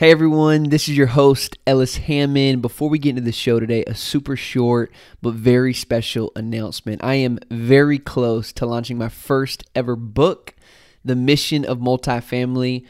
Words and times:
Hey 0.00 0.12
everyone, 0.12 0.70
this 0.70 0.88
is 0.88 0.96
your 0.96 1.08
host, 1.08 1.58
Ellis 1.66 1.98
Hammond. 1.98 2.62
Before 2.62 2.88
we 2.88 2.98
get 2.98 3.10
into 3.10 3.20
the 3.20 3.32
show 3.32 3.60
today, 3.60 3.84
a 3.84 3.94
super 3.94 4.34
short 4.34 4.90
but 5.20 5.34
very 5.34 5.74
special 5.74 6.32
announcement. 6.34 7.04
I 7.04 7.16
am 7.16 7.38
very 7.50 7.98
close 7.98 8.50
to 8.54 8.64
launching 8.64 8.96
my 8.96 9.10
first 9.10 9.62
ever 9.74 9.96
book, 9.96 10.54
The 11.04 11.14
Mission 11.14 11.66
of 11.66 11.80
Multifamily 11.80 12.86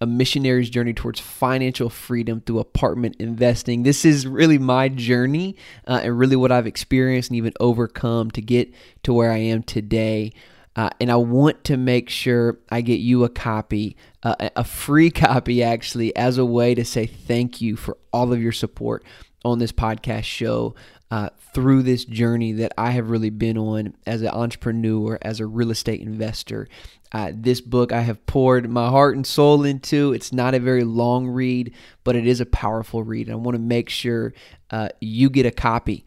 a 0.00 0.06
missionary's 0.06 0.68
journey 0.68 0.92
towards 0.92 1.20
financial 1.20 1.88
freedom 1.88 2.40
through 2.40 2.58
apartment 2.58 3.14
investing. 3.20 3.84
This 3.84 4.04
is 4.04 4.26
really 4.26 4.58
my 4.58 4.88
journey 4.88 5.56
uh, 5.86 6.00
and 6.02 6.18
really 6.18 6.34
what 6.34 6.50
I've 6.50 6.66
experienced 6.66 7.30
and 7.30 7.36
even 7.36 7.52
overcome 7.60 8.32
to 8.32 8.42
get 8.42 8.74
to 9.04 9.12
where 9.12 9.30
I 9.30 9.38
am 9.38 9.62
today. 9.62 10.32
Uh, 10.74 10.90
and 11.00 11.10
I 11.10 11.16
want 11.16 11.64
to 11.64 11.76
make 11.76 12.08
sure 12.08 12.58
I 12.70 12.80
get 12.80 13.00
you 13.00 13.24
a 13.24 13.28
copy, 13.28 13.96
uh, 14.22 14.48
a 14.56 14.64
free 14.64 15.10
copy 15.10 15.62
actually, 15.62 16.14
as 16.16 16.38
a 16.38 16.44
way 16.44 16.74
to 16.74 16.84
say 16.84 17.06
thank 17.06 17.60
you 17.60 17.76
for 17.76 17.98
all 18.12 18.32
of 18.32 18.40
your 18.40 18.52
support 18.52 19.04
on 19.44 19.58
this 19.58 19.72
podcast 19.72 20.24
show 20.24 20.74
uh, 21.10 21.28
through 21.52 21.82
this 21.82 22.06
journey 22.06 22.52
that 22.52 22.72
I 22.78 22.92
have 22.92 23.10
really 23.10 23.28
been 23.28 23.58
on 23.58 23.94
as 24.06 24.22
an 24.22 24.28
entrepreneur, 24.28 25.18
as 25.20 25.40
a 25.40 25.46
real 25.46 25.70
estate 25.70 26.00
investor. 26.00 26.68
Uh, 27.12 27.32
this 27.34 27.60
book 27.60 27.92
I 27.92 28.00
have 28.00 28.24
poured 28.24 28.70
my 28.70 28.88
heart 28.88 29.16
and 29.16 29.26
soul 29.26 29.64
into. 29.64 30.14
It's 30.14 30.32
not 30.32 30.54
a 30.54 30.58
very 30.58 30.84
long 30.84 31.28
read, 31.28 31.74
but 32.04 32.16
it 32.16 32.26
is 32.26 32.40
a 32.40 32.46
powerful 32.46 33.02
read. 33.02 33.26
And 33.26 33.34
I 33.34 33.36
want 33.36 33.56
to 33.56 33.62
make 33.62 33.90
sure 33.90 34.32
uh, 34.70 34.88
you 35.00 35.28
get 35.28 35.44
a 35.44 35.50
copy 35.50 36.06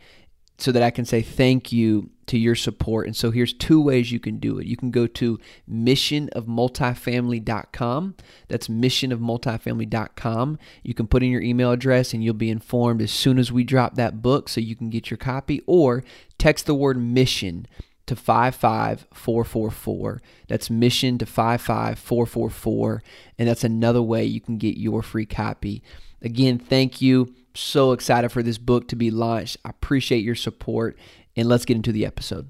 so 0.57 0.71
that 0.71 0.83
I 0.83 0.89
can 0.89 1.05
say 1.05 1.21
thank 1.21 1.71
you 1.71 2.09
to 2.27 2.37
your 2.37 2.55
support. 2.55 3.07
And 3.07 3.15
so 3.15 3.31
here's 3.31 3.53
two 3.53 3.81
ways 3.81 4.11
you 4.11 4.19
can 4.19 4.37
do 4.37 4.59
it. 4.59 4.67
You 4.67 4.77
can 4.77 4.91
go 4.91 5.07
to 5.07 5.39
missionofmultifamily.com. 5.69 8.15
That's 8.47 8.67
missionofmultifamily.com. 8.67 10.59
You 10.83 10.93
can 10.93 11.07
put 11.07 11.23
in 11.23 11.29
your 11.29 11.41
email 11.41 11.71
address 11.71 12.13
and 12.13 12.21
you'll 12.23 12.33
be 12.33 12.49
informed 12.49 13.01
as 13.01 13.11
soon 13.11 13.37
as 13.37 13.51
we 13.51 13.63
drop 13.63 13.95
that 13.95 14.21
book 14.21 14.49
so 14.49 14.61
you 14.61 14.75
can 14.75 14.89
get 14.89 15.09
your 15.09 15.17
copy 15.17 15.61
or 15.67 16.03
text 16.37 16.65
the 16.65 16.75
word 16.75 16.97
mission 16.97 17.67
to 18.07 18.15
55444. 18.15 20.21
That's 20.47 20.69
mission 20.69 21.17
to 21.17 21.25
55444 21.25 23.03
and 23.37 23.47
that's 23.47 23.63
another 23.63 24.01
way 24.01 24.25
you 24.25 24.41
can 24.41 24.57
get 24.57 24.77
your 24.77 25.03
free 25.03 25.25
copy. 25.25 25.81
Again, 26.21 26.59
thank 26.59 27.01
you 27.01 27.33
so 27.55 27.91
excited 27.91 28.29
for 28.29 28.43
this 28.43 28.57
book 28.57 28.87
to 28.89 28.95
be 28.95 29.11
launched. 29.11 29.57
I 29.65 29.69
appreciate 29.69 30.23
your 30.23 30.35
support, 30.35 30.97
and 31.35 31.47
let's 31.47 31.65
get 31.65 31.75
into 31.75 31.91
the 31.91 32.05
episode. 32.05 32.49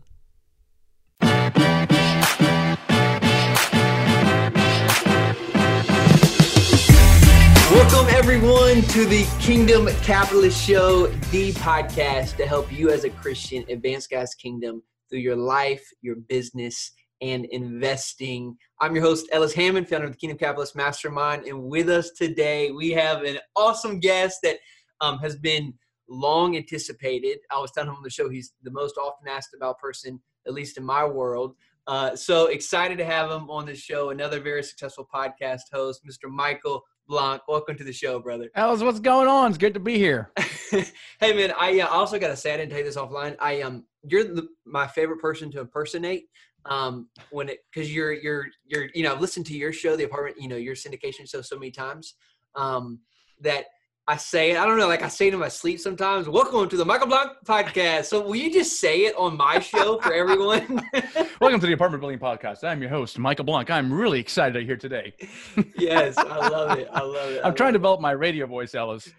Welcome, 7.71 8.07
everyone, 8.15 8.81
to 8.83 9.05
the 9.05 9.27
Kingdom 9.39 9.87
Capitalist 10.01 10.65
Show, 10.65 11.07
the 11.07 11.51
podcast 11.53 12.37
to 12.37 12.45
help 12.45 12.71
you 12.71 12.89
as 12.89 13.03
a 13.03 13.09
Christian 13.09 13.65
advance 13.69 14.07
God's 14.07 14.33
kingdom 14.33 14.81
through 15.09 15.19
your 15.19 15.35
life, 15.35 15.85
your 16.01 16.15
business, 16.15 16.91
and 17.21 17.45
investing. 17.45 18.57
I'm 18.81 18.95
your 18.95 19.03
host, 19.03 19.27
Ellis 19.31 19.53
Hammond, 19.53 19.87
founder 19.87 20.07
of 20.07 20.13
the 20.13 20.17
Kingdom 20.17 20.37
Capitalist 20.37 20.75
Mastermind. 20.75 21.45
And 21.45 21.63
with 21.63 21.89
us 21.89 22.11
today, 22.11 22.71
we 22.71 22.91
have 22.91 23.23
an 23.23 23.39
awesome 23.55 23.99
guest 23.99 24.39
that 24.43 24.57
um, 25.01 25.19
has 25.19 25.35
been 25.35 25.73
long 26.07 26.55
anticipated. 26.55 27.39
I 27.51 27.59
was 27.59 27.71
telling 27.71 27.89
him 27.89 27.95
on 27.95 28.03
the 28.03 28.09
show 28.09 28.29
he's 28.29 28.53
the 28.63 28.71
most 28.71 28.97
often 28.97 29.27
asked 29.27 29.53
about 29.55 29.79
person, 29.79 30.19
at 30.47 30.53
least 30.53 30.77
in 30.77 30.83
my 30.83 31.05
world. 31.05 31.55
Uh, 31.87 32.15
so 32.15 32.47
excited 32.47 32.97
to 32.97 33.05
have 33.05 33.29
him 33.29 33.49
on 33.49 33.65
the 33.65 33.75
show. 33.75 34.09
Another 34.09 34.39
very 34.39 34.63
successful 34.63 35.07
podcast 35.13 35.61
host, 35.71 36.01
Mr. 36.05 36.29
Michael 36.29 36.83
Blank. 37.07 37.43
Welcome 37.47 37.77
to 37.77 37.83
the 37.83 37.93
show, 37.93 38.19
brother. 38.19 38.49
Ellis, 38.55 38.81
what's 38.81 38.99
going 38.99 39.27
on? 39.27 39.49
It's 39.49 39.57
good 39.59 39.75
to 39.75 39.79
be 39.79 39.97
here. 39.97 40.31
hey, 40.71 41.33
man. 41.33 41.53
I 41.59 41.79
uh, 41.79 41.87
also 41.87 42.17
got 42.17 42.29
to 42.29 42.35
say 42.35 42.53
I 42.53 42.57
didn't 42.57 42.75
you 42.75 42.83
this 42.83 42.97
offline. 42.97 43.35
I 43.39 43.61
um, 43.61 43.85
you're 44.03 44.23
the, 44.23 44.47
my 44.65 44.87
favorite 44.87 45.19
person 45.19 45.51
to 45.51 45.59
impersonate. 45.59 46.25
Um, 46.65 47.09
when 47.29 47.49
it 47.49 47.59
because 47.71 47.93
you're 47.93 48.13
you're 48.13 48.47
you're 48.65 48.87
you 48.95 49.03
know 49.03 49.13
I've 49.13 49.21
listened 49.21 49.45
to 49.47 49.53
your 49.55 49.71
show, 49.71 49.95
the 49.95 50.05
apartment, 50.05 50.37
you 50.41 50.47
know 50.47 50.55
your 50.55 50.73
syndication 50.73 51.29
show 51.29 51.41
so 51.41 51.55
many 51.59 51.69
times. 51.69 52.15
Um, 52.55 53.01
that 53.41 53.65
I 54.07 54.17
say 54.17 54.51
it. 54.51 54.57
I 54.57 54.67
don't 54.67 54.77
know, 54.77 54.87
like 54.87 55.01
I 55.01 55.07
say 55.07 55.29
it 55.29 55.33
in 55.33 55.39
my 55.39 55.47
sleep 55.47 55.79
sometimes. 55.79 56.29
Welcome 56.29 56.69
to 56.69 56.77
the 56.77 56.85
Michael 56.85 57.07
Blank 57.07 57.31
podcast. 57.43 58.05
So 58.05 58.21
will 58.21 58.35
you 58.35 58.53
just 58.53 58.79
say 58.79 58.99
it 58.99 59.15
on 59.15 59.35
my 59.35 59.57
show 59.57 59.99
for 59.99 60.13
everyone? 60.13 60.87
Welcome 61.41 61.59
to 61.59 61.65
the 61.65 61.73
Apartment 61.73 62.01
Building 62.01 62.19
Podcast. 62.19 62.63
I'm 62.63 62.81
your 62.81 62.91
host, 62.91 63.17
Michael 63.17 63.45
Blank. 63.45 63.71
I'm 63.71 63.91
really 63.91 64.19
excited 64.19 64.59
to 64.59 64.63
here 64.63 64.77
today. 64.77 65.15
yes, 65.75 66.19
I 66.19 66.49
love 66.49 66.77
it. 66.77 66.87
I 66.91 67.01
love 67.01 67.31
it. 67.31 67.41
I'm 67.43 67.55
trying 67.55 67.73
to 67.73 67.79
develop 67.79 67.99
my 67.99 68.11
radio 68.11 68.45
voice, 68.45 68.75
Ellis. 68.75 69.11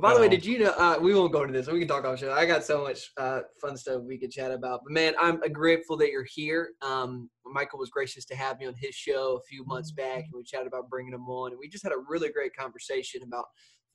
By 0.00 0.12
the 0.12 0.20
way, 0.20 0.28
did 0.28 0.44
you 0.44 0.58
know? 0.58 0.72
Uh, 0.76 0.98
we 1.00 1.14
won't 1.14 1.32
go 1.32 1.42
into 1.42 1.52
this. 1.52 1.68
We 1.68 1.78
can 1.78 1.86
talk 1.86 2.04
off 2.04 2.18
show. 2.18 2.32
I 2.32 2.44
got 2.44 2.64
so 2.64 2.82
much 2.82 3.12
uh, 3.18 3.42
fun 3.60 3.76
stuff 3.76 4.02
we 4.02 4.18
could 4.18 4.32
chat 4.32 4.50
about. 4.50 4.80
But 4.82 4.92
man, 4.92 5.14
I'm 5.20 5.38
grateful 5.52 5.96
that 5.98 6.10
you're 6.10 6.26
here. 6.28 6.70
Um, 6.82 7.30
Michael 7.46 7.78
was 7.78 7.90
gracious 7.90 8.24
to 8.24 8.34
have 8.34 8.58
me 8.58 8.66
on 8.66 8.74
his 8.76 8.96
show 8.96 9.36
a 9.36 9.46
few 9.48 9.64
months 9.66 9.92
back, 9.92 10.24
and 10.24 10.32
we 10.34 10.42
chatted 10.42 10.66
about 10.66 10.90
bringing 10.90 11.12
him 11.12 11.28
on. 11.28 11.52
And 11.52 11.60
we 11.60 11.68
just 11.68 11.84
had 11.84 11.92
a 11.92 12.02
really 12.08 12.30
great 12.32 12.56
conversation 12.56 13.22
about 13.22 13.44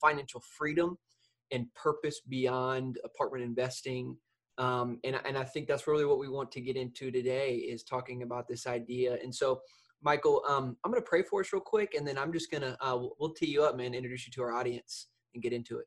financial 0.01 0.41
freedom 0.57 0.97
and 1.51 1.65
purpose 1.73 2.21
beyond 2.27 2.97
apartment 3.03 3.43
investing. 3.43 4.17
Um, 4.57 4.99
and, 5.03 5.19
and 5.25 5.37
I 5.37 5.43
think 5.43 5.67
that's 5.67 5.87
really 5.87 6.05
what 6.05 6.19
we 6.19 6.29
want 6.29 6.51
to 6.53 6.61
get 6.61 6.75
into 6.75 7.11
today 7.11 7.55
is 7.55 7.83
talking 7.83 8.23
about 8.23 8.47
this 8.47 8.65
idea. 8.65 9.17
And 9.21 9.33
so, 9.33 9.61
Michael, 10.01 10.43
um, 10.47 10.77
I'm 10.83 10.91
going 10.91 11.01
to 11.01 11.09
pray 11.09 11.23
for 11.23 11.41
us 11.41 11.53
real 11.53 11.61
quick, 11.61 11.95
and 11.95 12.07
then 12.07 12.17
I'm 12.17 12.31
just 12.33 12.51
going 12.51 12.61
to, 12.61 12.77
uh, 12.81 12.99
we'll 13.19 13.33
tee 13.33 13.47
you 13.47 13.63
up, 13.63 13.77
man, 13.77 13.93
introduce 13.93 14.27
you 14.27 14.31
to 14.33 14.41
our 14.43 14.53
audience 14.53 15.07
and 15.33 15.43
get 15.43 15.53
into 15.53 15.79
it. 15.79 15.85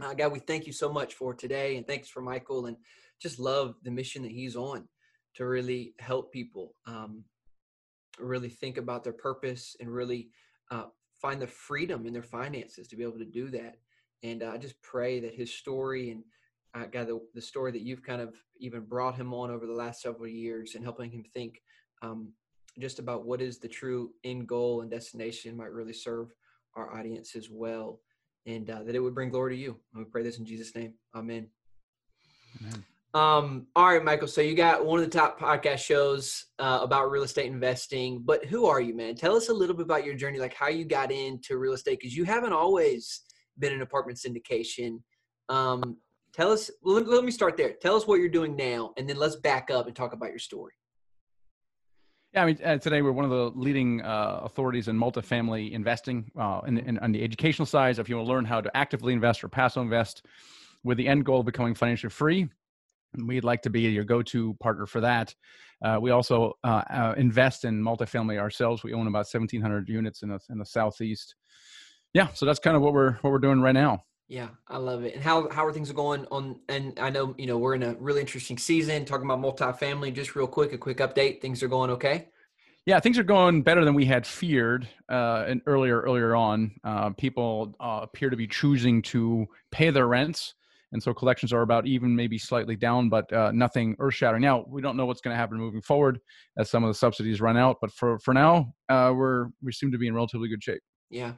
Uh, 0.00 0.14
God, 0.14 0.32
we 0.32 0.38
thank 0.38 0.66
you 0.66 0.72
so 0.72 0.92
much 0.92 1.14
for 1.14 1.34
today, 1.34 1.76
and 1.76 1.86
thanks 1.86 2.08
for 2.08 2.20
Michael, 2.20 2.66
and 2.66 2.76
just 3.20 3.38
love 3.38 3.74
the 3.82 3.90
mission 3.90 4.22
that 4.22 4.32
he's 4.32 4.54
on 4.54 4.86
to 5.34 5.46
really 5.46 5.94
help 5.98 6.32
people 6.32 6.74
um, 6.86 7.24
really 8.18 8.48
think 8.48 8.76
about 8.76 9.04
their 9.04 9.12
purpose 9.12 9.76
and 9.80 9.88
really 9.92 10.30
uh, 10.70 10.84
find 11.20 11.40
the 11.40 11.46
freedom 11.46 12.06
in 12.06 12.12
their 12.12 12.22
finances 12.22 12.88
to 12.88 12.96
be 12.96 13.02
able 13.02 13.18
to 13.18 13.24
do 13.24 13.50
that. 13.50 13.76
And 14.22 14.42
uh, 14.42 14.50
I 14.54 14.58
just 14.58 14.80
pray 14.82 15.20
that 15.20 15.34
his 15.34 15.52
story 15.54 16.10
and 16.10 16.22
uh, 16.74 16.86
God, 16.86 17.08
the, 17.08 17.20
the 17.34 17.40
story 17.40 17.72
that 17.72 17.82
you've 17.82 18.02
kind 18.02 18.20
of 18.20 18.34
even 18.58 18.82
brought 18.82 19.16
him 19.16 19.32
on 19.32 19.50
over 19.50 19.66
the 19.66 19.72
last 19.72 20.02
several 20.02 20.28
years 20.28 20.74
and 20.74 20.84
helping 20.84 21.10
him 21.10 21.24
think 21.34 21.62
um, 22.02 22.32
just 22.78 22.98
about 22.98 23.24
what 23.24 23.40
is 23.40 23.58
the 23.58 23.68
true 23.68 24.10
end 24.24 24.46
goal 24.46 24.82
and 24.82 24.90
destination 24.90 25.56
might 25.56 25.72
really 25.72 25.92
serve 25.92 26.32
our 26.76 26.94
audience 26.96 27.34
as 27.34 27.48
well. 27.50 28.00
And 28.46 28.68
uh, 28.70 28.82
that 28.84 28.94
it 28.94 29.00
would 29.00 29.14
bring 29.14 29.30
glory 29.30 29.56
to 29.56 29.60
you. 29.60 29.76
And 29.94 30.04
we 30.04 30.10
pray 30.10 30.22
this 30.22 30.38
in 30.38 30.46
Jesus' 30.46 30.74
name. 30.74 30.94
Amen. 31.14 31.48
Amen. 32.60 32.84
Um, 33.14 33.66
all 33.74 33.86
right, 33.86 34.04
Michael. 34.04 34.28
So 34.28 34.40
you 34.42 34.54
got 34.54 34.84
one 34.84 34.98
of 34.98 35.04
the 35.04 35.18
top 35.18 35.40
podcast 35.40 35.78
shows 35.78 36.46
uh, 36.58 36.80
about 36.82 37.10
real 37.10 37.22
estate 37.22 37.46
investing, 37.46 38.22
but 38.24 38.44
who 38.44 38.66
are 38.66 38.80
you, 38.80 38.94
man? 38.94 39.14
Tell 39.14 39.34
us 39.34 39.48
a 39.48 39.54
little 39.54 39.74
bit 39.74 39.84
about 39.84 40.04
your 40.04 40.14
journey, 40.14 40.38
like 40.38 40.54
how 40.54 40.68
you 40.68 40.84
got 40.84 41.10
into 41.10 41.56
real 41.56 41.72
estate, 41.72 41.98
because 42.00 42.14
you 42.14 42.24
haven't 42.24 42.52
always 42.52 43.22
been 43.58 43.72
in 43.72 43.80
apartment 43.80 44.18
syndication. 44.18 44.98
Um, 45.48 45.96
tell 46.34 46.52
us. 46.52 46.70
Let, 46.82 47.08
let, 47.08 47.24
me 47.24 47.30
start 47.30 47.56
there. 47.56 47.72
Tell 47.80 47.96
us 47.96 48.06
what 48.06 48.20
you're 48.20 48.28
doing 48.28 48.54
now, 48.56 48.92
and 48.98 49.08
then 49.08 49.16
let's 49.16 49.36
back 49.36 49.70
up 49.70 49.86
and 49.86 49.96
talk 49.96 50.12
about 50.12 50.28
your 50.28 50.38
story. 50.38 50.74
Yeah, 52.34 52.42
I 52.42 52.46
mean, 52.46 52.58
uh, 52.62 52.76
today 52.76 53.00
we're 53.00 53.12
one 53.12 53.24
of 53.24 53.30
the 53.30 53.58
leading 53.58 54.02
uh, 54.02 54.40
authorities 54.42 54.88
in 54.88 54.98
multifamily 54.98 55.72
investing 55.72 56.30
uh, 56.38 56.60
in, 56.66 56.76
in, 56.76 56.98
on 56.98 57.12
the 57.12 57.24
educational 57.24 57.64
side. 57.64 57.98
If 57.98 58.10
you 58.10 58.16
want 58.16 58.26
to 58.26 58.32
learn 58.32 58.44
how 58.44 58.60
to 58.60 58.76
actively 58.76 59.14
invest 59.14 59.42
or 59.42 59.48
passive 59.48 59.82
invest 59.82 60.26
with 60.84 60.98
the 60.98 61.08
end 61.08 61.24
goal 61.24 61.40
of 61.40 61.46
becoming 61.46 61.74
financially 61.74 62.10
free, 62.10 62.50
We'd 63.16 63.44
like 63.44 63.62
to 63.62 63.70
be 63.70 63.82
your 63.82 64.04
go-to 64.04 64.54
partner 64.54 64.86
for 64.86 65.00
that. 65.00 65.34
Uh, 65.82 65.98
we 66.00 66.10
also 66.10 66.54
uh, 66.64 66.82
uh, 66.90 67.14
invest 67.16 67.64
in 67.64 67.82
multifamily 67.82 68.38
ourselves. 68.38 68.82
We 68.82 68.94
own 68.94 69.06
about 69.06 69.26
1,700 69.30 69.88
units 69.88 70.22
in 70.22 70.28
the 70.30 70.40
in 70.50 70.58
the 70.58 70.66
southeast. 70.66 71.34
Yeah, 72.14 72.28
so 72.34 72.46
that's 72.46 72.58
kind 72.58 72.76
of 72.76 72.82
what 72.82 72.94
we're 72.94 73.12
what 73.20 73.30
we're 73.30 73.38
doing 73.38 73.60
right 73.60 73.72
now. 73.72 74.04
Yeah, 74.28 74.48
I 74.66 74.76
love 74.76 75.04
it. 75.04 75.14
And 75.14 75.22
how 75.22 75.48
how 75.50 75.64
are 75.64 75.72
things 75.72 75.90
going 75.92 76.26
on? 76.30 76.60
And 76.68 76.98
I 77.00 77.10
know 77.10 77.34
you 77.38 77.46
know 77.46 77.58
we're 77.58 77.74
in 77.74 77.82
a 77.82 77.94
really 77.94 78.20
interesting 78.20 78.58
season 78.58 79.04
talking 79.04 79.30
about 79.30 79.40
multifamily. 79.40 80.14
Just 80.14 80.36
real 80.36 80.46
quick, 80.46 80.72
a 80.72 80.78
quick 80.78 80.98
update. 80.98 81.40
Things 81.40 81.62
are 81.62 81.68
going 81.68 81.90
okay. 81.90 82.28
Yeah, 82.84 83.00
things 83.00 83.18
are 83.18 83.24
going 83.24 83.62
better 83.62 83.84
than 83.84 83.94
we 83.94 84.06
had 84.06 84.26
feared. 84.26 84.88
Uh, 85.08 85.44
and 85.46 85.62
earlier 85.66 86.00
earlier 86.00 86.34
on, 86.34 86.72
uh, 86.84 87.10
people 87.10 87.74
uh, 87.80 88.00
appear 88.02 88.30
to 88.30 88.36
be 88.36 88.46
choosing 88.46 89.00
to 89.02 89.46
pay 89.70 89.90
their 89.90 90.08
rents 90.08 90.54
and 90.92 91.02
so 91.02 91.12
collections 91.12 91.52
are 91.52 91.62
about 91.62 91.86
even, 91.86 92.14
maybe 92.14 92.38
slightly 92.38 92.76
down, 92.76 93.08
but 93.08 93.32
uh, 93.32 93.52
nothing 93.52 93.96
earth-shattering. 93.98 94.42
Now 94.42 94.64
we 94.68 94.80
don't 94.82 94.96
know 94.96 95.06
what's 95.06 95.20
going 95.20 95.34
to 95.34 95.38
happen 95.38 95.58
moving 95.58 95.82
forward 95.82 96.18
as 96.56 96.70
some 96.70 96.84
of 96.84 96.88
the 96.88 96.94
subsidies 96.94 97.40
run 97.40 97.56
out, 97.56 97.76
but 97.80 97.92
for 97.92 98.18
for 98.20 98.34
now, 98.34 98.72
uh, 98.88 99.12
we're 99.14 99.48
we 99.62 99.72
seem 99.72 99.92
to 99.92 99.98
be 99.98 100.06
in 100.06 100.14
relatively 100.14 100.48
good 100.48 100.62
shape. 100.62 100.80
Yeah, 101.10 101.32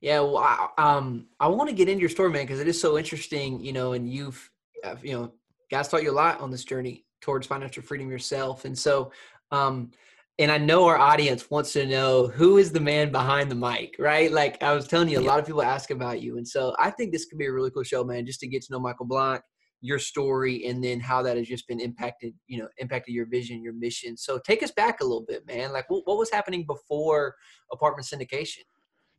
yeah. 0.00 0.20
Well, 0.20 0.38
I, 0.38 0.68
um, 0.78 1.26
I 1.40 1.48
want 1.48 1.70
to 1.70 1.76
get 1.76 1.88
into 1.88 2.00
your 2.00 2.10
story, 2.10 2.30
man, 2.30 2.44
because 2.44 2.60
it 2.60 2.68
is 2.68 2.80
so 2.80 2.98
interesting. 2.98 3.60
You 3.60 3.72
know, 3.72 3.92
and 3.92 4.08
you've, 4.08 4.50
uh, 4.84 4.96
you 5.02 5.12
know, 5.12 5.32
God's 5.70 5.88
taught 5.88 6.02
you 6.02 6.10
a 6.10 6.12
lot 6.12 6.40
on 6.40 6.50
this 6.50 6.64
journey 6.64 7.04
towards 7.20 7.46
financial 7.46 7.82
freedom 7.82 8.10
yourself, 8.10 8.64
and 8.64 8.78
so. 8.78 9.12
Um, 9.50 9.92
and 10.38 10.52
I 10.52 10.58
know 10.58 10.86
our 10.86 10.98
audience 10.98 11.50
wants 11.50 11.72
to 11.72 11.84
know 11.84 12.28
who 12.28 12.58
is 12.58 12.70
the 12.70 12.80
man 12.80 13.10
behind 13.10 13.50
the 13.50 13.56
mic, 13.56 13.96
right? 13.98 14.30
Like 14.30 14.62
I 14.62 14.72
was 14.72 14.86
telling 14.86 15.08
you, 15.08 15.18
a 15.18 15.20
lot 15.20 15.40
of 15.40 15.46
people 15.46 15.62
ask 15.62 15.90
about 15.90 16.22
you, 16.22 16.36
and 16.36 16.46
so 16.46 16.74
I 16.78 16.90
think 16.90 17.12
this 17.12 17.24
could 17.24 17.38
be 17.38 17.46
a 17.46 17.52
really 17.52 17.70
cool 17.70 17.82
show, 17.82 18.04
man, 18.04 18.24
just 18.24 18.40
to 18.40 18.46
get 18.46 18.62
to 18.62 18.72
know 18.72 18.78
Michael 18.78 19.06
Blank, 19.06 19.42
your 19.80 19.98
story, 19.98 20.66
and 20.66 20.82
then 20.82 21.00
how 21.00 21.22
that 21.22 21.36
has 21.36 21.48
just 21.48 21.66
been 21.66 21.80
impacted, 21.80 22.34
you 22.46 22.58
know, 22.58 22.68
impacted 22.78 23.14
your 23.14 23.26
vision, 23.26 23.62
your 23.62 23.72
mission. 23.72 24.16
So 24.16 24.38
take 24.38 24.62
us 24.62 24.70
back 24.70 25.00
a 25.00 25.04
little 25.04 25.24
bit, 25.26 25.46
man. 25.46 25.72
Like 25.72 25.90
what, 25.90 26.02
what 26.04 26.18
was 26.18 26.30
happening 26.30 26.64
before 26.64 27.34
apartment 27.72 28.06
syndication? 28.06 28.62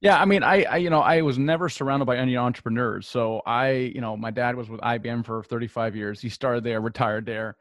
Yeah, 0.01 0.19
I 0.19 0.24
mean, 0.24 0.44
I, 0.44 0.63
I, 0.63 0.77
you 0.77 0.89
know, 0.89 1.01
I 1.01 1.21
was 1.21 1.38
never 1.38 1.68
surrounded 1.68 2.06
by 2.06 2.16
any 2.16 2.38
entrepreneurs. 2.38 3.06
So 3.06 3.42
I, 3.45 3.71
you 3.71 4.00
know, 4.00 4.16
my 4.16 4.31
dad 4.31 4.56
was 4.56 4.69
with 4.69 4.80
IBM 4.80 5.25
for 5.25 5.44
35 5.44 5.94
years. 5.98 6.21
He 6.21 6.30
started 6.30 6.63
there, 6.63 6.80
retired 6.80 7.25
there 7.25 7.57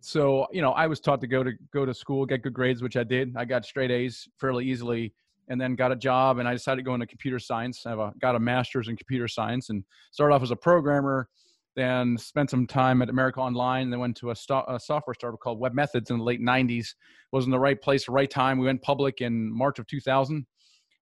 so 0.00 0.46
you 0.52 0.62
know 0.62 0.72
i 0.72 0.86
was 0.86 1.00
taught 1.00 1.20
to 1.20 1.26
go 1.26 1.42
to 1.42 1.52
go 1.72 1.84
to 1.84 1.92
school 1.92 2.24
get 2.24 2.42
good 2.42 2.54
grades 2.54 2.82
which 2.82 2.96
i 2.96 3.04
did 3.04 3.34
i 3.36 3.44
got 3.44 3.64
straight 3.64 3.90
a's 3.90 4.28
fairly 4.38 4.64
easily 4.64 5.12
and 5.48 5.60
then 5.60 5.74
got 5.74 5.92
a 5.92 5.96
job 5.96 6.38
and 6.38 6.48
i 6.48 6.52
decided 6.52 6.76
to 6.76 6.82
go 6.82 6.94
into 6.94 7.06
computer 7.06 7.38
science 7.38 7.84
i 7.86 7.92
a, 7.92 8.10
got 8.20 8.34
a 8.34 8.40
master's 8.40 8.88
in 8.88 8.96
computer 8.96 9.28
science 9.28 9.70
and 9.70 9.84
started 10.10 10.34
off 10.34 10.42
as 10.42 10.50
a 10.50 10.56
programmer 10.56 11.28
then 11.76 12.16
spent 12.16 12.48
some 12.48 12.66
time 12.66 13.02
at 13.02 13.10
america 13.10 13.40
online 13.40 13.90
then 13.90 14.00
went 14.00 14.16
to 14.16 14.30
a, 14.30 14.36
sto- 14.36 14.64
a 14.68 14.80
software 14.80 15.14
startup 15.14 15.38
called 15.40 15.60
webMethods 15.60 16.10
in 16.10 16.18
the 16.18 16.24
late 16.24 16.40
90s 16.40 16.88
was 17.32 17.44
in 17.44 17.50
the 17.50 17.58
right 17.58 17.80
place 17.80 18.08
right 18.08 18.30
time 18.30 18.58
we 18.58 18.66
went 18.66 18.80
public 18.82 19.20
in 19.20 19.52
march 19.54 19.78
of 19.78 19.86
2000 19.86 20.46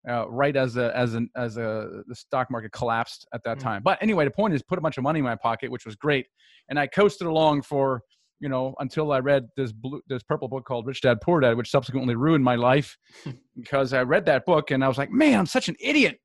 uh, 0.09 0.29
right 0.29 0.57
as 0.57 0.77
a 0.77 0.97
as 0.97 1.15
an 1.15 1.29
as 1.37 1.57
a 1.57 2.03
the 2.07 2.15
stock 2.15 2.51
market 2.51 2.73
collapsed 2.73 3.27
at 3.35 3.43
that 3.45 3.59
mm. 3.59 3.63
time. 3.63 3.83
But 3.83 3.99
anyway, 4.01 4.25
the 4.25 4.31
point 4.31 4.55
is, 4.55 4.63
put 4.63 4.79
a 4.79 4.81
bunch 4.81 4.97
of 4.97 5.03
money 5.03 5.19
in 5.19 5.25
my 5.25 5.35
pocket, 5.35 5.71
which 5.71 5.85
was 5.85 5.97
great, 5.97 6.27
and 6.69 6.79
I 6.79 6.87
coasted 6.87 7.27
along 7.27 7.63
for 7.63 8.03
you 8.41 8.49
know, 8.49 8.75
until 8.79 9.13
I 9.13 9.19
read 9.19 9.49
this 9.57 9.73
blue, 9.73 10.01
this 10.09 10.23
purple 10.23 10.49
book 10.49 10.65
called 10.65 10.87
Rich 10.87 11.03
Dad 11.03 11.21
Poor 11.21 11.41
Dad, 11.41 11.57
which 11.57 11.71
subsequently 11.71 12.15
ruined 12.15 12.45
my 12.45 12.55
life 12.55 12.97
because 13.57 13.93
I 13.93 14.03
read 14.03 14.27
that 14.27 14.47
book 14.47 14.71
and 14.71 14.85
I 14.85 14.89
was 14.89 14.99
like, 14.99 15.11
man, 15.11 15.39
I'm 15.39 15.47
such 15.47 15.69
an 15.69 15.77
idiot. 15.81 16.21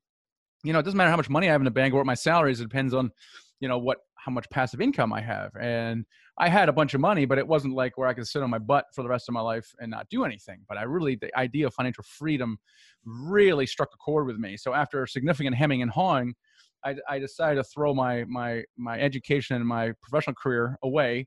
You 0.62 0.72
know, 0.72 0.78
it 0.78 0.84
doesn't 0.84 0.96
matter 0.96 1.10
how 1.10 1.16
much 1.16 1.28
money 1.28 1.48
I 1.48 1.52
have 1.52 1.60
in 1.60 1.66
the 1.66 1.70
bank 1.70 1.92
or 1.92 1.98
what 1.98 2.06
my 2.06 2.14
salary 2.14 2.52
is. 2.52 2.60
It 2.60 2.64
depends 2.64 2.94
on, 2.94 3.10
you 3.60 3.68
know, 3.68 3.78
what 3.78 3.98
how 4.24 4.32
much 4.32 4.48
passive 4.48 4.80
income 4.80 5.12
I 5.12 5.20
have. 5.20 5.50
And 5.60 6.06
I 6.38 6.48
had 6.48 6.70
a 6.70 6.72
bunch 6.72 6.94
of 6.94 7.00
money, 7.00 7.26
but 7.26 7.36
it 7.36 7.46
wasn't 7.46 7.74
like 7.74 7.98
where 7.98 8.08
I 8.08 8.14
could 8.14 8.26
sit 8.26 8.42
on 8.42 8.48
my 8.48 8.58
butt 8.58 8.86
for 8.94 9.02
the 9.02 9.08
rest 9.08 9.28
of 9.28 9.34
my 9.34 9.42
life 9.42 9.70
and 9.80 9.90
not 9.90 10.08
do 10.08 10.24
anything. 10.24 10.60
But 10.66 10.78
I 10.78 10.84
really, 10.84 11.16
the 11.16 11.36
idea 11.38 11.66
of 11.66 11.74
financial 11.74 12.04
freedom 12.04 12.58
really 13.04 13.66
struck 13.66 13.90
a 13.92 13.98
chord 13.98 14.26
with 14.26 14.38
me. 14.38 14.56
So 14.56 14.72
after 14.72 15.06
significant 15.06 15.56
hemming 15.56 15.82
and 15.82 15.90
hawing, 15.90 16.34
I, 16.84 16.96
I 17.08 17.18
decided 17.18 17.56
to 17.56 17.64
throw 17.64 17.94
my 17.94 18.24
my 18.24 18.62
my 18.76 18.98
education 18.98 19.56
and 19.56 19.66
my 19.66 19.92
professional 20.02 20.34
career 20.34 20.78
away 20.82 21.26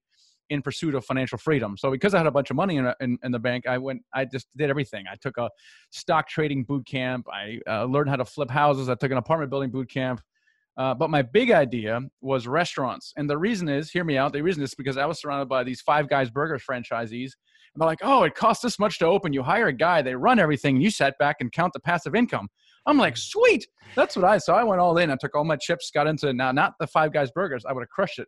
in 0.49 0.61
pursuit 0.61 0.95
of 0.95 1.05
financial 1.05 1.38
freedom. 1.38 1.75
So 1.77 1.91
because 1.91 2.13
I 2.13 2.17
had 2.17 2.27
a 2.27 2.31
bunch 2.31 2.49
of 2.49 2.55
money 2.55 2.77
in, 2.77 2.91
in, 2.99 3.17
in, 3.23 3.31
the 3.31 3.39
bank, 3.39 3.67
I 3.67 3.77
went, 3.77 4.01
I 4.13 4.25
just 4.25 4.47
did 4.55 4.69
everything. 4.69 5.05
I 5.11 5.15
took 5.15 5.38
a 5.38 5.49
stock 5.91 6.27
trading 6.27 6.63
boot 6.63 6.85
camp. 6.85 7.27
I 7.31 7.59
uh, 7.69 7.85
learned 7.85 8.09
how 8.09 8.15
to 8.15 8.25
flip 8.25 8.49
houses. 8.49 8.89
I 8.89 8.95
took 8.95 9.11
an 9.11 9.17
apartment 9.17 9.49
building 9.49 9.71
boot 9.71 9.89
camp. 9.89 10.21
Uh, 10.77 10.94
but 10.94 11.09
my 11.09 11.23
big 11.23 11.51
idea 11.51 11.99
was 12.21 12.47
restaurants. 12.47 13.11
And 13.17 13.27
the 13.27 13.38
reason 13.38 13.67
is, 13.67 13.89
hear 13.89 14.03
me 14.03 14.17
out. 14.17 14.31
The 14.31 14.44
reason 14.44 14.61
is 14.61 14.75
because 14.75 14.95
I 14.95 15.05
was 15.07 15.19
surrounded 15.19 15.49
by 15.49 15.63
these 15.63 15.81
Five 15.81 16.07
Guys 16.07 16.29
Burgers 16.29 16.63
franchisees. 16.69 17.31
And 17.73 17.81
they're 17.81 17.88
like, 17.88 17.99
oh, 18.03 18.23
it 18.23 18.35
costs 18.35 18.61
this 18.61 18.77
much 18.77 18.99
to 18.99 19.07
open. 19.07 19.33
You 19.33 19.41
hire 19.41 19.67
a 19.67 19.73
guy, 19.73 20.01
they 20.03 20.15
run 20.15 20.38
everything, 20.38 20.79
you 20.79 20.91
sat 20.91 21.17
back 21.17 21.38
and 21.39 21.51
count 21.51 21.73
the 21.73 21.79
passive 21.79 22.15
income. 22.15 22.47
I'm 22.85 22.97
like, 22.97 23.17
sweet. 23.17 23.67
That's 23.95 24.15
what 24.15 24.23
I. 24.23 24.38
So 24.38 24.53
I 24.53 24.63
went 24.63 24.79
all 24.79 24.97
in. 24.97 25.11
I 25.11 25.17
took 25.19 25.35
all 25.35 25.44
my 25.44 25.57
chips, 25.57 25.91
got 25.94 26.07
into 26.07 26.31
now 26.31 26.51
not 26.51 26.73
the 26.79 26.88
Five 26.88 27.11
Guys 27.11 27.31
Burgers. 27.31 27.65
I 27.67 27.73
would 27.73 27.81
have 27.81 27.89
crushed 27.89 28.19
it 28.19 28.27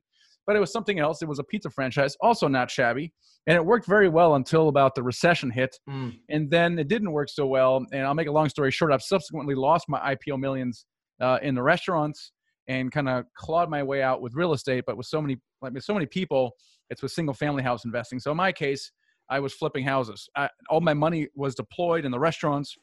but 0.50 0.56
it 0.56 0.60
was 0.60 0.74
something 0.74 0.98
else. 0.98 1.22
It 1.22 1.28
was 1.28 1.38
a 1.38 1.44
pizza 1.44 1.70
franchise, 1.70 2.18
also 2.22 2.48
not 2.48 2.72
shabby. 2.72 3.14
And 3.46 3.56
it 3.56 3.64
worked 3.64 3.86
very 3.86 4.10
well 4.10 4.34
until 4.34 4.68
about 4.68 4.96
the 4.96 5.04
recession 5.04 5.52
hit. 5.52 5.78
Mm. 5.88 6.18
And 6.28 6.50
then 6.50 6.80
it 6.80 6.88
didn't 6.88 7.12
work 7.12 7.30
so 7.30 7.46
well. 7.46 7.86
And 7.92 8.02
I'll 8.02 8.16
make 8.16 8.28
a 8.28 8.32
long 8.32 8.50
story 8.50 8.72
short, 8.72 8.92
I've 8.92 9.04
subsequently 9.04 9.54
lost 9.54 9.86
my 9.88 10.16
IPO 10.16 10.40
millions 10.40 10.88
uh, 11.22 11.38
in 11.44 11.54
the 11.54 11.62
restaurants 11.62 12.32
and 12.68 12.92
kind 12.92 13.08
of 13.08 13.26
clawed 13.38 13.70
my 13.70 13.84
way 13.84 14.02
out 14.02 14.24
with 14.24 14.34
real 14.34 14.54
estate. 14.54 14.86
But 14.88 14.98
with 14.98 15.06
so 15.06 15.22
many, 15.22 15.38
like 15.62 15.74
with 15.74 15.84
so 15.84 15.94
many 15.94 16.08
people, 16.08 16.54
it's 16.90 17.04
with 17.04 17.12
single 17.12 17.36
family 17.36 17.62
house 17.62 17.86
investing. 17.86 18.18
So 18.20 18.32
in 18.32 18.38
my 18.38 18.52
case, 18.52 18.92
I 19.30 19.40
was 19.40 19.54
flipping 19.54 19.86
houses. 19.86 20.28
I, 20.36 20.50
all 20.72 20.82
my 20.82 20.96
money 20.96 21.28
was 21.36 21.54
deployed 21.54 22.06
in 22.06 22.12
the 22.12 22.18
restaurants 22.20 22.76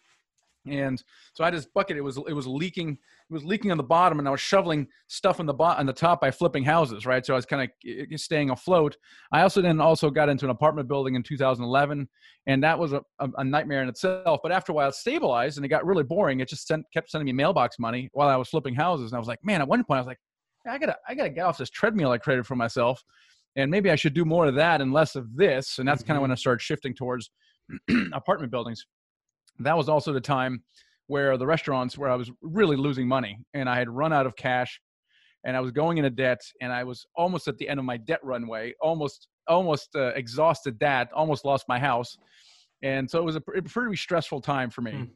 and 0.68 1.02
so 1.34 1.44
I 1.44 1.50
just 1.50 1.72
bucket. 1.74 1.96
It 1.96 2.02
was 2.02 2.16
it 2.16 2.32
was 2.32 2.46
leaking. 2.46 2.90
It 2.90 3.32
was 3.32 3.44
leaking 3.44 3.70
on 3.70 3.76
the 3.76 3.82
bottom, 3.82 4.18
and 4.18 4.28
I 4.28 4.30
was 4.30 4.40
shoveling 4.40 4.86
stuff 5.08 5.40
on 5.40 5.46
the 5.46 5.54
bottom 5.54 5.80
on 5.80 5.86
the 5.86 5.92
top 5.92 6.20
by 6.20 6.30
flipping 6.30 6.64
houses. 6.64 7.06
Right, 7.06 7.24
so 7.24 7.34
I 7.34 7.36
was 7.36 7.46
kind 7.46 7.62
of 7.62 8.20
staying 8.20 8.50
afloat. 8.50 8.96
I 9.32 9.42
also 9.42 9.62
then 9.62 9.80
also 9.80 10.10
got 10.10 10.28
into 10.28 10.46
an 10.46 10.50
apartment 10.50 10.88
building 10.88 11.14
in 11.14 11.22
2011, 11.22 12.08
and 12.46 12.62
that 12.62 12.78
was 12.78 12.92
a, 12.92 13.02
a, 13.18 13.28
a, 13.38 13.44
nightmare 13.44 13.82
in 13.82 13.88
itself. 13.88 14.40
But 14.42 14.52
after 14.52 14.72
a 14.72 14.74
while, 14.74 14.88
it 14.88 14.94
stabilized, 14.94 15.58
and 15.58 15.64
it 15.64 15.68
got 15.68 15.84
really 15.84 16.04
boring. 16.04 16.40
It 16.40 16.48
just 16.48 16.66
sent, 16.66 16.84
kept 16.92 17.10
sending 17.10 17.26
me 17.26 17.32
mailbox 17.32 17.78
money 17.78 18.08
while 18.12 18.28
I 18.28 18.36
was 18.36 18.48
flipping 18.48 18.74
houses, 18.74 19.10
and 19.10 19.16
I 19.16 19.18
was 19.18 19.28
like, 19.28 19.40
man. 19.44 19.60
At 19.60 19.68
one 19.68 19.82
point, 19.84 19.98
I 19.98 20.00
was 20.00 20.06
like, 20.06 20.20
I 20.68 20.78
gotta 20.78 20.96
I 21.08 21.14
gotta 21.14 21.30
get 21.30 21.44
off 21.44 21.58
this 21.58 21.70
treadmill 21.70 22.10
I 22.10 22.18
created 22.18 22.46
for 22.46 22.56
myself, 22.56 23.02
and 23.56 23.70
maybe 23.70 23.90
I 23.90 23.96
should 23.96 24.14
do 24.14 24.24
more 24.24 24.46
of 24.46 24.54
that 24.56 24.80
and 24.80 24.92
less 24.92 25.16
of 25.16 25.34
this. 25.36 25.78
And 25.78 25.88
that's 25.88 26.02
mm-hmm. 26.02 26.08
kind 26.08 26.18
of 26.18 26.22
when 26.22 26.32
I 26.32 26.36
started 26.36 26.62
shifting 26.62 26.94
towards 26.94 27.30
apartment 28.12 28.50
buildings 28.50 28.86
that 29.60 29.76
was 29.76 29.88
also 29.88 30.12
the 30.12 30.20
time 30.20 30.62
where 31.06 31.36
the 31.36 31.46
restaurants 31.46 31.96
where 31.96 32.10
I 32.10 32.16
was 32.16 32.30
really 32.42 32.76
losing 32.76 33.06
money 33.06 33.38
and 33.54 33.68
I 33.68 33.78
had 33.78 33.88
run 33.88 34.12
out 34.12 34.26
of 34.26 34.36
cash 34.36 34.80
and 35.44 35.56
I 35.56 35.60
was 35.60 35.70
going 35.70 35.98
into 35.98 36.10
debt 36.10 36.40
and 36.60 36.72
I 36.72 36.84
was 36.84 37.06
almost 37.14 37.46
at 37.46 37.56
the 37.58 37.68
end 37.68 37.78
of 37.78 37.86
my 37.86 37.96
debt 37.96 38.20
runway, 38.22 38.74
almost 38.80 39.28
almost 39.48 39.94
uh, 39.94 40.08
exhausted 40.14 40.78
that, 40.80 41.12
almost 41.12 41.44
lost 41.44 41.66
my 41.68 41.78
house. 41.78 42.16
And 42.82 43.08
so 43.08 43.18
it 43.18 43.24
was 43.24 43.36
a, 43.36 43.40
pretty 43.40 43.96
stressful 43.96 44.40
time 44.40 44.70
for 44.70 44.82
me. 44.82 44.92
Mm. 44.92 45.10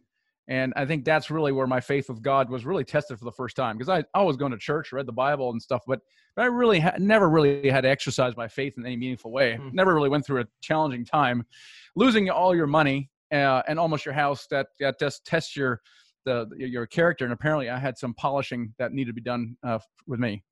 And 0.48 0.72
I 0.76 0.86
think 0.86 1.04
that's 1.04 1.31
really 1.31 1.52
where 1.52 1.66
my 1.66 1.81
faith 1.81 2.08
with 2.08 2.22
God 2.22 2.48
was 2.50 2.64
really 2.64 2.84
tested 2.84 3.19
for 3.19 3.25
the 3.25 3.32
first 3.32 3.54
time 3.54 3.76
because 3.76 3.88
I, 3.88 4.04
I 4.19 4.22
was 4.22 4.36
going 4.36 4.52
to 4.52 4.58
church, 4.58 4.93
read 4.93 5.06
the 5.06 5.12
Bible 5.12 5.50
and 5.50 5.60
stuff, 5.60 5.82
but, 5.86 6.00
but 6.34 6.43
I 6.43 6.46
really 6.46 6.81
ha- 6.81 6.94
never 6.98 7.28
really 7.28 7.69
had 7.69 7.82
to 7.82 7.88
exercise 7.88 8.36
my 8.36 8.48
faith 8.48 8.75
in 8.76 8.84
any 8.84 8.96
meaningful 8.96 9.31
way. 9.31 9.58
Mm. 9.60 9.72
Never 9.72 9.94
really 9.94 10.08
went 10.08 10.26
through 10.26 10.40
a 10.40 10.46
challenging 10.60 11.04
time. 11.04 11.44
Losing 11.94 12.31
all 12.31 12.54
your 12.54 12.66
money 12.66 13.10
uh, 13.32 13.62
and 13.69 13.79
almost 13.79 14.05
your 14.05 14.15
house 14.15 14.47
that 14.50 14.69
that 14.81 14.99
just 14.99 15.25
tests 15.25 15.56
your 15.56 15.81
the 16.25 16.47
your 16.56 16.87
character. 16.87 17.25
And 17.25 17.32
apparently, 17.32 17.71
I 17.71 17.79
had 17.79 17.99
some 17.99 18.15
polishing 18.15 18.75
that 18.79 18.93
needed 18.93 19.11
to 19.11 19.15
be 19.15 19.21
done 19.21 19.56
uh, 19.67 19.79
with 20.06 20.21
me. 20.21 20.44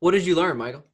What 0.00 0.12
did 0.12 0.24
you 0.24 0.34
learn, 0.34 0.56
Michael? 0.56 0.84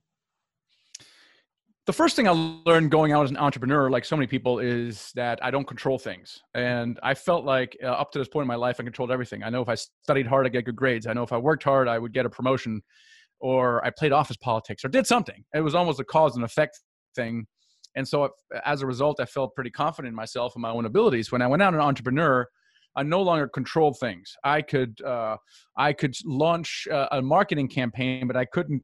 The 1.87 1.93
first 1.93 2.17
thing 2.17 2.27
I 2.27 2.31
learned 2.65 2.91
going 2.91 3.13
out 3.13 3.25
as 3.25 3.31
an 3.31 3.37
entrepreneur, 3.37 3.91
like 3.91 4.07
so 4.07 4.17
many 4.17 4.27
people, 4.27 4.59
is 4.59 5.13
that 5.17 5.39
I 5.45 5.51
don't 5.51 5.67
control 5.67 5.99
things. 5.99 6.41
And 6.55 6.99
I 7.03 7.13
felt 7.13 7.45
like 7.45 7.77
uh, 7.83 7.89
up 7.89 8.11
to 8.13 8.19
this 8.19 8.29
point 8.29 8.45
in 8.45 8.49
my 8.49 8.55
life, 8.55 8.77
I 8.81 8.85
controlled 8.85 9.11
everything. 9.11 9.43
I 9.43 9.51
know 9.51 9.61
if 9.61 9.69
I 9.69 9.75
studied 9.75 10.27
hard, 10.27 10.47
I 10.47 10.49
get 10.49 10.65
good 10.65 10.77
grades. 10.77 11.07
I 11.07 11.13
know 11.13 11.25
if 11.25 11.33
I 11.33 11.37
worked 11.37 11.63
hard, 11.63 11.87
I 11.87 11.99
would 11.99 12.15
get 12.15 12.25
a 12.25 12.31
promotion, 12.31 12.81
or 13.38 13.85
I 13.85 13.91
played 13.91 14.12
office 14.12 14.38
politics, 14.38 14.83
or 14.83 14.88
did 14.88 15.07
something. 15.07 15.45
It 15.55 15.61
was 15.61 15.75
almost 15.75 16.00
a 16.00 16.05
cause 16.05 16.37
and 16.37 16.45
effect 16.45 16.81
thing 17.14 17.47
and 17.97 18.07
so 18.07 18.31
as 18.65 18.83
a 18.83 18.87
result, 18.87 19.21
I 19.21 19.25
felt 19.25 19.55
pretty 19.55 19.71
confident 19.71 20.11
in 20.11 20.17
myself 20.17 20.55
and 20.55 20.63
my 20.63 20.71
own 20.71 20.85
abilities. 20.85 21.31
When 21.31 21.43
I 21.43 21.47
went 21.47 21.63
out 21.63 21.75
an 21.75 21.81
entrepreneur, 21.81 22.47
I 22.97 23.03
no 23.03 23.23
longer 23.23 23.49
controlled 23.49 23.99
things. 23.99 24.35
I 24.45 24.63
could 24.63 25.01
uh, 25.03 25.37
I 25.77 25.93
could 25.93 26.15
launch 26.25 26.87
uh, 26.91 27.09
a 27.13 27.23
marketing 27.23 27.69
campaign, 27.69 28.27
but 28.27 28.37
I 28.37 28.45
couldn't 28.45 28.83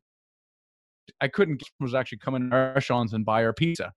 I 1.21 1.29
couldn't 1.29 1.63
was 1.81 1.95
actually 1.95 2.19
come 2.19 2.35
in 2.35 2.51
restaurants 2.51 3.13
and 3.13 3.25
buy 3.25 3.45
our 3.45 3.53
pizza 3.53 3.93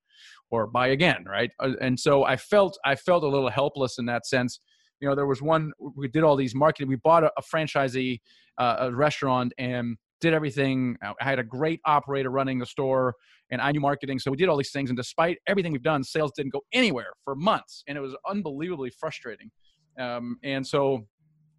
or 0.52 0.68
buy 0.68 0.90
again, 0.90 1.26
right? 1.28 1.52
Uh, 1.60 1.72
and 1.82 2.00
so 2.00 2.24
I 2.24 2.38
felt 2.38 2.78
I 2.86 2.96
felt 2.96 3.24
a 3.24 3.28
little 3.28 3.50
helpless 3.50 3.98
in 3.98 4.06
that 4.08 4.26
sense. 4.26 4.60
You 5.00 5.10
know, 5.10 5.16
there 5.16 5.26
was 5.26 5.42
one 5.42 5.72
we 5.96 6.08
did 6.08 6.24
all 6.24 6.36
these 6.36 6.56
marketing. 6.56 6.88
We 6.88 6.96
bought 6.98 7.24
a, 7.24 7.32
a 7.38 7.42
franchisee, 7.42 8.22
uh, 8.58 8.76
a 8.80 8.92
restaurant, 8.92 9.54
and 9.58 9.98
did 10.24 10.34
everything. 10.34 10.98
I 11.04 11.14
had 11.20 11.38
a 11.38 11.44
great 11.44 11.82
operator 11.86 12.30
running 12.30 12.58
the 12.58 12.66
store 12.66 13.14
and 13.52 13.62
I 13.62 13.72
knew 13.74 13.82
marketing. 13.82 14.20
So 14.20 14.32
we 14.32 14.38
did 14.38 14.48
all 14.48 14.56
these 14.56 14.72
things. 14.72 14.90
And 14.90 14.98
despite 14.98 15.38
everything 15.48 15.74
we've 15.74 15.84
done, 15.84 16.02
sales 16.04 16.32
didn't 16.36 16.54
go 16.54 16.62
anywhere 16.72 17.12
for 17.26 17.36
months. 17.36 17.84
And 17.88 17.98
it 17.98 18.02
was 18.02 18.16
unbelievably 18.28 18.94
frustrating. 18.98 19.52
Um, 20.00 20.38
and 20.42 20.66
so 20.66 21.06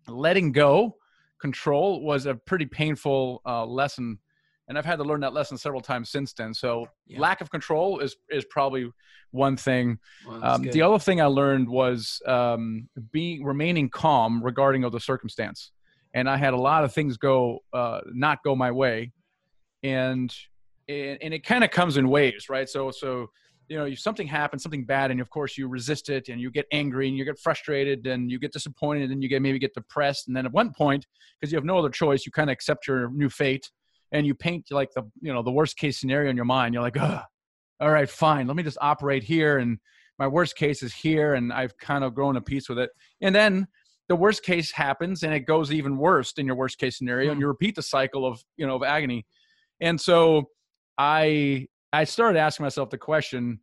letting 0.08 0.50
go 0.50 0.96
control 1.40 2.02
was 2.02 2.24
a 2.24 2.34
pretty 2.34 2.64
painful 2.64 3.42
uh, 3.46 3.66
lesson. 3.66 4.18
And 4.66 4.78
I've 4.78 4.86
had 4.86 4.96
to 4.96 5.04
learn 5.04 5.20
that 5.20 5.34
lesson 5.34 5.58
several 5.58 5.82
times 5.82 6.08
since 6.08 6.32
then. 6.32 6.54
So 6.54 6.86
yeah. 7.06 7.20
lack 7.20 7.42
of 7.42 7.50
control 7.50 7.98
is, 7.98 8.16
is 8.30 8.46
probably 8.48 8.90
one 9.30 9.58
thing. 9.58 9.98
Well, 10.26 10.42
um, 10.42 10.62
the 10.62 10.80
other 10.80 10.98
thing 10.98 11.20
I 11.20 11.26
learned 11.26 11.68
was 11.68 12.22
um, 12.26 12.88
being 13.12 13.44
remaining 13.44 13.90
calm 13.90 14.42
regarding 14.42 14.84
of 14.84 14.92
the 14.92 15.00
circumstance. 15.00 15.70
And 16.14 16.28
I 16.28 16.36
had 16.36 16.54
a 16.54 16.58
lot 16.58 16.84
of 16.84 16.92
things 16.92 17.16
go 17.16 17.60
uh, 17.72 18.00
not 18.12 18.38
go 18.44 18.54
my 18.54 18.70
way, 18.70 19.12
and 19.82 20.34
and, 20.88 21.18
and 21.20 21.34
it 21.34 21.44
kind 21.44 21.64
of 21.64 21.70
comes 21.70 21.96
in 21.96 22.08
waves, 22.08 22.48
right? 22.48 22.68
So, 22.68 22.90
so 22.90 23.30
you 23.68 23.76
know, 23.76 23.84
if 23.86 23.98
something 23.98 24.26
happens, 24.26 24.62
something 24.62 24.84
bad, 24.84 25.10
and 25.10 25.20
of 25.20 25.30
course 25.30 25.58
you 25.58 25.66
resist 25.66 26.10
it, 26.10 26.28
and 26.28 26.40
you 26.40 26.50
get 26.50 26.66
angry, 26.72 27.08
and 27.08 27.16
you 27.16 27.24
get 27.24 27.38
frustrated, 27.38 28.06
and 28.06 28.30
you 28.30 28.38
get 28.38 28.52
disappointed, 28.52 29.10
and 29.10 29.22
you 29.22 29.28
get 29.28 29.42
maybe 29.42 29.58
get 29.58 29.74
depressed, 29.74 30.28
and 30.28 30.36
then 30.36 30.46
at 30.46 30.52
one 30.52 30.72
point, 30.72 31.06
because 31.40 31.52
you 31.52 31.56
have 31.56 31.64
no 31.64 31.78
other 31.78 31.90
choice, 31.90 32.24
you 32.24 32.32
kind 32.32 32.50
of 32.50 32.52
accept 32.52 32.86
your 32.86 33.10
new 33.10 33.28
fate, 33.28 33.70
and 34.12 34.26
you 34.26 34.34
paint 34.34 34.66
like 34.70 34.92
the 34.94 35.02
you 35.20 35.32
know 35.32 35.42
the 35.42 35.52
worst 35.52 35.76
case 35.76 35.98
scenario 35.98 36.30
in 36.30 36.36
your 36.36 36.44
mind. 36.44 36.74
You're 36.74 36.82
like, 36.82 36.96
Ugh, 36.98 37.22
all 37.80 37.90
right, 37.90 38.08
fine, 38.08 38.46
let 38.46 38.56
me 38.56 38.62
just 38.62 38.78
operate 38.80 39.24
here, 39.24 39.58
and 39.58 39.78
my 40.18 40.26
worst 40.26 40.56
case 40.56 40.82
is 40.82 40.94
here 40.94 41.34
and 41.34 41.52
I've 41.52 41.76
kind 41.78 42.04
of 42.04 42.14
grown 42.14 42.36
a 42.36 42.40
peace 42.40 42.68
with 42.68 42.78
it. 42.78 42.90
And 43.20 43.34
then 43.34 43.66
the 44.08 44.16
worst 44.16 44.42
case 44.42 44.70
happens 44.70 45.22
and 45.22 45.32
it 45.32 45.40
goes 45.40 45.72
even 45.72 45.96
worse 45.96 46.32
in 46.36 46.46
your 46.46 46.56
worst 46.56 46.78
case 46.78 46.98
scenario 46.98 47.28
mm. 47.28 47.32
and 47.32 47.38
hmm. 47.38 47.42
you 47.42 47.48
repeat 47.48 47.74
the 47.74 47.82
cycle 47.82 48.26
of, 48.26 48.42
you 48.56 48.66
know, 48.66 48.76
of 48.76 48.82
agony. 48.82 49.24
And 49.80 50.00
so 50.00 50.44
I 50.98 51.66
I 51.92 52.04
started 52.04 52.38
asking 52.38 52.64
myself 52.64 52.90
the 52.90 52.98
question 52.98 53.60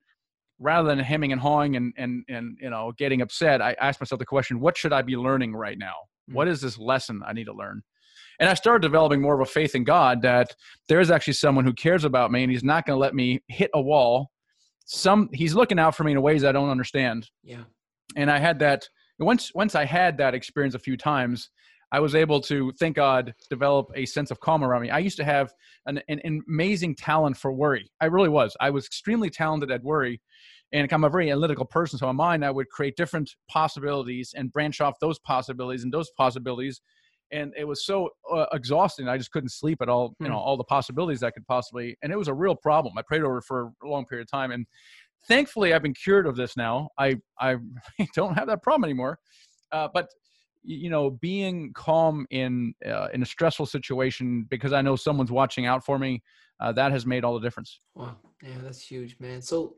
rather 0.59 0.87
than 0.87 0.99
hemming 0.99 1.31
and 1.31 1.41
hawing 1.41 1.75
and 1.75 1.93
and 1.97 2.23
and 2.29 2.57
you 2.61 2.69
know 2.69 2.93
getting 2.97 3.21
upset, 3.21 3.61
I 3.61 3.75
asked 3.79 3.99
myself 3.99 4.19
the 4.19 4.25
question, 4.25 4.59
what 4.59 4.77
should 4.77 4.93
I 4.93 5.01
be 5.01 5.15
learning 5.15 5.55
right 5.55 5.77
now? 5.77 5.93
Mm. 6.29 6.35
What 6.35 6.47
is 6.47 6.61
this 6.61 6.77
lesson 6.77 7.21
I 7.25 7.33
need 7.33 7.45
to 7.45 7.53
learn? 7.53 7.81
And 8.39 8.49
I 8.49 8.55
started 8.55 8.81
developing 8.81 9.21
more 9.21 9.35
of 9.35 9.41
a 9.41 9.51
faith 9.51 9.75
in 9.75 9.83
God 9.83 10.23
that 10.23 10.55
there 10.89 10.99
is 10.99 11.11
actually 11.11 11.33
someone 11.33 11.63
who 11.63 11.73
cares 11.73 12.05
about 12.05 12.31
me 12.31 12.43
and 12.43 12.51
he's 12.51 12.63
not 12.63 12.85
going 12.85 12.95
to 12.95 12.99
let 12.99 13.13
me 13.13 13.41
hit 13.47 13.69
a 13.75 13.81
wall. 13.81 14.31
Some 14.85 15.29
he's 15.31 15.53
looking 15.53 15.77
out 15.77 15.95
for 15.95 16.03
me 16.03 16.13
in 16.13 16.21
ways 16.21 16.43
I 16.43 16.51
don't 16.51 16.69
understand. 16.69 17.29
Yeah. 17.43 17.63
And 18.15 18.31
I 18.31 18.39
had 18.39 18.59
that 18.59 18.87
once 19.21 19.53
once 19.53 19.75
I 19.75 19.85
had 19.85 20.17
that 20.17 20.33
experience 20.33 20.75
a 20.75 20.79
few 20.79 20.97
times, 20.97 21.49
I 21.91 21.99
was 21.99 22.15
able 22.15 22.39
to, 22.41 22.71
thank 22.79 22.95
God, 22.95 23.33
develop 23.49 23.91
a 23.95 24.05
sense 24.05 24.31
of 24.31 24.39
calm 24.39 24.63
around 24.63 24.81
me. 24.81 24.89
I 24.89 24.99
used 24.99 25.17
to 25.17 25.25
have 25.25 25.53
an, 25.85 26.01
an 26.07 26.41
amazing 26.47 26.95
talent 26.95 27.35
for 27.35 27.51
worry. 27.51 27.91
I 27.99 28.05
really 28.05 28.29
was. 28.29 28.55
I 28.61 28.69
was 28.69 28.85
extremely 28.85 29.29
talented 29.29 29.71
at 29.71 29.83
worry. 29.83 30.21
And 30.73 30.91
I'm 30.93 31.03
a 31.03 31.09
very 31.09 31.29
analytical 31.29 31.65
person. 31.65 31.99
So 31.99 32.09
in 32.09 32.15
my 32.15 32.29
mind, 32.29 32.45
I 32.45 32.51
would 32.51 32.69
create 32.69 32.95
different 32.95 33.35
possibilities 33.49 34.33
and 34.37 34.53
branch 34.53 34.79
off 34.79 34.99
those 35.01 35.19
possibilities 35.19 35.83
and 35.83 35.91
those 35.91 36.09
possibilities 36.11 36.79
and 37.31 37.53
it 37.57 37.65
was 37.65 37.85
so 37.85 38.09
uh, 38.31 38.45
exhausting. 38.51 39.07
I 39.07 39.17
just 39.17 39.31
couldn't 39.31 39.49
sleep 39.49 39.81
at 39.81 39.89
all. 39.89 40.15
You 40.19 40.27
know, 40.27 40.33
hmm. 40.33 40.39
all 40.39 40.57
the 40.57 40.63
possibilities 40.63 41.23
I 41.23 41.31
could 41.31 41.47
possibly, 41.47 41.97
and 42.01 42.11
it 42.11 42.17
was 42.17 42.27
a 42.27 42.33
real 42.33 42.55
problem. 42.55 42.97
I 42.97 43.01
prayed 43.01 43.23
over 43.23 43.41
for 43.41 43.71
a 43.83 43.87
long 43.87 44.05
period 44.05 44.27
of 44.27 44.31
time, 44.31 44.51
and 44.51 44.65
thankfully, 45.27 45.73
I've 45.73 45.83
been 45.83 45.93
cured 45.93 46.27
of 46.27 46.35
this 46.35 46.55
now. 46.57 46.89
I 46.97 47.15
I 47.39 47.57
don't 48.15 48.35
have 48.35 48.47
that 48.47 48.63
problem 48.63 48.85
anymore. 48.85 49.19
Uh, 49.71 49.87
but 49.93 50.09
you 50.63 50.89
know, 50.89 51.09
being 51.09 51.71
calm 51.73 52.27
in 52.29 52.73
uh, 52.85 53.07
in 53.13 53.21
a 53.21 53.25
stressful 53.25 53.65
situation 53.65 54.45
because 54.49 54.73
I 54.73 54.81
know 54.81 54.95
someone's 54.95 55.31
watching 55.31 55.65
out 55.65 55.83
for 55.85 55.97
me, 55.97 56.21
uh, 56.59 56.71
that 56.73 56.91
has 56.91 57.05
made 57.05 57.23
all 57.23 57.33
the 57.33 57.39
difference. 57.39 57.79
Wow, 57.95 58.17
yeah, 58.43 58.57
that's 58.61 58.81
huge, 58.81 59.17
man. 59.19 59.41
So, 59.41 59.75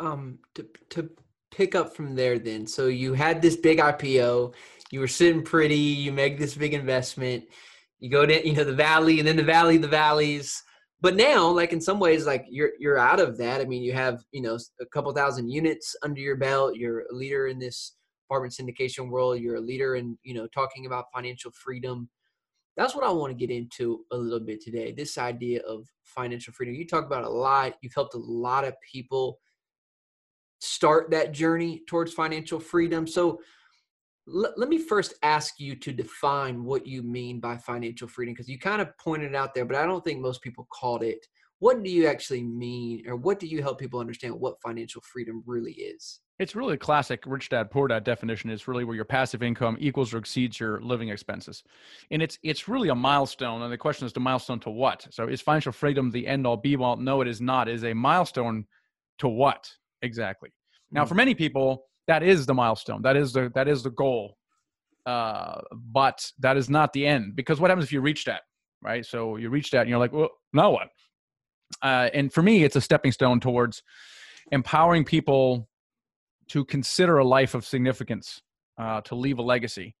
um, 0.00 0.38
to 0.54 0.66
to 0.90 1.10
pick 1.50 1.74
up 1.74 1.94
from 1.94 2.14
there, 2.14 2.38
then, 2.38 2.66
so 2.66 2.86
you 2.86 3.12
had 3.12 3.42
this 3.42 3.56
big 3.56 3.78
IPO 3.78 4.54
you 4.92 5.00
were 5.00 5.08
sitting 5.08 5.42
pretty, 5.42 5.74
you 5.74 6.12
make 6.12 6.38
this 6.38 6.54
big 6.54 6.74
investment, 6.74 7.44
you 7.98 8.10
go 8.10 8.26
to 8.26 8.46
you 8.46 8.52
know 8.52 8.62
the 8.62 8.74
valley 8.74 9.18
and 9.18 9.26
then 9.26 9.36
the 9.36 9.42
valley, 9.42 9.78
the 9.78 9.88
valleys. 9.88 10.62
But 11.02 11.16
now, 11.16 11.48
like 11.48 11.72
in 11.72 11.80
some 11.80 11.98
ways, 11.98 12.26
like 12.26 12.46
you're 12.48 12.70
you're 12.78 12.96
out 12.96 13.18
of 13.18 13.36
that. 13.38 13.60
I 13.60 13.64
mean, 13.64 13.82
you 13.82 13.92
have 13.92 14.22
you 14.30 14.40
know 14.40 14.56
a 14.80 14.86
couple 14.86 15.12
thousand 15.12 15.50
units 15.50 15.96
under 16.04 16.20
your 16.20 16.36
belt. 16.36 16.76
You're 16.76 17.00
a 17.00 17.14
leader 17.14 17.48
in 17.48 17.58
this 17.58 17.96
apartment 18.28 18.54
syndication 18.54 19.10
world. 19.10 19.40
You're 19.40 19.56
a 19.56 19.60
leader 19.60 19.96
in 19.96 20.16
you 20.22 20.32
know 20.32 20.46
talking 20.46 20.86
about 20.86 21.06
financial 21.12 21.50
freedom. 21.50 22.08
That's 22.76 22.94
what 22.94 23.04
I 23.04 23.10
want 23.10 23.32
to 23.32 23.46
get 23.46 23.54
into 23.54 24.04
a 24.12 24.16
little 24.16 24.46
bit 24.46 24.62
today. 24.62 24.92
This 24.92 25.18
idea 25.18 25.60
of 25.62 25.86
financial 26.04 26.52
freedom. 26.52 26.76
You 26.76 26.86
talk 26.86 27.04
about 27.04 27.24
a 27.24 27.28
lot. 27.28 27.74
You've 27.82 27.94
helped 27.94 28.14
a 28.14 28.18
lot 28.18 28.64
of 28.64 28.74
people 28.90 29.40
start 30.60 31.10
that 31.10 31.32
journey 31.32 31.82
towards 31.88 32.14
financial 32.14 32.60
freedom. 32.60 33.08
So 33.08 33.40
let, 34.26 34.58
let 34.58 34.68
me 34.68 34.78
first 34.78 35.14
ask 35.22 35.58
you 35.58 35.74
to 35.76 35.92
define 35.92 36.64
what 36.64 36.86
you 36.86 37.02
mean 37.02 37.40
by 37.40 37.56
financial 37.56 38.08
freedom 38.08 38.34
because 38.34 38.48
you 38.48 38.58
kind 38.58 38.80
of 38.80 38.96
pointed 38.98 39.34
out 39.34 39.54
there, 39.54 39.64
but 39.64 39.76
I 39.76 39.86
don't 39.86 40.04
think 40.04 40.20
most 40.20 40.42
people 40.42 40.66
called 40.72 41.02
it. 41.02 41.26
What 41.58 41.82
do 41.82 41.90
you 41.90 42.08
actually 42.08 42.42
mean, 42.42 43.04
or 43.06 43.14
what 43.14 43.38
do 43.38 43.46
you 43.46 43.62
help 43.62 43.78
people 43.78 44.00
understand 44.00 44.34
what 44.34 44.60
financial 44.60 45.00
freedom 45.02 45.44
really 45.46 45.72
is? 45.72 46.18
It's 46.40 46.56
really 46.56 46.74
a 46.74 46.78
classic 46.78 47.22
rich 47.24 47.50
dad 47.50 47.70
poor 47.70 47.86
dad 47.86 48.02
definition. 48.02 48.50
It's 48.50 48.66
really 48.66 48.82
where 48.82 48.96
your 48.96 49.04
passive 49.04 49.44
income 49.44 49.76
equals 49.78 50.12
or 50.12 50.18
exceeds 50.18 50.58
your 50.58 50.80
living 50.80 51.10
expenses, 51.10 51.62
and 52.10 52.20
it's 52.20 52.36
it's 52.42 52.66
really 52.66 52.88
a 52.88 52.96
milestone. 52.96 53.62
And 53.62 53.72
the 53.72 53.78
question 53.78 54.06
is, 54.06 54.12
the 54.12 54.18
milestone 54.18 54.58
to 54.60 54.70
what? 54.70 55.06
So, 55.10 55.28
is 55.28 55.40
financial 55.40 55.70
freedom 55.70 56.10
the 56.10 56.26
end 56.26 56.48
all 56.48 56.56
be 56.56 56.74
all? 56.74 56.96
No, 56.96 57.20
it 57.20 57.28
is 57.28 57.40
not. 57.40 57.68
It 57.68 57.76
is 57.76 57.84
a 57.84 57.94
milestone 57.94 58.66
to 59.18 59.28
what 59.28 59.70
exactly? 60.00 60.50
Now, 60.90 61.04
hmm. 61.04 61.08
for 61.10 61.14
many 61.14 61.36
people, 61.36 61.84
that 62.08 62.22
is 62.22 62.46
the 62.46 62.54
milestone. 62.54 63.02
That 63.02 63.16
is 63.16 63.32
the 63.32 63.50
that 63.54 63.68
is 63.68 63.82
the 63.82 63.90
goal. 63.90 64.36
Uh, 65.04 65.60
but 65.72 66.24
that 66.38 66.56
is 66.56 66.70
not 66.70 66.92
the 66.92 67.06
end 67.06 67.34
because 67.34 67.58
what 67.58 67.70
happens 67.70 67.84
if 67.84 67.92
you 67.92 68.00
reach 68.00 68.24
that, 68.24 68.42
right? 68.82 69.04
So 69.04 69.36
you 69.36 69.50
reach 69.50 69.72
that 69.72 69.80
and 69.80 69.90
you're 69.90 69.98
like, 69.98 70.12
well, 70.12 70.30
now 70.52 70.70
what? 70.70 70.88
Uh, 71.82 72.08
and 72.14 72.32
for 72.32 72.42
me, 72.42 72.62
it's 72.62 72.76
a 72.76 72.80
stepping 72.80 73.10
stone 73.10 73.40
towards 73.40 73.82
empowering 74.52 75.04
people 75.04 75.68
to 76.48 76.64
consider 76.64 77.18
a 77.18 77.24
life 77.24 77.54
of 77.54 77.64
significance, 77.64 78.42
uh, 78.78 79.00
to 79.02 79.14
leave 79.14 79.38
a 79.38 79.42
legacy. 79.42 79.96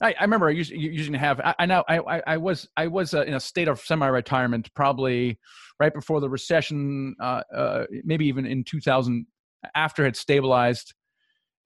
I, 0.00 0.14
I 0.18 0.22
remember 0.22 0.50
using, 0.50 0.80
using 0.80 1.12
to 1.12 1.18
have. 1.18 1.40
I, 1.40 1.54
I 1.58 1.66
know 1.66 1.82
I, 1.88 2.22
I 2.26 2.36
was 2.36 2.68
I 2.76 2.86
was 2.86 3.14
uh, 3.14 3.22
in 3.22 3.34
a 3.34 3.40
state 3.40 3.68
of 3.68 3.80
semi-retirement, 3.80 4.72
probably 4.74 5.38
right 5.80 5.92
before 5.92 6.20
the 6.20 6.30
recession, 6.30 7.16
uh, 7.20 7.42
uh, 7.54 7.84
maybe 8.04 8.26
even 8.26 8.46
in 8.46 8.64
2000, 8.64 9.26
after 9.74 10.06
it 10.06 10.16
stabilized 10.16 10.94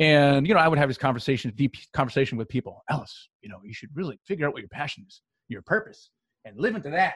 and 0.02 0.48
you 0.48 0.52
know, 0.52 0.60
I 0.60 0.66
would 0.66 0.78
have 0.78 0.88
this 0.88 0.98
conversation, 0.98 1.52
deep 1.54 1.76
conversation 1.92 2.36
with 2.36 2.48
people. 2.48 2.82
Ellis, 2.90 3.28
you 3.40 3.48
know, 3.48 3.58
you 3.64 3.72
should 3.72 3.90
really 3.94 4.18
figure 4.26 4.46
out 4.46 4.52
what 4.52 4.60
your 4.60 4.68
passion 4.68 5.04
is, 5.06 5.22
your 5.48 5.62
purpose, 5.62 6.10
and 6.44 6.58
live 6.58 6.74
into 6.74 6.90
that. 6.90 7.14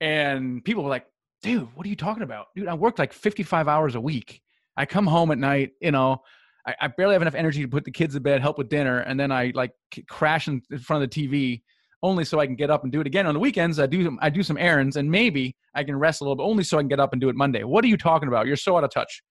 And 0.00 0.64
people 0.64 0.82
were 0.82 0.88
like, 0.88 1.06
"Dude, 1.42 1.68
what 1.74 1.84
are 1.84 1.90
you 1.90 1.96
talking 1.96 2.22
about, 2.22 2.46
dude? 2.56 2.68
I 2.68 2.74
work 2.74 2.98
like 2.98 3.12
55 3.12 3.68
hours 3.68 3.94
a 3.96 4.00
week. 4.00 4.40
I 4.78 4.86
come 4.86 5.06
home 5.06 5.30
at 5.30 5.38
night, 5.38 5.72
you 5.80 5.92
know." 5.92 6.22
I, 6.66 6.74
I 6.78 6.88
barely 6.88 7.14
have 7.14 7.22
enough 7.22 7.34
energy 7.34 7.62
to 7.62 7.68
put 7.68 7.86
the 7.86 7.90
kids 7.90 8.12
to 8.12 8.20
bed, 8.20 8.42
help 8.42 8.58
with 8.58 8.68
dinner, 8.68 8.98
and 8.98 9.18
then 9.18 9.32
I 9.32 9.50
like 9.54 9.72
crash 10.08 10.46
in, 10.46 10.60
in 10.70 10.78
front 10.78 11.02
of 11.02 11.10
the 11.10 11.28
TV 11.28 11.62
only 12.02 12.24
so 12.24 12.38
I 12.38 12.46
can 12.46 12.56
get 12.56 12.70
up 12.70 12.82
and 12.82 12.92
do 12.92 13.00
it 13.00 13.06
again 13.06 13.26
on 13.26 13.34
the 13.34 13.40
weekends. 13.40 13.78
I 13.78 13.86
do 13.86 14.16
I 14.20 14.30
do 14.30 14.42
some 14.42 14.56
errands 14.58 14.96
and 14.96 15.10
maybe 15.10 15.56
I 15.74 15.84
can 15.84 15.96
rest 15.96 16.20
a 16.20 16.24
little 16.24 16.36
bit 16.36 16.44
only 16.44 16.64
so 16.64 16.78
I 16.78 16.82
can 16.82 16.88
get 16.88 17.00
up 17.00 17.12
and 17.12 17.20
do 17.20 17.28
it 17.28 17.36
Monday. 17.36 17.64
What 17.64 17.84
are 17.84 17.88
you 17.88 17.96
talking 17.96 18.28
about? 18.28 18.46
You're 18.46 18.56
so 18.56 18.76
out 18.76 18.84
of 18.84 18.90
touch. 18.90 19.22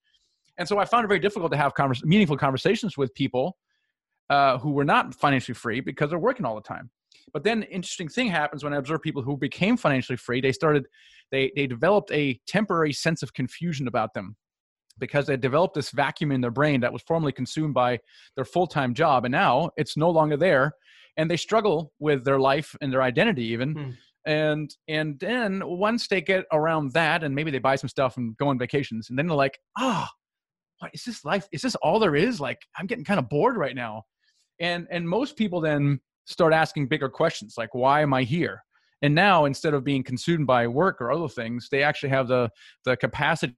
And 0.60 0.68
so 0.68 0.78
I 0.78 0.86
found 0.86 1.06
it 1.06 1.08
very 1.08 1.20
difficult 1.20 1.52
to 1.54 1.58
have 1.58 1.74
converse, 1.74 2.04
meaningful 2.04 2.38
conversations 2.38 2.98
with 2.98 3.14
people 3.16 3.58
uh, 4.30 4.60
who 4.60 4.72
were 4.72 4.86
not 4.86 5.16
financially 5.16 5.56
free 5.56 5.80
because 5.80 6.12
they're 6.12 6.20
working 6.20 6.46
all 6.46 6.56
the 6.56 6.62
time. 6.62 6.92
But 7.34 7.44
then 7.44 7.64
interesting 7.64 8.10
thing 8.10 8.28
happens 8.28 8.64
when 8.64 8.74
I 8.74 8.78
observe 8.78 9.02
people 9.02 9.22
who 9.22 9.38
became 9.38 9.78
financially 9.78 10.18
free. 10.18 10.42
They 10.42 10.52
started, 10.52 10.86
they 11.32 11.52
they 11.56 11.66
developed 11.66 12.12
a 12.12 12.40
temporary 12.46 12.94
sense 12.94 13.24
of 13.24 13.34
confusion 13.34 13.88
about 13.88 14.14
them 14.14 14.36
because 15.00 15.28
they 15.28 15.38
developed 15.38 15.76
this 15.76 15.92
vacuum 15.92 16.32
in 16.32 16.42
their 16.42 16.52
brain 16.52 16.82
that 16.82 16.92
was 16.92 17.02
formerly 17.04 17.32
consumed 17.32 17.74
by 17.74 18.00
their 18.36 18.46
full-time 18.46 18.94
job 18.94 19.26
and 19.26 19.32
now 19.32 19.70
it's 19.78 19.96
no 19.96 20.10
longer 20.10 20.36
there 20.36 20.74
and 21.18 21.32
they 21.32 21.38
struggle 21.38 21.94
with 22.00 22.26
their 22.26 22.40
life 22.40 22.76
and 22.82 22.92
their 22.92 23.02
identity 23.02 23.44
even 23.46 23.74
hmm. 23.74 23.90
and 24.26 24.76
and 24.88 25.20
then 25.20 25.62
once 25.66 26.08
they 26.08 26.22
get 26.22 26.46
around 26.52 26.92
that 26.92 27.24
and 27.24 27.34
maybe 27.34 27.50
they 27.50 27.60
buy 27.60 27.76
some 27.76 27.90
stuff 27.90 28.18
and 28.18 28.36
go 28.38 28.50
on 28.50 28.60
vacations 28.60 29.10
and 29.10 29.18
then 29.18 29.26
they're 29.26 29.38
like 29.38 29.60
ah 29.78 30.10
oh, 30.12 30.19
what 30.80 30.92
is 30.94 31.04
this 31.04 31.24
life? 31.24 31.48
Is 31.52 31.62
this 31.62 31.76
all 31.76 32.00
there 32.00 32.16
is? 32.16 32.40
Like, 32.40 32.62
I'm 32.78 32.88
getting 32.88 33.06
kind 33.06 33.20
of 33.20 33.30
bored 33.30 33.58
right 33.58 33.76
now. 33.76 34.04
And 34.60 34.88
and 34.92 35.08
most 35.08 35.36
people 35.38 35.62
then 35.62 36.00
start 36.26 36.54
asking 36.54 36.88
bigger 36.88 37.10
questions 37.10 37.56
like, 37.58 37.74
why 37.74 38.02
am 38.02 38.14
I 38.14 38.24
here? 38.24 38.64
And 39.02 39.16
now 39.16 39.46
instead 39.46 39.74
of 39.74 39.84
being 39.84 40.04
consumed 40.04 40.46
by 40.46 40.68
work 40.68 41.02
or 41.02 41.12
other 41.12 41.30
things, 41.30 41.70
they 41.72 41.84
actually 41.84 42.10
have 42.10 42.28
the 42.28 42.50
the 42.86 42.98
capacity 42.98 43.56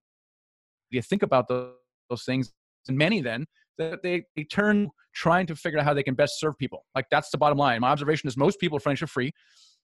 to 0.94 1.02
think 1.02 1.24
about 1.24 1.48
those, 1.48 1.74
those 2.10 2.24
things. 2.24 2.52
And 2.88 2.98
many 2.98 3.22
then 3.22 3.46
that 3.78 4.02
they, 4.02 4.24
they 4.36 4.44
turn 4.44 4.90
trying 5.14 5.46
to 5.48 5.56
figure 5.56 5.80
out 5.80 5.86
how 5.86 5.94
they 5.94 6.04
can 6.04 6.16
best 6.16 6.40
serve 6.40 6.58
people. 6.58 6.86
Like 6.96 7.06
that's 7.12 7.30
the 7.30 7.38
bottom 7.38 7.58
line. 7.58 7.82
My 7.82 7.90
observation 7.90 8.28
is 8.28 8.38
most 8.38 8.60
people 8.60 8.78
are 8.78 8.82
financially 8.82 9.08
free. 9.08 9.32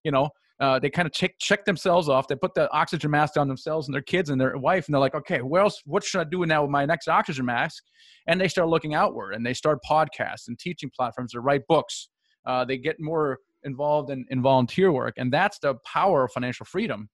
You 0.03 0.11
know, 0.11 0.29
uh, 0.59 0.79
they 0.79 0.89
kind 0.89 1.05
of 1.05 1.11
check 1.11 1.35
check 1.39 1.65
themselves 1.65 2.09
off. 2.09 2.27
They 2.27 2.35
put 2.35 2.55
the 2.55 2.71
oxygen 2.71 3.11
mask 3.11 3.37
on 3.37 3.47
themselves 3.47 3.87
and 3.87 3.93
their 3.93 4.01
kids 4.01 4.29
and 4.29 4.41
their 4.41 4.57
wife, 4.57 4.87
and 4.87 4.93
they're 4.93 4.99
like, 4.99 5.15
okay, 5.15 5.41
where 5.41 5.61
else? 5.61 5.81
What 5.85 6.03
should 6.03 6.21
I 6.21 6.23
do 6.23 6.45
now 6.45 6.63
with 6.63 6.71
my 6.71 6.85
next 6.85 7.07
oxygen 7.07 7.45
mask? 7.45 7.83
And 8.27 8.41
they 8.41 8.47
start 8.47 8.67
looking 8.67 8.95
outward, 8.95 9.33
and 9.35 9.45
they 9.45 9.53
start 9.53 9.79
podcasts 9.87 10.47
and 10.47 10.57
teaching 10.57 10.89
platforms 10.95 11.33
to 11.33 11.41
write 11.41 11.61
books. 11.67 12.09
Uh, 12.45 12.65
they 12.65 12.77
get 12.77 12.99
more 12.99 13.39
involved 13.63 14.09
in, 14.09 14.25
in 14.29 14.41
volunteer 14.41 14.91
work, 14.91 15.13
and 15.17 15.31
that's 15.31 15.59
the 15.59 15.75
power 15.85 16.25
of 16.25 16.31
financial 16.31 16.65
freedom. 16.65 17.09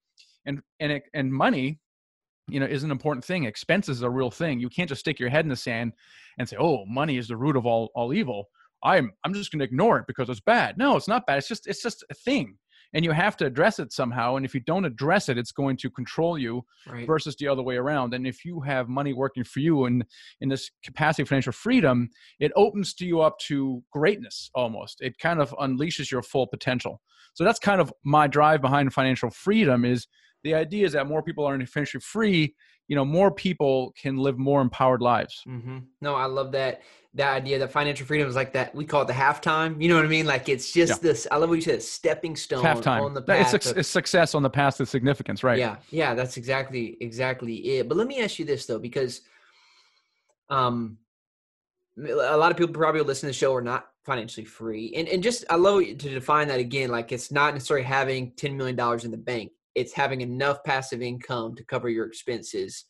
And 0.45 0.61
and 0.79 0.93
it, 0.93 1.03
and 1.13 1.31
money, 1.33 1.79
you 2.47 2.61
know, 2.61 2.65
is 2.65 2.83
an 2.83 2.91
important 2.91 3.25
thing. 3.25 3.43
Expenses 3.43 3.97
is 3.97 4.03
a 4.03 4.09
real 4.09 4.31
thing. 4.31 4.61
You 4.61 4.69
can't 4.69 4.87
just 4.87 5.01
stick 5.01 5.19
your 5.19 5.29
head 5.29 5.43
in 5.43 5.49
the 5.49 5.57
sand 5.57 5.91
and 6.39 6.47
say, 6.47 6.55
oh, 6.57 6.85
money 6.85 7.17
is 7.17 7.27
the 7.27 7.37
root 7.37 7.57
of 7.57 7.65
all 7.65 7.91
all 7.93 8.13
evil. 8.13 8.47
I'm 8.85 9.11
I'm 9.25 9.33
just 9.33 9.51
going 9.51 9.59
to 9.59 9.65
ignore 9.65 9.97
it 9.99 10.05
because 10.07 10.29
it's 10.29 10.39
bad. 10.39 10.77
No, 10.77 10.95
it's 10.95 11.09
not 11.09 11.25
bad. 11.25 11.39
It's 11.39 11.49
just 11.49 11.67
it's 11.67 11.81
just 11.81 12.05
a 12.09 12.13
thing 12.13 12.57
and 12.93 13.03
you 13.03 13.11
have 13.11 13.35
to 13.37 13.45
address 13.45 13.79
it 13.79 13.91
somehow 13.91 14.35
and 14.35 14.45
if 14.45 14.53
you 14.53 14.61
don't 14.61 14.85
address 14.85 15.29
it 15.29 15.37
it's 15.37 15.51
going 15.51 15.77
to 15.77 15.89
control 15.89 16.37
you 16.37 16.63
right. 16.87 17.07
versus 17.07 17.35
the 17.37 17.47
other 17.47 17.63
way 17.63 17.75
around. 17.75 18.13
And 18.13 18.27
if 18.27 18.45
you 18.45 18.59
have 18.61 18.89
money 18.89 19.13
working 19.13 19.43
for 19.43 19.59
you 19.59 19.85
and 19.85 20.05
in 20.41 20.49
this 20.49 20.71
capacity 20.83 21.23
of 21.23 21.29
financial 21.29 21.53
freedom 21.53 22.09
it 22.39 22.51
opens 22.55 22.93
to 22.95 23.05
you 23.05 23.21
up 23.21 23.37
to 23.39 23.83
greatness 23.91 24.49
almost. 24.55 24.97
It 25.01 25.17
kind 25.19 25.41
of 25.41 25.51
unleashes 25.51 26.11
your 26.11 26.21
full 26.21 26.47
potential. 26.47 27.01
So 27.33 27.43
that's 27.43 27.59
kind 27.59 27.81
of 27.81 27.91
my 28.03 28.27
drive 28.27 28.61
behind 28.61 28.93
financial 28.93 29.29
freedom 29.29 29.85
is 29.85 30.07
the 30.43 30.53
idea 30.53 30.85
is 30.85 30.93
that 30.93 31.07
more 31.07 31.23
people 31.23 31.45
are 31.45 31.53
financially 31.65 32.01
free 32.01 32.53
you 32.87 32.95
know 32.95 33.05
more 33.05 33.31
people 33.31 33.93
can 33.99 34.17
live 34.17 34.37
more 34.37 34.61
empowered 34.61 35.01
lives 35.01 35.41
mm-hmm. 35.47 35.79
no 36.01 36.15
i 36.15 36.25
love 36.25 36.51
that 36.51 36.81
that 37.15 37.33
idea 37.33 37.59
that 37.59 37.71
financial 37.71 38.05
freedom 38.05 38.27
is 38.27 38.35
like 38.35 38.53
that 38.53 38.73
we 38.73 38.85
call 38.85 39.03
it 39.03 39.07
the 39.07 39.13
halftime 39.13 39.81
you 39.81 39.87
know 39.87 39.95
what 39.95 40.05
i 40.05 40.07
mean 40.07 40.25
like 40.25 40.49
it's 40.49 40.71
just 40.71 40.91
yeah. 40.91 41.09
this 41.09 41.27
i 41.31 41.37
love 41.37 41.49
what 41.49 41.55
you 41.55 41.61
said 41.61 41.81
stepping 41.81 42.35
stone 42.35 42.63
halftime. 42.63 43.01
on 43.01 43.13
the 43.13 43.21
path 43.21 43.53
it's, 43.53 43.65
of, 43.67 43.77
it's 43.77 43.89
success 43.89 44.35
on 44.35 44.43
the 44.43 44.49
path 44.49 44.77
to 44.77 44.85
significance 44.85 45.43
right 45.43 45.59
yeah 45.59 45.77
yeah 45.91 46.13
that's 46.13 46.37
exactly 46.37 46.97
exactly 46.99 47.55
it 47.77 47.87
but 47.87 47.97
let 47.97 48.07
me 48.07 48.21
ask 48.21 48.39
you 48.39 48.45
this 48.45 48.65
though 48.65 48.79
because 48.79 49.21
um 50.49 50.97
a 51.97 52.37
lot 52.37 52.51
of 52.51 52.57
people 52.57 52.73
probably 52.73 53.01
listen 53.01 53.27
to 53.27 53.27
the 53.27 53.33
show 53.33 53.53
are 53.53 53.61
not 53.61 53.87
financially 54.03 54.45
free 54.45 54.93
and 54.95 55.07
and 55.07 55.23
just 55.23 55.45
i 55.49 55.55
love 55.55 55.81
to 55.81 55.95
define 55.95 56.47
that 56.47 56.59
again 56.59 56.89
like 56.89 57.11
it's 57.11 57.31
not 57.31 57.53
necessarily 57.53 57.85
having 57.85 58.31
10 58.31 58.57
million 58.57 58.75
dollars 58.75 59.05
in 59.05 59.11
the 59.11 59.17
bank 59.17 59.51
it's 59.75 59.93
having 59.93 60.21
enough 60.21 60.63
passive 60.63 61.01
income 61.01 61.55
to 61.55 61.65
cover 61.65 61.89
your 61.89 62.05
expenses 62.05 62.85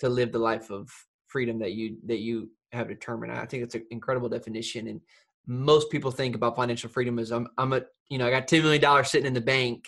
to 0.00 0.08
live 0.08 0.32
the 0.32 0.38
life 0.38 0.70
of 0.70 0.88
freedom 1.28 1.58
that 1.60 1.72
you 1.72 1.96
that 2.06 2.18
you 2.18 2.50
have 2.72 2.88
determined. 2.88 3.32
I 3.32 3.46
think 3.46 3.62
it's 3.64 3.74
an 3.74 3.86
incredible 3.90 4.28
definition. 4.28 4.88
And 4.88 5.00
most 5.46 5.90
people 5.90 6.10
think 6.10 6.34
about 6.34 6.56
financial 6.56 6.90
freedom 6.90 7.18
as 7.18 7.30
I'm 7.30 7.48
I'm 7.58 7.72
a 7.72 7.82
you 8.08 8.18
know 8.18 8.26
I 8.26 8.30
got 8.30 8.48
ten 8.48 8.62
million 8.62 8.80
dollars 8.80 9.10
sitting 9.10 9.26
in 9.26 9.34
the 9.34 9.40
bank, 9.40 9.86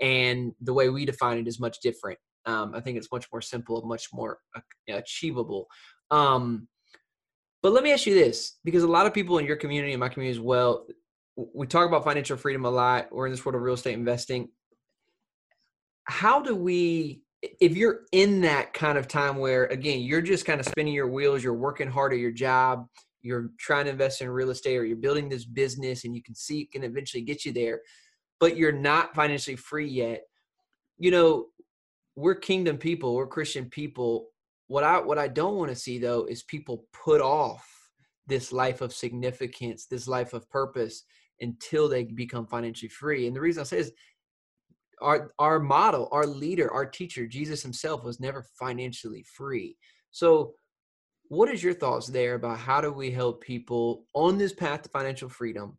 and 0.00 0.52
the 0.60 0.74
way 0.74 0.88
we 0.88 1.04
define 1.04 1.38
it 1.38 1.48
is 1.48 1.60
much 1.60 1.78
different. 1.82 2.18
Um, 2.46 2.74
I 2.74 2.80
think 2.80 2.96
it's 2.96 3.12
much 3.12 3.26
more 3.32 3.42
simple, 3.42 3.82
much 3.86 4.08
more 4.12 4.38
achievable. 4.88 5.66
Um, 6.10 6.68
but 7.62 7.72
let 7.72 7.84
me 7.84 7.92
ask 7.92 8.06
you 8.06 8.14
this, 8.14 8.58
because 8.64 8.82
a 8.82 8.88
lot 8.88 9.06
of 9.06 9.12
people 9.12 9.36
in 9.38 9.44
your 9.44 9.56
community 9.56 9.92
and 9.92 10.00
my 10.00 10.08
community 10.08 10.38
as 10.38 10.42
well, 10.42 10.86
we 11.36 11.66
talk 11.66 11.86
about 11.86 12.04
financial 12.04 12.38
freedom 12.38 12.64
a 12.64 12.70
lot. 12.70 13.08
We're 13.12 13.26
in 13.26 13.32
this 13.32 13.44
world 13.44 13.56
of 13.56 13.60
real 13.60 13.74
estate 13.74 13.92
investing 13.92 14.48
how 16.04 16.40
do 16.40 16.54
we 16.54 17.22
if 17.42 17.76
you're 17.76 18.00
in 18.12 18.42
that 18.42 18.74
kind 18.74 18.98
of 18.98 19.08
time 19.08 19.36
where 19.36 19.66
again 19.66 20.00
you're 20.00 20.20
just 20.20 20.44
kind 20.44 20.60
of 20.60 20.66
spinning 20.66 20.92
your 20.92 21.08
wheels 21.08 21.42
you're 21.42 21.54
working 21.54 21.90
hard 21.90 22.12
at 22.12 22.18
your 22.18 22.30
job 22.30 22.86
you're 23.22 23.50
trying 23.58 23.84
to 23.84 23.90
invest 23.90 24.20
in 24.20 24.28
real 24.28 24.50
estate 24.50 24.76
or 24.76 24.84
you're 24.84 24.96
building 24.96 25.28
this 25.28 25.44
business 25.44 26.04
and 26.04 26.14
you 26.14 26.22
can 26.22 26.34
see 26.34 26.60
it 26.60 26.72
can 26.72 26.84
eventually 26.84 27.22
get 27.22 27.44
you 27.44 27.52
there 27.52 27.80
but 28.38 28.56
you're 28.56 28.72
not 28.72 29.14
financially 29.14 29.56
free 29.56 29.88
yet 29.88 30.22
you 30.98 31.10
know 31.10 31.46
we're 32.16 32.34
kingdom 32.34 32.76
people 32.76 33.14
we're 33.14 33.26
christian 33.26 33.66
people. 33.66 34.28
What 34.66 34.84
i 34.84 34.98
what 34.98 35.18
i 35.18 35.26
don't 35.28 35.56
want 35.56 35.70
to 35.70 35.76
see 35.76 35.98
though 35.98 36.26
is 36.26 36.42
people 36.44 36.86
put 36.92 37.20
off 37.20 37.66
this 38.26 38.52
life 38.52 38.82
of 38.82 38.92
significance 38.92 39.86
this 39.86 40.06
life 40.06 40.32
of 40.32 40.48
purpose 40.50 41.04
until 41.40 41.88
they 41.88 42.04
become 42.04 42.46
financially 42.46 42.88
free 42.88 43.26
and 43.26 43.34
the 43.34 43.40
reason 43.40 43.62
i 43.62 43.64
say 43.64 43.78
is 43.78 43.92
our 45.00 45.32
our 45.38 45.58
model, 45.58 46.08
our 46.12 46.26
leader, 46.26 46.72
our 46.72 46.86
teacher, 46.86 47.26
Jesus 47.26 47.62
himself 47.62 48.04
was 48.04 48.20
never 48.20 48.46
financially 48.58 49.24
free. 49.36 49.76
So 50.10 50.54
what 51.28 51.48
is 51.48 51.62
your 51.62 51.74
thoughts 51.74 52.08
there 52.08 52.34
about 52.34 52.58
how 52.58 52.80
do 52.80 52.92
we 52.92 53.10
help 53.10 53.40
people 53.40 54.06
on 54.14 54.36
this 54.36 54.52
path 54.52 54.82
to 54.82 54.88
financial 54.88 55.28
freedom 55.28 55.78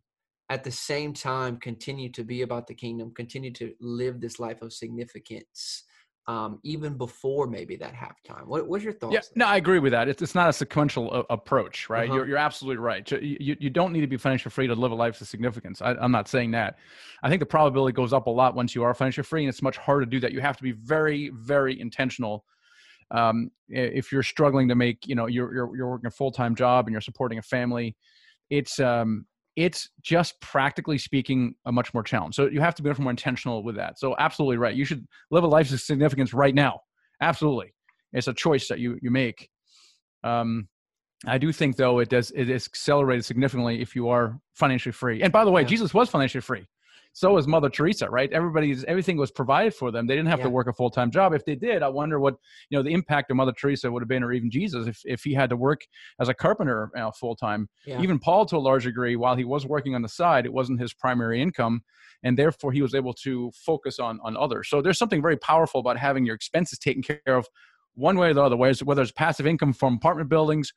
at 0.50 0.64
the 0.64 0.72
same 0.72 1.14
time 1.14 1.58
continue 1.58 2.10
to 2.12 2.24
be 2.24 2.42
about 2.42 2.68
the 2.68 2.74
kingdom, 2.74 3.14
continue 3.14 3.52
to 3.54 3.74
live 3.82 4.22
this 4.22 4.40
life 4.40 4.62
of 4.62 4.72
significance? 4.72 5.84
Um, 6.28 6.60
even 6.64 6.98
before 6.98 7.48
maybe 7.48 7.76
that 7.78 7.94
halftime. 7.94 8.46
What, 8.46 8.68
what's 8.68 8.84
your 8.84 8.94
thoughts? 8.94 9.14
Yeah, 9.14 9.22
no, 9.36 9.46
I 9.48 9.58
agree 9.58 9.80
with 9.80 9.92
that. 9.92 10.08
It's, 10.08 10.22
it's 10.22 10.36
not 10.36 10.50
a 10.50 10.54
sequential 10.54 11.14
uh, 11.14 11.24
approach, 11.30 11.90
right? 11.90 12.08
Uh-huh. 12.08 12.20
You're, 12.20 12.28
you're 12.28 12.38
absolutely 12.38 12.78
right. 12.78 13.10
You, 13.12 13.58
you 13.60 13.70
don't 13.70 13.92
need 13.92 14.02
to 14.02 14.08
be 14.08 14.18
financially 14.18 14.52
free 14.52 14.68
to 14.68 14.76
live 14.76 14.92
a 14.92 14.96
life 14.96 15.20
of 15.20 15.28
significance. 15.28 15.82
I, 15.82 15.96
I'm 15.96 16.12
not 16.12 16.28
saying 16.28 16.52
that. 16.52 16.78
I 17.24 17.30
think 17.30 17.40
the 17.40 17.46
probability 17.46 17.94
goes 17.94 18.14
up 18.14 18.28
a 18.28 18.30
lot 18.30 18.56
once 18.56 18.76
you 18.76 18.84
are 18.84 18.94
financially 18.94 19.24
free, 19.24 19.44
and 19.44 19.50
it's 19.50 19.62
much 19.62 19.78
harder 19.78 20.06
to 20.06 20.10
do 20.10 20.20
that. 20.20 20.32
You 20.32 20.42
have 20.42 20.58
to 20.58 20.64
be 20.64 20.74
very, 20.74 21.30
very 21.34 21.80
intentional. 21.80 22.46
Um, 23.10 23.52
if 23.68 24.12
you're 24.12 24.24
struggling 24.24 24.70
to 24.70 24.76
make, 24.76 25.08
you 25.08 25.16
know, 25.16 25.26
you're, 25.26 25.54
you're, 25.54 25.76
you're 25.76 25.90
working 25.90 26.08
a 26.08 26.12
full-time 26.12 26.56
job 26.56 26.88
and 26.88 26.94
you're 26.94 27.02
supporting 27.02 27.40
a 27.40 27.42
family, 27.42 27.96
it's, 28.50 28.80
um, 28.80 29.26
it's 29.64 29.90
just 30.02 30.40
practically 30.42 30.98
speaking 30.98 31.56
a 31.66 31.72
much 31.72 31.94
more 31.94 32.04
challenge. 32.04 32.36
So 32.36 32.48
you 32.48 32.62
have 32.62 32.76
to 32.76 32.84
be 32.84 32.90
much 32.90 33.00
more 33.00 33.12
intentional 33.12 33.64
with 33.64 33.76
that. 33.76 34.00
So 34.00 34.16
absolutely 34.18 34.58
right. 34.58 34.76
You 34.76 34.86
should 34.86 35.08
live 35.30 35.44
a 35.44 35.48
life 35.48 35.72
of 35.72 35.82
significance 35.82 36.34
right 36.34 36.56
now. 36.56 36.82
Absolutely. 37.22 37.74
It's 38.14 38.28
a 38.28 38.34
choice 38.34 38.68
that 38.68 38.80
you, 38.80 38.98
you 39.02 39.12
make. 39.12 39.50
Um, 40.24 40.68
I 41.26 41.38
do 41.38 41.52
think 41.52 41.76
though 41.76 42.00
it 42.00 42.10
does 42.10 42.32
it 42.32 42.50
is 42.50 42.68
accelerated 42.68 43.26
significantly 43.26 43.82
if 43.82 43.96
you 43.96 44.10
are 44.10 44.40
financially 44.56 44.94
free. 44.94 45.22
And 45.22 45.32
by 45.32 45.46
the 45.46 45.52
way, 45.52 45.62
yeah. 45.62 45.68
Jesus 45.68 45.94
was 45.94 46.10
financially 46.10 46.42
free 46.42 46.66
so 47.14 47.34
was 47.34 47.48
Mother 47.48 47.70
Teresa, 47.70 48.10
right? 48.10 48.32
Everybody's 48.32 48.84
everything 48.86 49.18
was 49.18 49.32
provided 49.32 49.74
for 49.74 49.92
them. 49.92 50.08
They 50.08 50.16
didn't 50.16 50.30
have 50.30 50.40
yeah. 50.40 50.46
to 50.46 50.50
work 50.50 50.68
a 50.68 50.74
full 50.74 50.90
time 50.90 51.12
job. 51.12 51.34
If 51.34 51.44
they 51.46 51.56
did, 51.56 51.84
I 51.84 51.90
wonder 51.90 52.20
what 52.20 52.36
you 52.70 52.78
know 52.78 52.84
the 52.84 52.94
impact 52.94 53.30
of 53.32 53.38
Mother 53.38 53.52
Teresa 53.52 53.92
would 53.92 54.02
have 54.02 54.08
been, 54.08 54.24
or 54.24 54.32
even 54.32 54.50
Jesus, 54.50 54.88
if 54.88 55.02
if 55.04 55.24
he 55.24 55.34
had 55.34 55.50
to 55.50 55.58
work 55.58 55.82
as 56.20 56.30
a 56.30 56.34
carpenter 56.34 56.90
you 56.96 57.02
know, 57.02 57.12
full 57.12 57.36
time. 57.36 57.68
Yeah. 57.86 58.02
Even 58.02 58.18
Paul, 58.18 58.46
to 58.48 58.58
a 58.58 58.60
large 58.60 58.86
degree, 58.86 59.16
while 59.16 59.36
he 59.36 59.44
was 59.44 59.66
working 59.66 59.94
on 59.94 60.02
the 60.02 60.10
side, 60.10 60.46
it 60.46 60.54
wasn't 60.54 60.80
his 60.80 60.94
primary 60.94 61.42
income, 61.42 61.82
and 62.24 62.38
therefore 62.38 62.72
he 62.72 62.82
was 62.82 62.96
able 62.96 63.14
to 63.26 63.52
focus 63.66 64.00
on 64.00 64.20
on 64.24 64.38
others. 64.38 64.70
So 64.70 64.82
there's 64.82 64.98
something 64.98 65.22
very 65.22 65.38
powerful 65.38 65.82
about 65.82 65.98
having 65.98 66.26
your 66.26 66.36
expenses 66.36 66.80
taken 66.80 67.04
care 67.04 67.20
of 67.28 67.48
one 67.96 68.18
way 68.18 68.30
or 68.30 68.34
the 68.34 68.42
other, 68.42 68.56
whether 68.56 69.02
it's 69.02 69.12
passive 69.12 69.46
income 69.46 69.74
from 69.74 69.96
apartment 69.96 70.30
buildings 70.30 70.72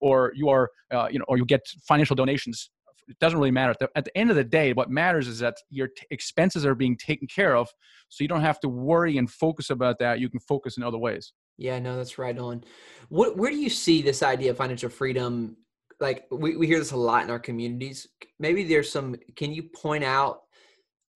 or 0.00 0.32
you 0.34 0.48
are 0.48 0.70
uh, 0.92 1.08
you 1.10 1.18
know 1.18 1.24
or 1.28 1.36
you 1.36 1.44
get 1.44 1.66
financial 1.86 2.16
donations 2.16 2.70
it 3.08 3.18
doesn't 3.18 3.38
really 3.38 3.50
matter. 3.50 3.70
At 3.70 3.78
the, 3.78 3.90
at 3.96 4.04
the, 4.04 4.16
end 4.16 4.30
of 4.30 4.36
the 4.36 4.44
day, 4.44 4.72
what 4.72 4.90
matters 4.90 5.28
is 5.28 5.38
that 5.38 5.56
your 5.70 5.88
t- 5.88 6.06
expenses 6.10 6.64
are 6.66 6.74
being 6.74 6.96
taken 6.96 7.26
care 7.26 7.56
of, 7.56 7.68
so 8.08 8.22
you 8.22 8.28
don't 8.28 8.42
have 8.42 8.60
to 8.60 8.68
worry 8.68 9.16
and 9.18 9.30
focus 9.30 9.70
about 9.70 9.98
that. 9.98 10.20
You 10.20 10.28
can 10.28 10.40
focus 10.40 10.76
in 10.76 10.82
other 10.82 10.98
ways. 10.98 11.32
Yeah, 11.56 11.78
no, 11.78 11.96
that's 11.96 12.18
right 12.18 12.38
on. 12.38 12.64
What, 13.08 13.36
where 13.36 13.50
do 13.50 13.56
you 13.56 13.70
see 13.70 14.02
this 14.02 14.22
idea 14.22 14.50
of 14.50 14.56
financial 14.56 14.90
freedom? 14.90 15.56
Like 16.00 16.26
we, 16.30 16.56
we 16.56 16.66
hear 16.66 16.78
this 16.78 16.92
a 16.92 16.96
lot 16.96 17.24
in 17.24 17.30
our 17.30 17.40
communities. 17.40 18.06
Maybe 18.38 18.64
there's 18.64 18.92
some. 18.92 19.16
Can 19.34 19.52
you 19.52 19.64
point 19.64 20.04
out, 20.04 20.42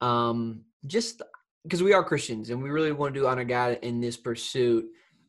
um, 0.00 0.62
just 0.86 1.22
because 1.62 1.82
we 1.82 1.92
are 1.92 2.02
Christians 2.02 2.50
and 2.50 2.60
we 2.60 2.70
really 2.70 2.90
want 2.90 3.14
to 3.14 3.20
do 3.20 3.26
honor 3.26 3.44
God 3.44 3.78
in 3.82 4.00
this 4.00 4.16
pursuit 4.16 4.86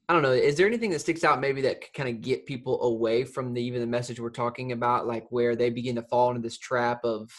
I 0.09 0.13
don't 0.13 0.21
know. 0.21 0.31
Is 0.31 0.55
there 0.55 0.67
anything 0.67 0.89
that 0.91 0.99
sticks 0.99 1.23
out 1.23 1.39
maybe 1.39 1.61
that 1.61 1.81
could 1.81 1.93
kind 1.93 2.09
of 2.09 2.21
get 2.21 2.45
people 2.45 2.81
away 2.83 3.23
from 3.23 3.53
the 3.53 3.61
even 3.61 3.79
the 3.79 3.87
message 3.87 4.19
we're 4.19 4.29
talking 4.29 4.73
about, 4.73 5.07
like 5.07 5.25
where 5.29 5.55
they 5.55 5.69
begin 5.69 5.95
to 5.95 6.01
fall 6.03 6.29
into 6.29 6.41
this 6.41 6.57
trap 6.57 6.99
of, 7.05 7.31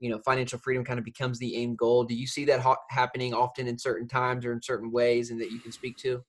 you 0.00 0.10
know, 0.10 0.18
financial 0.18 0.58
freedom 0.58 0.84
kind 0.84 0.98
of 0.98 1.04
becomes 1.04 1.38
the 1.38 1.62
end 1.62 1.78
goal? 1.78 2.02
Do 2.04 2.14
you 2.14 2.26
see 2.26 2.44
that 2.46 2.60
ha- 2.60 2.76
happening 2.90 3.34
often 3.34 3.68
in 3.68 3.78
certain 3.78 4.08
times 4.08 4.44
or 4.44 4.52
in 4.52 4.60
certain 4.60 4.90
ways, 4.90 5.30
and 5.30 5.40
that 5.40 5.52
you 5.52 5.60
can 5.60 5.70
speak 5.70 5.96
to? 5.98 6.24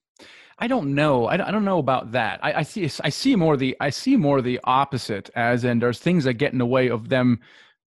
I 0.58 0.68
don't 0.68 0.94
know. 0.94 1.26
I 1.26 1.36
don't 1.38 1.64
know 1.64 1.78
about 1.78 2.12
that. 2.12 2.38
I, 2.42 2.52
I 2.52 2.62
see. 2.62 2.88
I 3.02 3.08
see 3.08 3.34
more 3.34 3.56
the. 3.56 3.76
I 3.80 3.90
see 3.90 4.16
more 4.16 4.42
the 4.42 4.60
opposite, 4.64 5.28
as 5.34 5.64
in 5.64 5.80
there's 5.80 5.98
things 5.98 6.24
that 6.24 6.34
get 6.34 6.52
in 6.52 6.58
the 6.58 6.66
way 6.66 6.88
of 6.88 7.08
them 7.08 7.40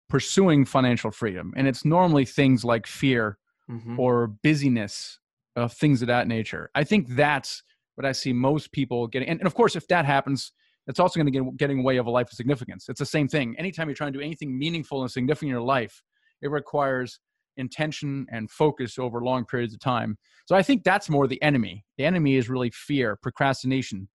pursuing 0.09 0.65
financial 0.65 1.11
freedom, 1.11 1.53
and 1.55 1.67
it's 1.67 1.85
normally 1.85 2.25
things 2.25 2.65
like 2.65 2.85
fear 2.85 3.37
mm-hmm. 3.69 3.99
or 3.99 4.27
busyness, 4.27 5.19
uh, 5.55 5.67
things 5.67 6.01
of 6.01 6.07
that 6.07 6.27
nature. 6.27 6.69
I 6.75 6.83
think 6.83 7.09
that's 7.09 7.63
but 7.95 8.05
I 8.05 8.11
see 8.11 8.33
most 8.33 8.71
people 8.71 9.07
getting, 9.07 9.29
and, 9.29 9.39
and 9.39 9.47
of 9.47 9.55
course, 9.55 9.75
if 9.75 9.87
that 9.87 10.05
happens, 10.05 10.51
it's 10.87 10.99
also 10.99 11.19
going 11.19 11.31
to 11.31 11.39
get 11.39 11.57
getting 11.57 11.79
away 11.79 11.97
of 11.97 12.07
a 12.07 12.11
life 12.11 12.27
of 12.27 12.33
significance. 12.33 12.89
It's 12.89 12.99
the 12.99 13.05
same 13.05 13.27
thing. 13.27 13.55
Anytime 13.57 13.87
you're 13.87 13.95
trying 13.95 14.11
to 14.13 14.19
do 14.19 14.25
anything 14.25 14.57
meaningful 14.57 15.01
and 15.01 15.09
significant 15.09 15.49
in 15.49 15.51
your 15.51 15.61
life, 15.61 16.01
it 16.41 16.51
requires 16.51 17.19
intention 17.57 18.25
and 18.31 18.49
focus 18.49 18.97
over 18.97 19.21
long 19.21 19.45
periods 19.45 19.73
of 19.73 19.79
time. 19.79 20.17
So 20.45 20.55
I 20.55 20.63
think 20.63 20.83
that's 20.83 21.09
more 21.09 21.27
the 21.27 21.41
enemy. 21.41 21.85
The 21.97 22.05
enemy 22.05 22.35
is 22.35 22.49
really 22.49 22.71
fear, 22.71 23.15
procrastination, 23.15 24.09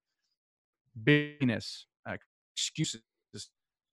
busyness, 0.95 1.87
uh, 2.07 2.17
excuses 2.55 3.01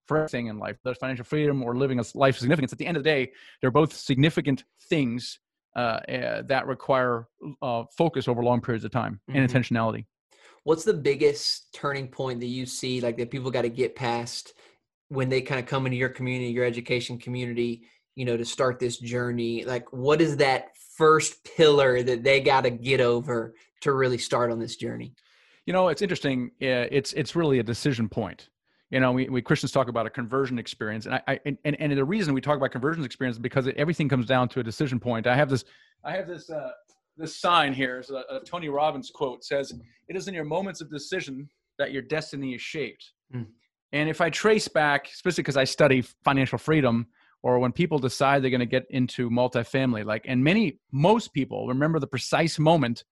for 0.07 0.19
everything 0.19 0.47
in 0.47 0.59
life. 0.59 0.77
There's 0.85 0.99
financial 0.99 1.25
freedom 1.25 1.63
or 1.63 1.77
living 1.77 1.99
a 1.99 2.05
life 2.15 2.37
of 2.37 2.41
significance. 2.41 2.73
At 2.73 2.79
the 2.79 2.87
end 2.87 2.97
of 2.97 3.03
the 3.03 3.11
day, 3.11 3.33
they're 3.61 3.71
both 3.71 3.93
significant 3.93 4.65
things 4.89 5.39
uh, 5.77 6.01
uh, 6.09 6.43
that 6.43 6.67
require 6.67 7.29
uh, 7.61 7.85
focus 7.97 8.29
over 8.29 8.43
long 8.43 8.63
periods 8.63 8.85
of 8.85 8.91
time 8.91 9.21
mm-hmm. 9.29 9.39
and 9.39 9.51
intentionality. 9.51 10.07
What's 10.65 10.85
the 10.85 10.95
biggest 10.95 11.73
turning 11.75 12.09
point 12.09 12.41
that 12.41 12.47
you 12.47 12.65
see, 12.65 13.01
like 13.03 13.19
that 13.19 13.31
people 13.31 13.51
got 13.51 13.63
to 13.63 13.69
get 13.69 13.95
past 13.95 14.55
when 15.09 15.29
they 15.29 15.43
kind 15.43 15.61
of 15.61 15.67
come 15.67 15.85
into 15.87 15.99
your 15.99 16.09
community, 16.09 16.51
your 16.51 16.65
education 16.65 17.19
community, 17.19 17.83
you 18.15 18.25
know, 18.25 18.39
to 18.39 18.45
start 18.45 18.81
this 18.81 18.97
journey? 18.97 19.65
Like, 19.65 19.93
what 19.93 20.23
is 20.23 20.39
that 20.39 20.69
first 20.97 21.45
pillar 21.45 22.03
that 22.03 22.25
they 22.25 22.41
got 22.41 22.63
to 22.63 22.71
get 22.71 23.03
over 23.03 23.55
to 23.83 23.93
really 23.93 24.19
start 24.19 24.51
on 24.51 24.59
this 24.59 24.77
journey? 24.77 25.15
You 25.67 25.75
know, 25.75 25.89
it's 25.89 26.01
interesting. 26.01 26.53
It's 26.59 27.13
it's 27.13 27.37
really 27.37 27.59
a 27.59 27.63
decision 27.63 28.09
point 28.09 28.49
you 28.91 29.01
know, 29.01 29.13
we, 29.13 29.29
we 29.29 29.43
Christians 29.43 29.73
talk 29.73 29.89
about 29.89 30.07
a 30.07 30.11
conversion 30.11 30.59
experience, 30.59 31.07
and 31.07 31.17
I, 31.17 31.23
I 31.27 31.41
and, 31.65 31.81
and 31.81 31.93
the 31.93 32.05
reason 32.05 32.35
we 32.35 32.41
talk 32.41 32.57
about 32.57 32.71
conversion 32.71 33.05
experience 33.05 33.37
is 33.37 33.43
because 33.43 33.67
it, 33.67 33.77
everything 33.77 34.09
comes 34.09 34.27
down 34.27 34.49
to 34.51 34.61
a 34.61 34.63
decision 34.63 35.01
point. 35.01 35.27
I 35.27 35.35
have 35.35 35.51
this, 35.51 35.65
I 36.05 36.13
have 36.13 36.29
this, 36.29 36.49
uh, 36.49 36.71
this 37.17 37.37
sign 37.37 37.73
here. 37.73 37.99
Is 37.99 38.11
a, 38.11 38.23
a, 38.31 38.41
Tony 38.45 38.69
Robbins 38.69 39.11
quote 39.11 39.45
says, 39.45 39.73
"It 40.09 40.17
is 40.17 40.29
in 40.29 40.35
your 40.35 40.45
moments 40.45 40.81
of 40.81 40.91
decision 40.91 41.49
that 41.79 41.93
your 41.93 42.03
destiny 42.03 42.55
is 42.55 42.63
shaped." 42.63 43.13
Mm. 43.35 43.47
And 43.93 44.09
if 44.09 44.21
I 44.21 44.31
trace 44.31 44.69
back, 44.69 45.09
especially 45.09 45.43
because 45.43 45.57
I 45.57 45.65
study 45.65 46.03
financial 46.25 46.59
freedom, 46.59 47.07
or 47.43 47.59
when 47.59 47.73
people 47.73 47.99
decide 47.99 48.43
they're 48.43 48.51
going 48.51 48.61
to 48.61 48.67
get 48.67 48.87
into 48.91 49.31
multifamily 49.31 50.05
like 50.05 50.25
and 50.27 50.43
many 50.43 50.79
most 50.91 51.33
people 51.33 51.69
remember 51.69 52.01
the 52.01 52.07
precise 52.07 52.59
moment 52.59 53.05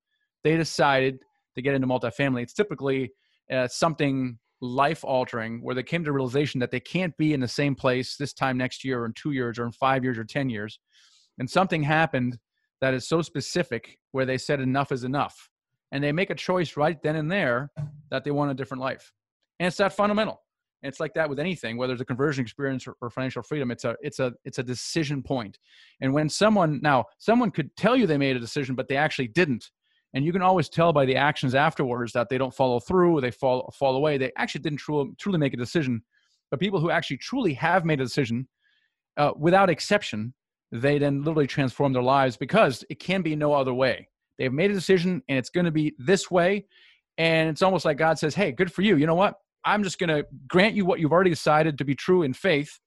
they 0.43 0.57
decided 0.57 1.19
to 1.55 1.63
get 1.63 1.75
into 1.75 1.87
multifamily 1.87 2.43
it's 2.43 2.53
typically 2.53 3.13
uh, 3.53 3.69
something 3.69 4.39
life 4.65 5.05
altering 5.05 5.61
where 5.63 5.75
they 5.75 5.83
came 5.83 6.03
to 6.03 6.09
the 6.09 6.13
realization 6.13 6.61
that 6.61 6.71
they 6.71 6.81
can't 6.81 7.17
be 7.17 7.33
in 7.33 7.41
the 7.41 7.49
same 7.49 7.75
place 7.75 8.17
this 8.17 8.33
time 8.33 8.57
next 8.57 8.85
year 8.85 9.03
or 9.03 9.07
in 9.07 9.13
two 9.13 9.33
years 9.33 9.59
or 9.59 9.67
in 9.67 9.73
five 9.73 10.03
years 10.03 10.19
or 10.19 10.25
ten 10.25 10.49
years 10.49 10.79
and 11.39 11.49
something 11.49 11.83
happened 11.83 12.39
that 12.81 12.95
is 12.95 13.07
so 13.07 13.23
specific 13.23 13.99
where 14.13 14.27
they 14.27 14.39
said 14.39 14.61
enough 14.61 14.93
is 14.93 15.05
enough 15.05 15.49
and 15.93 16.03
they 16.03 16.13
make 16.13 16.31
a 16.31 16.35
choice 16.35 16.77
right 16.77 17.03
then 17.03 17.17
and 17.17 17.31
there 17.31 17.71
that 18.11 18.25
they 18.25 18.31
want 18.31 18.51
a 18.51 18.55
different 18.55 18.81
life 18.81 19.13
and 19.61 19.67
it's 19.67 19.77
that 19.77 19.93
fundamental 19.93 20.41
and 20.85 20.91
it's 20.91 21.01
like 21.01 21.15
that 21.15 21.31
with 21.31 21.41
anything, 21.41 21.79
whether 21.79 21.95
it's 21.95 22.03
a 22.03 22.05
conversion 22.05 22.43
experience 22.43 22.87
or, 22.87 22.95
or, 23.01 23.09
financial 23.09 23.43
freedom. 23.43 23.71
It's 23.71 23.85
a 23.85 23.97
it's 24.03 24.19
a 24.21 24.35
it's 24.45 24.59
a 24.59 24.63
decision 24.63 25.23
point. 25.23 25.59
And 26.03 26.13
when 26.13 26.29
someone 26.29 26.79
now 26.83 27.07
someone 27.17 27.51
could 27.51 27.75
tell 27.75 27.97
you 27.97 28.07
they 28.07 28.19
made 28.19 28.37
a 28.37 28.41
decision, 28.41 28.75
but 28.75 28.87
they 28.87 28.99
actually 28.99 29.29
didn't, 29.29 29.71
and 30.15 30.25
you 30.25 30.33
can 30.33 30.43
always 30.43 30.69
tell 30.69 30.93
by 30.93 31.05
the 31.05 31.17
actions 31.17 31.55
afterwards 31.55 32.13
that 32.13 32.29
they 32.29 32.39
don't 32.39 32.55
follow 32.55 32.79
through, 32.79 33.21
they 33.21 33.33
fall 33.33 33.73
fall 33.77 33.97
away. 33.97 34.17
They 34.17 34.33
actually 34.37 34.63
didn't 34.63 34.79
truly 34.79 35.11
truly 35.19 35.39
make 35.39 35.53
a 35.53 35.59
decision. 35.59 36.03
But 36.51 36.61
people 36.61 36.81
who 36.81 36.91
actually 36.91 37.17
truly 37.19 37.53
have 37.55 37.85
made 37.85 38.01
a 38.01 38.05
decision, 38.05 38.49
uh, 39.17 39.33
without 39.37 39.71
exception, 39.71 40.33
they 40.71 40.99
then 40.99 41.23
literally 41.25 41.49
transform 41.49 41.93
their 41.93 42.03
lives 42.03 42.37
because 42.37 42.85
it 42.89 43.01
can 43.01 43.23
be 43.23 43.35
no 43.35 43.53
other 43.53 43.75
way. 43.75 44.09
They've 44.39 44.53
made 44.53 44.71
a 44.71 44.75
decision, 44.75 45.23
and 45.29 45.39
it's 45.39 45.51
going 45.51 45.67
to 45.67 45.73
be 45.73 45.95
this 45.99 46.31
way. 46.31 46.67
And 47.19 47.49
it's 47.49 47.63
almost 47.63 47.85
like 47.85 47.97
God 47.97 48.19
says, 48.19 48.35
"Hey, 48.35 48.53
good 48.53 48.73
for 48.73 48.83
you. 48.83 48.97
You 48.97 49.07
know 49.07 49.15
what? 49.15 49.35
I'm 49.65 49.83
just 49.83 49.99
going 49.99 50.11
to 50.11 50.27
grant 50.47 50.75
you 50.75 50.85
what 50.85 51.01
you've 51.01 51.13
already 51.13 51.31
decided 51.31 51.79
to 51.79 51.85
be 51.85 51.95
true 51.95 52.23
in 52.23 52.35
faith, 52.35 52.79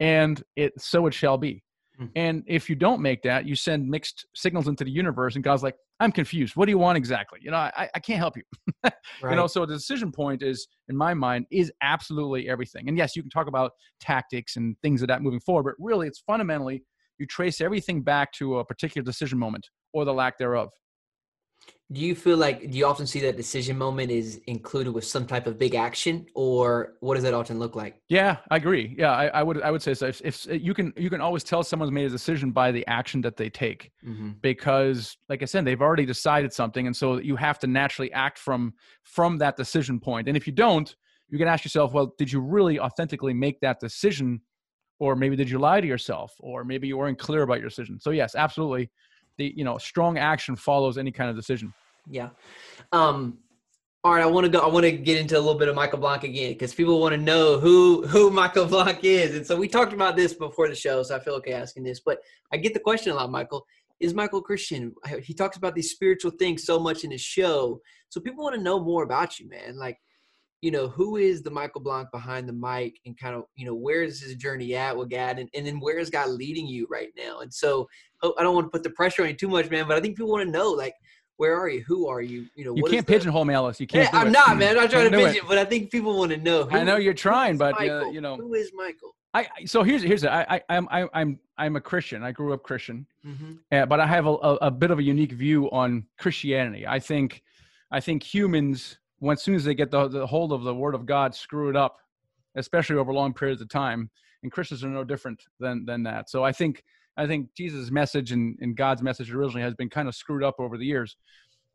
and 0.00 0.42
it 0.56 0.72
so 0.80 1.06
it 1.06 1.14
shall 1.14 1.36
be. 1.36 1.63
Mm-hmm. 2.00 2.12
And 2.16 2.42
if 2.46 2.68
you 2.68 2.74
don't 2.74 3.00
make 3.00 3.22
that, 3.22 3.46
you 3.46 3.54
send 3.54 3.88
mixed 3.88 4.26
signals 4.34 4.68
into 4.68 4.84
the 4.84 4.90
universe, 4.90 5.36
and 5.36 5.44
God's 5.44 5.62
like, 5.62 5.76
I'm 6.00 6.10
confused. 6.10 6.56
What 6.56 6.66
do 6.66 6.72
you 6.72 6.78
want 6.78 6.98
exactly? 6.98 7.38
You 7.40 7.52
know, 7.52 7.56
I, 7.56 7.88
I 7.94 8.00
can't 8.00 8.18
help 8.18 8.36
you. 8.36 8.42
right. 8.84 8.92
You 9.30 9.36
know, 9.36 9.46
so 9.46 9.64
the 9.64 9.74
decision 9.74 10.10
point 10.10 10.42
is, 10.42 10.66
in 10.88 10.96
my 10.96 11.14
mind, 11.14 11.46
is 11.52 11.72
absolutely 11.82 12.48
everything. 12.48 12.88
And 12.88 12.98
yes, 12.98 13.14
you 13.14 13.22
can 13.22 13.30
talk 13.30 13.46
about 13.46 13.72
tactics 14.00 14.56
and 14.56 14.76
things 14.82 15.02
of 15.02 15.08
that 15.08 15.22
moving 15.22 15.40
forward, 15.40 15.64
but 15.64 15.74
really, 15.78 16.08
it's 16.08 16.20
fundamentally 16.26 16.82
you 17.18 17.26
trace 17.26 17.60
everything 17.60 18.02
back 18.02 18.32
to 18.32 18.58
a 18.58 18.64
particular 18.64 19.04
decision 19.04 19.38
moment 19.38 19.68
or 19.92 20.04
the 20.04 20.12
lack 20.12 20.36
thereof 20.36 20.70
do 21.92 22.00
you 22.00 22.14
feel 22.14 22.38
like 22.38 22.70
do 22.70 22.78
you 22.78 22.86
often 22.86 23.06
see 23.06 23.20
that 23.20 23.36
decision 23.36 23.76
moment 23.76 24.10
is 24.10 24.40
included 24.46 24.92
with 24.92 25.04
some 25.04 25.26
type 25.26 25.46
of 25.46 25.58
big 25.58 25.74
action 25.74 26.26
or 26.34 26.94
what 27.00 27.14
does 27.14 27.22
that 27.24 27.34
often 27.34 27.58
look 27.58 27.76
like? 27.76 28.00
Yeah 28.08 28.38
i 28.50 28.56
agree. 28.56 28.94
Yeah 28.98 29.12
i, 29.12 29.26
I 29.26 29.42
would 29.42 29.60
i 29.62 29.70
would 29.70 29.82
say 29.82 29.92
so. 29.92 30.06
If, 30.06 30.22
if, 30.24 30.46
you 30.46 30.72
can 30.72 30.94
you 30.96 31.10
can 31.10 31.20
always 31.20 31.44
tell 31.44 31.62
someone's 31.62 31.92
made 31.92 32.06
a 32.06 32.10
decision 32.10 32.52
by 32.52 32.72
the 32.72 32.86
action 32.86 33.20
that 33.22 33.36
they 33.36 33.50
take 33.50 33.92
mm-hmm. 34.04 34.30
because 34.40 35.18
like 35.28 35.42
i 35.42 35.44
said 35.44 35.64
they've 35.64 35.82
already 35.82 36.06
decided 36.06 36.52
something 36.52 36.86
and 36.86 36.96
so 36.96 37.18
you 37.18 37.36
have 37.36 37.58
to 37.58 37.66
naturally 37.66 38.12
act 38.12 38.38
from 38.38 38.72
from 39.02 39.36
that 39.38 39.56
decision 39.56 40.00
point. 40.00 40.26
And 40.26 40.36
if 40.36 40.46
you 40.46 40.52
don't 40.52 40.94
you 41.28 41.38
can 41.38 41.48
ask 41.48 41.64
yourself 41.64 41.92
well 41.92 42.14
did 42.16 42.32
you 42.32 42.40
really 42.40 42.80
authentically 42.80 43.34
make 43.34 43.60
that 43.60 43.78
decision 43.78 44.40
or 45.00 45.16
maybe 45.16 45.36
did 45.36 45.50
you 45.50 45.58
lie 45.58 45.82
to 45.82 45.86
yourself 45.86 46.32
or 46.40 46.64
maybe 46.64 46.88
you 46.88 46.96
weren't 46.96 47.18
clear 47.18 47.42
about 47.42 47.60
your 47.60 47.68
decision? 47.68 48.00
So 48.00 48.10
yes 48.10 48.34
absolutely 48.34 48.90
the 49.38 49.52
you 49.56 49.64
know 49.64 49.78
strong 49.78 50.18
action 50.18 50.56
follows 50.56 50.98
any 50.98 51.10
kind 51.10 51.30
of 51.30 51.36
decision. 51.36 51.72
Yeah. 52.08 52.30
Um, 52.92 53.38
all 54.04 54.12
right, 54.12 54.22
I 54.22 54.26
want 54.26 54.44
to 54.44 54.50
go. 54.50 54.60
I 54.60 54.68
want 54.68 54.84
to 54.84 54.92
get 54.92 55.18
into 55.18 55.36
a 55.36 55.40
little 55.40 55.58
bit 55.58 55.68
of 55.68 55.74
Michael 55.74 55.98
Blank 55.98 56.24
again 56.24 56.52
because 56.52 56.74
people 56.74 57.00
want 57.00 57.14
to 57.14 57.20
know 57.20 57.58
who 57.58 58.06
who 58.06 58.30
Michael 58.42 58.66
Blank 58.66 59.00
is, 59.02 59.34
and 59.34 59.46
so 59.46 59.56
we 59.56 59.66
talked 59.66 59.94
about 59.94 60.14
this 60.14 60.34
before 60.34 60.68
the 60.68 60.74
show, 60.74 61.02
so 61.02 61.16
I 61.16 61.20
feel 61.20 61.34
okay 61.34 61.52
asking 61.52 61.84
this. 61.84 62.00
But 62.00 62.18
I 62.52 62.58
get 62.58 62.74
the 62.74 62.80
question 62.80 63.12
a 63.12 63.16
lot, 63.16 63.30
Michael. 63.30 63.64
Is 64.00 64.12
Michael 64.12 64.42
Christian? 64.42 64.92
He 65.22 65.32
talks 65.32 65.56
about 65.56 65.74
these 65.74 65.90
spiritual 65.90 66.32
things 66.32 66.64
so 66.64 66.78
much 66.78 67.04
in 67.04 67.10
his 67.10 67.22
show, 67.22 67.80
so 68.10 68.20
people 68.20 68.44
want 68.44 68.56
to 68.56 68.60
know 68.60 68.78
more 68.78 69.04
about 69.04 69.38
you, 69.38 69.48
man. 69.48 69.78
Like, 69.78 69.98
you 70.64 70.70
know, 70.70 70.88
who 70.88 71.18
is 71.18 71.42
the 71.42 71.50
Michael 71.50 71.82
Blank 71.82 72.08
behind 72.10 72.48
the 72.48 72.52
mic 72.54 72.98
and 73.04 73.14
kind 73.18 73.34
of, 73.34 73.44
you 73.54 73.66
know, 73.66 73.74
where 73.74 74.02
is 74.02 74.22
his 74.22 74.34
journey 74.34 74.74
at 74.74 74.96
with 74.96 75.10
God 75.10 75.38
and, 75.38 75.46
and 75.54 75.66
then 75.66 75.78
where 75.78 75.98
is 75.98 76.08
God 76.08 76.30
leading 76.30 76.66
you 76.66 76.86
right 76.88 77.10
now? 77.18 77.40
And 77.40 77.52
so 77.52 77.86
I 78.22 78.42
don't 78.42 78.54
want 78.54 78.68
to 78.68 78.70
put 78.70 78.82
the 78.82 78.88
pressure 78.88 79.24
on 79.24 79.28
you 79.28 79.34
too 79.34 79.48
much, 79.48 79.68
man, 79.68 79.86
but 79.86 79.98
I 79.98 80.00
think 80.00 80.16
people 80.16 80.30
want 80.30 80.46
to 80.46 80.50
know, 80.50 80.70
like, 80.70 80.94
where 81.36 81.54
are 81.54 81.68
you? 81.68 81.84
Who 81.86 82.08
are 82.08 82.22
you? 82.22 82.46
You 82.54 82.64
know, 82.64 82.76
you 82.76 82.84
can't 82.84 83.06
pigeonhole 83.06 83.44
me, 83.44 83.52
Ellis. 83.52 83.78
You 83.78 83.86
can't. 83.86 84.10
Yeah, 84.10 84.18
I'm 84.18 84.28
it. 84.28 84.30
not, 84.30 84.56
man. 84.56 84.70
I'm 84.70 84.84
not 84.84 84.90
trying 84.90 85.10
to 85.10 85.18
pigeon, 85.18 85.44
but 85.46 85.58
I 85.58 85.66
think 85.66 85.90
people 85.90 86.16
want 86.16 86.30
to 86.30 86.38
know. 86.38 86.64
Who, 86.64 86.78
I 86.78 86.82
know 86.82 86.96
you're 86.96 87.12
trying, 87.12 87.58
but 87.58 87.78
uh, 87.78 88.06
you 88.06 88.22
know, 88.22 88.36
who 88.36 88.54
is 88.54 88.70
Michael? 88.74 89.14
I 89.34 89.48
so 89.66 89.82
here's 89.82 90.02
here's 90.02 90.24
I 90.24 90.46
I 90.48 90.62
I'm 90.68 90.88
I, 90.92 91.08
I'm 91.12 91.40
I'm 91.58 91.74
a 91.74 91.80
Christian. 91.80 92.22
I 92.22 92.30
grew 92.30 92.54
up 92.54 92.62
Christian, 92.62 93.04
mm-hmm. 93.26 93.54
uh, 93.72 93.84
but 93.84 93.98
I 93.98 94.06
have 94.06 94.26
a, 94.26 94.30
a, 94.30 94.54
a 94.62 94.70
bit 94.70 94.92
of 94.92 95.00
a 95.00 95.02
unique 95.02 95.32
view 95.32 95.68
on 95.72 96.06
Christianity. 96.18 96.86
I 96.86 97.00
think 97.00 97.42
I 97.90 97.98
think 97.98 98.22
humans 98.22 98.98
when 99.18 99.34
as 99.34 99.42
soon 99.42 99.54
as 99.54 99.64
they 99.64 99.74
get 99.74 99.90
the, 99.90 100.08
the 100.08 100.26
hold 100.26 100.52
of 100.52 100.62
the 100.62 100.74
word 100.74 100.94
of 100.94 101.06
God, 101.06 101.34
screw 101.34 101.70
it 101.70 101.76
up, 101.76 101.98
especially 102.56 102.96
over 102.96 103.12
long 103.12 103.32
periods 103.32 103.62
of 103.62 103.68
time. 103.68 104.10
And 104.42 104.52
Christians 104.52 104.84
are 104.84 104.88
no 104.88 105.04
different 105.04 105.42
than 105.58 105.84
than 105.86 106.02
that. 106.02 106.28
So 106.28 106.44
I 106.44 106.52
think 106.52 106.82
I 107.16 107.26
think 107.26 107.54
Jesus' 107.54 107.90
message 107.90 108.32
and, 108.32 108.58
and 108.60 108.76
God's 108.76 109.02
message 109.02 109.32
originally 109.32 109.62
has 109.62 109.74
been 109.74 109.88
kind 109.88 110.08
of 110.08 110.14
screwed 110.14 110.42
up 110.42 110.56
over 110.58 110.76
the 110.76 110.84
years. 110.84 111.16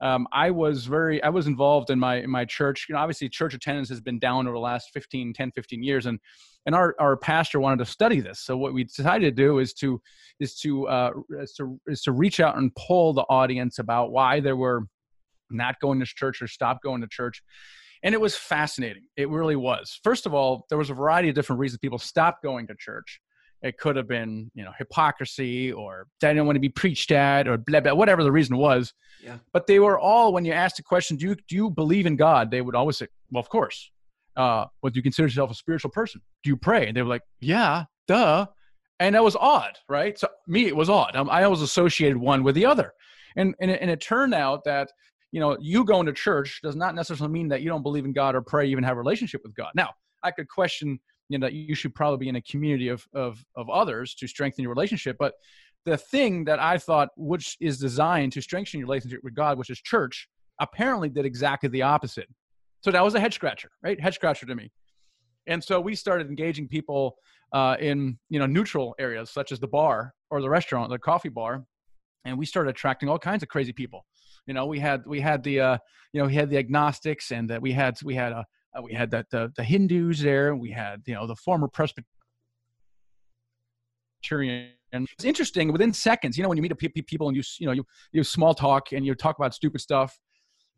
Um, 0.01 0.27
I 0.31 0.51
was 0.51 0.85
very, 0.85 1.21
I 1.23 1.29
was 1.29 1.47
involved 1.47 1.89
in 1.89 1.99
my, 1.99 2.17
in 2.17 2.29
my 2.29 2.45
church. 2.45 2.85
You 2.87 2.95
know, 2.95 3.01
obviously 3.01 3.27
church 3.27 3.53
attendance 3.53 3.89
has 3.89 3.99
been 3.99 4.17
down 4.17 4.47
over 4.47 4.55
the 4.55 4.61
last 4.61 4.91
15, 4.93 5.33
10, 5.33 5.51
15 5.51 5.83
years. 5.83 6.05
And, 6.05 6.19
and 6.65 6.73
our, 6.73 6.95
our 6.99 7.17
pastor 7.17 7.59
wanted 7.59 7.79
to 7.79 7.85
study 7.85 8.21
this. 8.21 8.39
So 8.39 8.57
what 8.57 8.73
we 8.73 8.85
decided 8.85 9.35
to 9.35 9.43
do 9.43 9.59
is 9.59 9.73
to, 9.75 10.01
is 10.39 10.55
to, 10.59 10.87
uh, 10.87 11.11
is 11.41 11.53
to, 11.53 11.79
is 11.87 12.01
to 12.03 12.13
reach 12.13 12.39
out 12.39 12.57
and 12.57 12.73
pull 12.75 13.13
the 13.13 13.23
audience 13.23 13.79
about 13.79 14.11
why 14.11 14.39
there 14.39 14.55
were 14.55 14.85
not 15.49 15.79
going 15.79 15.99
to 15.99 16.05
church 16.05 16.41
or 16.41 16.47
stopped 16.47 16.83
going 16.83 17.01
to 17.01 17.07
church. 17.07 17.41
And 18.03 18.15
it 18.15 18.21
was 18.21 18.35
fascinating. 18.35 19.03
It 19.17 19.29
really 19.29 19.55
was. 19.55 19.99
First 20.03 20.25
of 20.25 20.33
all, 20.33 20.65
there 20.69 20.77
was 20.77 20.89
a 20.89 20.93
variety 20.93 21.29
of 21.29 21.35
different 21.35 21.59
reasons 21.59 21.79
people 21.79 21.97
stopped 21.97 22.43
going 22.43 22.67
to 22.67 22.75
church. 22.79 23.19
It 23.61 23.77
could 23.77 23.97
have 23.97 24.07
been, 24.07 24.49
you 24.53 24.63
know, 24.63 24.71
hypocrisy 24.77 25.73
or 25.73 26.07
they 26.21 26.29
didn't 26.29 26.45
want 26.45 26.55
to 26.55 26.61
be 26.61 26.69
preached 26.69 27.11
at 27.11 27.45
or 27.45 27.57
blah, 27.57 27.81
blah, 27.81 27.93
whatever 27.93 28.23
the 28.23 28.31
reason 28.31 28.55
was. 28.55 28.93
Yeah. 29.21 29.39
But 29.51 29.67
they 29.67 29.79
were 29.79 29.99
all, 29.99 30.31
when 30.31 30.45
you 30.45 30.53
asked 30.53 30.77
the 30.77 30.83
question, 30.83 31.17
do 31.17 31.27
you, 31.27 31.35
do 31.35 31.55
you 31.55 31.69
believe 31.69 32.05
in 32.05 32.15
God? 32.15 32.51
They 32.51 32.61
would 32.61 32.75
always 32.75 32.97
say, 32.97 33.07
well, 33.31 33.41
of 33.41 33.49
course. 33.49 33.91
Uh, 34.37 34.65
well, 34.81 34.91
do 34.91 34.97
you 34.97 35.03
consider 35.03 35.27
yourself 35.27 35.51
a 35.51 35.55
spiritual 35.55 35.91
person? 35.91 36.21
Do 36.43 36.49
you 36.49 36.55
pray? 36.55 36.87
And 36.87 36.95
they 36.95 37.01
were 37.01 37.09
like, 37.09 37.23
yeah, 37.41 37.83
duh. 38.07 38.45
And 39.01 39.15
that 39.15 39.23
was 39.25 39.35
odd, 39.35 39.77
right? 39.89 40.17
So 40.17 40.29
me, 40.47 40.67
it 40.67 40.75
was 40.75 40.89
odd. 40.89 41.17
Um, 41.17 41.29
I 41.29 41.43
always 41.43 41.61
associated 41.61 42.17
one 42.17 42.43
with 42.43 42.55
the 42.55 42.65
other. 42.65 42.93
And, 43.35 43.55
and, 43.59 43.69
it, 43.71 43.81
and 43.81 43.91
it 43.91 43.99
turned 43.99 44.33
out 44.33 44.63
that 44.63 44.89
you 45.31 45.39
know, 45.39 45.57
you 45.59 45.83
going 45.85 46.05
to 46.07 46.13
church 46.13 46.59
does 46.63 46.75
not 46.75 46.95
necessarily 46.95 47.31
mean 47.31 47.49
that 47.49 47.61
you 47.61 47.69
don't 47.69 47.83
believe 47.83 48.05
in 48.05 48.13
God 48.13 48.35
or 48.35 48.41
pray, 48.41 48.67
even 48.67 48.83
have 48.83 48.97
a 48.97 48.99
relationship 48.99 49.41
with 49.43 49.53
God. 49.53 49.71
Now, 49.75 49.91
I 50.23 50.31
could 50.31 50.47
question, 50.49 50.99
you 51.29 51.37
know, 51.37 51.45
that 51.45 51.53
you 51.53 51.75
should 51.75 51.93
probably 51.93 52.25
be 52.25 52.29
in 52.29 52.35
a 52.35 52.41
community 52.41 52.89
of 52.89 53.05
of 53.13 53.43
of 53.55 53.69
others 53.69 54.15
to 54.15 54.27
strengthen 54.27 54.63
your 54.63 54.73
relationship. 54.73 55.17
But 55.19 55.33
the 55.85 55.97
thing 55.97 56.45
that 56.45 56.59
I 56.59 56.77
thought 56.77 57.09
which 57.15 57.57
is 57.59 57.77
designed 57.77 58.33
to 58.33 58.41
strengthen 58.41 58.79
your 58.79 58.87
relationship 58.87 59.21
with 59.23 59.35
God, 59.35 59.57
which 59.57 59.69
is 59.69 59.79
church, 59.79 60.27
apparently 60.59 61.09
did 61.09 61.25
exactly 61.25 61.69
the 61.69 61.83
opposite. 61.83 62.27
So 62.81 62.91
that 62.91 63.03
was 63.03 63.15
a 63.15 63.19
head 63.19 63.33
scratcher, 63.33 63.69
right? 63.83 63.99
Head 63.99 64.13
scratcher 64.13 64.45
to 64.45 64.55
me. 64.55 64.71
And 65.47 65.63
so 65.63 65.79
we 65.79 65.95
started 65.95 66.27
engaging 66.27 66.67
people 66.67 67.15
uh, 67.53 67.75
in 67.79 68.17
you 68.29 68.39
know 68.39 68.45
neutral 68.45 68.95
areas 68.99 69.29
such 69.29 69.51
as 69.51 69.59
the 69.59 69.67
bar 69.67 70.13
or 70.31 70.41
the 70.41 70.49
restaurant, 70.49 70.89
the 70.89 70.99
coffee 70.99 71.29
bar, 71.29 71.65
and 72.25 72.37
we 72.37 72.45
started 72.45 72.71
attracting 72.71 73.09
all 73.09 73.19
kinds 73.19 73.43
of 73.43 73.49
crazy 73.49 73.73
people 73.73 74.05
you 74.49 74.55
know, 74.55 74.65
we 74.65 74.79
had 74.79 75.05
we 75.05 75.21
had 75.21 75.43
the 75.43 75.59
uh, 75.59 75.77
you 76.11 76.19
know 76.19 76.25
we 76.25 76.33
had 76.33 76.49
the 76.49 76.57
agnostics, 76.57 77.31
and 77.31 77.47
that 77.51 77.61
we 77.61 77.71
had 77.71 78.01
we 78.03 78.15
had 78.15 78.31
a 78.31 78.43
uh, 78.75 78.81
we 78.81 78.93
had 78.93 79.11
that 79.11 79.27
the, 79.29 79.53
the 79.55 79.63
Hindus 79.63 80.21
there. 80.21 80.55
We 80.55 80.71
had 80.71 81.03
you 81.05 81.13
know 81.13 81.27
the 81.27 81.35
former 81.35 81.67
Presbyterian. 81.67 82.07
And 84.91 85.07
it's 85.13 85.23
interesting. 85.23 85.71
Within 85.71 85.93
seconds, 85.93 86.35
you 86.35 86.41
know, 86.41 86.49
when 86.49 86.57
you 86.57 86.63
meet 86.63 86.71
a 86.71 86.75
people 86.75 87.27
and 87.27 87.37
you 87.37 87.43
you 87.59 87.67
know 87.67 87.73
you 87.73 87.83
you 88.11 88.23
small 88.23 88.55
talk 88.55 88.91
and 88.91 89.05
you 89.05 89.13
talk 89.13 89.37
about 89.37 89.53
stupid 89.53 89.81
stuff, 89.81 90.17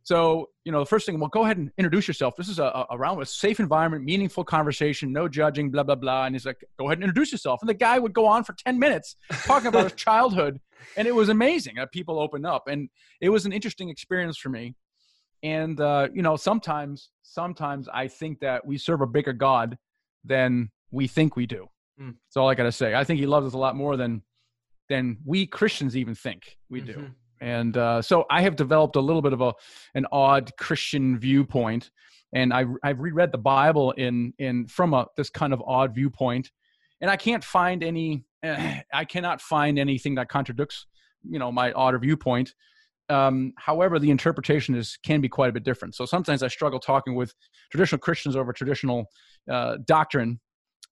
so, 0.03 0.49
you 0.65 0.71
know, 0.71 0.79
the 0.79 0.85
first 0.85 1.05
thing, 1.05 1.19
well, 1.19 1.29
go 1.29 1.43
ahead 1.43 1.57
and 1.57 1.71
introduce 1.77 2.07
yourself. 2.07 2.35
This 2.35 2.49
is 2.49 2.59
a, 2.59 2.85
a 2.89 2.97
round, 2.97 3.21
a 3.21 3.25
safe 3.25 3.59
environment, 3.59 4.03
meaningful 4.03 4.43
conversation, 4.43 5.11
no 5.11 5.27
judging, 5.27 5.69
blah, 5.69 5.83
blah, 5.83 5.95
blah. 5.95 6.25
And 6.25 6.33
he's 6.33 6.45
like, 6.45 6.63
go 6.77 6.85
ahead 6.85 6.97
and 6.97 7.03
introduce 7.03 7.31
yourself. 7.31 7.61
And 7.61 7.69
the 7.69 7.75
guy 7.75 7.99
would 7.99 8.13
go 8.13 8.25
on 8.25 8.43
for 8.43 8.53
10 8.53 8.79
minutes 8.79 9.15
talking 9.43 9.67
about 9.67 9.83
his 9.83 9.93
childhood. 9.95 10.59
And 10.97 11.07
it 11.07 11.13
was 11.13 11.29
amazing 11.29 11.75
that 11.75 11.91
people 11.91 12.19
opened 12.19 12.45
up. 12.45 12.67
And 12.67 12.89
it 13.19 13.29
was 13.29 13.45
an 13.45 13.53
interesting 13.53 13.89
experience 13.89 14.37
for 14.37 14.49
me. 14.49 14.75
And, 15.43 15.79
uh, 15.79 16.07
you 16.13 16.21
know, 16.21 16.35
sometimes, 16.35 17.09
sometimes 17.21 17.87
I 17.93 18.07
think 18.07 18.39
that 18.39 18.65
we 18.65 18.77
serve 18.77 19.01
a 19.01 19.07
bigger 19.07 19.33
God 19.33 19.77
than 20.23 20.71
we 20.91 21.07
think 21.07 21.35
we 21.35 21.45
do. 21.45 21.67
Mm. 21.99 22.15
That's 22.27 22.37
all 22.37 22.49
I 22.49 22.55
got 22.55 22.63
to 22.63 22.71
say. 22.71 22.95
I 22.95 23.03
think 23.03 23.19
he 23.19 23.27
loves 23.27 23.47
us 23.47 23.53
a 23.53 23.57
lot 23.57 23.75
more 23.75 23.97
than, 23.97 24.23
than 24.89 25.17
we 25.25 25.45
Christians 25.45 25.95
even 25.95 26.15
think 26.15 26.57
we 26.69 26.81
do. 26.81 27.11
And 27.41 27.75
uh, 27.75 28.01
so 28.01 28.25
I 28.29 28.43
have 28.43 28.55
developed 28.55 28.95
a 28.95 29.01
little 29.01 29.21
bit 29.21 29.33
of 29.33 29.41
a 29.41 29.53
an 29.95 30.05
odd 30.11 30.51
Christian 30.57 31.17
viewpoint, 31.17 31.89
and 32.33 32.53
I've 32.53 32.69
I've 32.83 32.99
reread 32.99 33.31
the 33.31 33.39
Bible 33.39 33.91
in 33.91 34.33
in 34.37 34.67
from 34.67 34.93
a 34.93 35.07
this 35.17 35.29
kind 35.29 35.51
of 35.51 35.61
odd 35.65 35.95
viewpoint, 35.95 36.51
and 37.01 37.09
I 37.09 37.17
can't 37.17 37.43
find 37.43 37.83
any. 37.83 38.23
I 38.43 39.05
cannot 39.05 39.41
find 39.41 39.77
anything 39.77 40.15
that 40.15 40.29
contradicts, 40.29 40.85
you 41.29 41.39
know, 41.39 41.51
my 41.51 41.71
otter 41.73 41.99
viewpoint. 41.99 42.53
Um, 43.09 43.53
however, 43.57 43.99
the 43.99 44.09
interpretation 44.09 44.75
is 44.75 44.97
can 45.03 45.19
be 45.19 45.27
quite 45.27 45.49
a 45.49 45.53
bit 45.53 45.63
different. 45.63 45.95
So 45.95 46.05
sometimes 46.05 46.43
I 46.43 46.47
struggle 46.47 46.79
talking 46.79 47.15
with 47.15 47.33
traditional 47.71 47.99
Christians 47.99 48.35
over 48.35 48.53
traditional 48.53 49.05
uh, 49.49 49.77
doctrine 49.85 50.39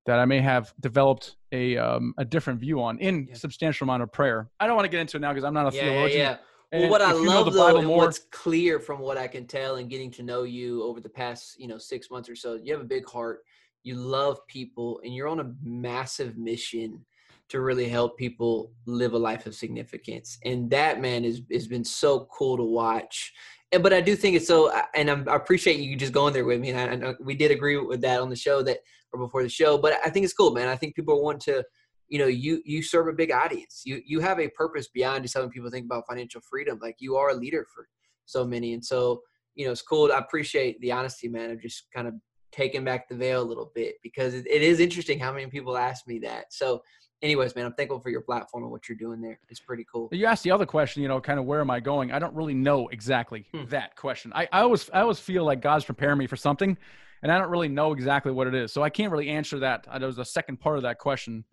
that 0.06 0.20
I 0.20 0.26
may 0.26 0.42
have 0.42 0.74
developed 0.80 1.36
a 1.52 1.78
um, 1.78 2.14
a 2.18 2.26
different 2.26 2.60
view 2.60 2.82
on 2.82 3.00
in 3.00 3.28
yeah. 3.30 3.36
substantial 3.36 3.86
amount 3.86 4.04
of 4.04 4.12
prayer. 4.12 4.50
I 4.60 4.68
don't 4.68 4.76
want 4.76 4.86
to 4.86 4.90
get 4.90 5.00
into 5.00 5.18
it 5.18 5.22
now 5.22 5.32
because 5.32 5.44
I'm 5.44 5.54
not 5.54 5.74
a 5.74 5.76
yeah, 5.76 5.84
theologian. 5.84 6.20
Yeah, 6.20 6.38
yeah. 6.72 6.80
Well, 6.82 6.90
what 6.90 7.02
I 7.02 7.12
love 7.12 7.52
though, 7.54 7.82
more, 7.82 7.98
what's 7.98 8.20
clear 8.32 8.80
from 8.80 9.00
what 9.00 9.18
I 9.18 9.28
can 9.28 9.48
tell 9.48 9.78
and 9.78 9.90
getting 9.90 10.12
to 10.12 10.24
know 10.24 10.44
you 10.44 10.84
over 10.84 11.00
the 11.00 11.10
past, 11.10 11.60
you 11.60 11.68
know, 11.68 11.78
six 11.78 12.12
months 12.12 12.30
or 12.30 12.36
so, 12.36 12.56
you 12.56 12.72
have 12.74 12.82
a 12.82 12.86
big 12.86 13.08
heart. 13.10 13.42
You 13.84 13.96
love 13.96 14.46
people, 14.48 15.00
and 15.04 15.16
you're 15.16 15.30
on 15.30 15.40
a 15.40 15.54
massive 15.64 16.38
mission 16.38 17.04
to 17.48 17.62
really 17.62 17.90
help 17.90 18.18
people 18.18 18.72
live 18.86 19.14
a 19.14 19.18
life 19.18 19.46
of 19.46 19.56
significance. 19.56 20.38
And 20.46 20.70
that 20.70 21.02
man 21.02 21.26
is 21.26 21.42
has 21.52 21.68
been 21.68 21.84
so 21.84 22.28
cool 22.32 22.58
to 22.58 22.64
watch. 22.64 23.34
And, 23.72 23.84
but 23.84 23.94
I 23.94 24.02
do 24.02 24.16
think 24.16 24.36
it's 24.36 24.48
so, 24.48 24.72
and 24.96 25.10
I'm, 25.10 25.30
i 25.30 25.36
appreciate 25.36 25.80
you 25.80 25.96
just 25.96 26.14
going 26.14 26.34
there 26.34 26.46
with 26.46 26.60
me. 26.60 26.72
And 26.72 27.06
I, 27.06 27.10
I, 27.10 27.14
we 27.20 27.36
did 27.36 27.52
agree 27.52 27.78
with 27.78 28.02
that 28.02 28.20
on 28.20 28.30
the 28.30 28.36
show 28.36 28.64
that 28.64 28.80
or 29.12 29.20
before 29.20 29.44
the 29.44 29.50
show. 29.50 29.78
But 29.78 29.98
I 30.06 30.10
think 30.10 30.24
it's 30.24 30.34
cool, 30.34 30.52
man. 30.52 30.68
I 30.68 30.76
think 30.76 30.96
people 30.96 31.24
want 31.24 31.42
to, 31.42 31.64
you 32.08 32.20
know, 32.20 32.28
you 32.28 32.62
you 32.66 32.82
serve 32.82 33.08
a 33.08 33.14
big 33.14 33.32
audience. 33.32 33.84
You 33.86 34.02
you 34.06 34.20
have 34.20 34.40
a 34.40 34.50
purpose 34.50 34.88
beyond 34.88 35.24
just 35.24 35.36
having 35.36 35.50
people 35.50 35.70
think 35.70 35.86
about 35.86 36.08
financial 36.08 36.42
freedom. 36.42 36.80
Like 36.82 36.96
you 37.00 37.16
are 37.16 37.30
a 37.30 37.36
leader 37.36 37.66
for 37.74 37.88
so 38.26 38.46
many, 38.46 38.74
and 38.74 38.84
so 38.84 39.22
you 39.56 39.66
know, 39.66 39.72
it's 39.72 39.82
cool. 39.82 40.12
I 40.12 40.18
appreciate 40.18 40.80
the 40.82 40.92
honesty, 40.92 41.28
man, 41.28 41.52
of 41.52 41.62
just 41.62 41.88
kind 41.94 42.08
of 42.08 42.14
taking 42.52 42.84
back 42.84 43.08
the 43.08 43.16
veil 43.16 43.42
a 43.42 43.44
little 43.44 43.72
bit 43.76 43.96
because 44.02 44.34
it, 44.34 44.48
it 44.48 44.62
is 44.62 44.80
interesting 44.80 45.20
how 45.20 45.32
many 45.32 45.48
people 45.48 45.78
ask 45.78 46.08
me 46.08 46.20
that. 46.20 46.52
So 46.52 46.82
anyways, 47.22 47.56
man, 47.56 47.66
I'm 47.66 47.74
thankful 47.74 48.00
for 48.00 48.10
your 48.10 48.22
platform 48.22 48.64
and 48.64 48.72
what 48.72 48.88
you're 48.88 48.98
doing 48.98 49.22
there. 49.22 49.40
It's 49.50 49.60
pretty 49.60 49.86
cool. 49.92 50.10
You 50.12 50.26
asked 50.26 50.44
the 50.44 50.52
other 50.52 50.66
question, 50.66 51.02
you 51.02 51.08
know, 51.08 51.20
kind 51.20 51.40
of 51.40 51.46
where 51.46 51.62
am 51.62 51.70
I 51.70 51.80
going? 51.80 52.12
I 52.12 52.20
don't 52.20 52.36
really 52.36 52.54
know 52.54 52.88
exactly 52.90 53.48
hmm. 53.54 53.66
that 53.70 53.96
question. 53.96 54.32
I, 54.34 54.48
I 54.52 54.62
always 54.62 54.90
I 54.92 55.02
always 55.02 55.20
feel 55.20 55.44
like 55.44 55.62
God's 55.62 55.86
preparing 55.86 56.18
me 56.18 56.28
for 56.28 56.36
something 56.36 56.78
and 57.22 57.32
I 57.32 57.38
don't 57.38 57.50
really 57.50 57.68
know 57.68 57.94
exactly 57.94 58.32
what 58.32 58.48
it 58.48 58.56
is. 58.56 58.72
So 58.72 58.82
I 58.84 58.90
can't 58.90 59.12
really 59.12 59.30
answer 59.30 59.60
that. 59.60 59.86
There 59.98 60.08
was 60.08 60.20
a 60.20 60.26
second 60.26 60.60
part 60.60 60.78
of 60.78 60.84
that 60.84 61.00
question. 61.00 61.44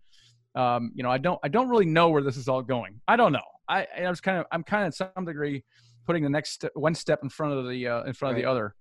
Um, 0.55 0.91
you 0.95 1.03
know, 1.03 1.11
I 1.11 1.17
don't 1.17 1.39
I 1.43 1.49
don't 1.49 1.69
really 1.69 1.85
know 1.85 2.09
where 2.09 2.23
this 2.23 2.37
is 2.37 2.47
all 2.47 2.61
going. 2.61 2.99
I 3.07 3.15
don't 3.15 3.31
know. 3.31 3.39
I 3.67 3.85
I 3.97 4.09
was 4.09 4.21
kind 4.21 4.39
of 4.39 4.45
I'm 4.51 4.63
kind 4.63 4.87
of 4.87 4.95
some 4.95 5.25
degree 5.25 5.63
putting 6.05 6.23
the 6.23 6.29
next 6.29 6.65
one 6.73 6.95
step 6.95 7.19
in 7.21 7.29
front 7.29 7.53
of 7.53 7.67
the 7.67 7.87
uh, 7.87 8.03
in 8.03 8.13
front 8.13 8.33
right. 8.33 8.39
of 8.39 8.43
the 8.43 8.49
other. 8.49 8.75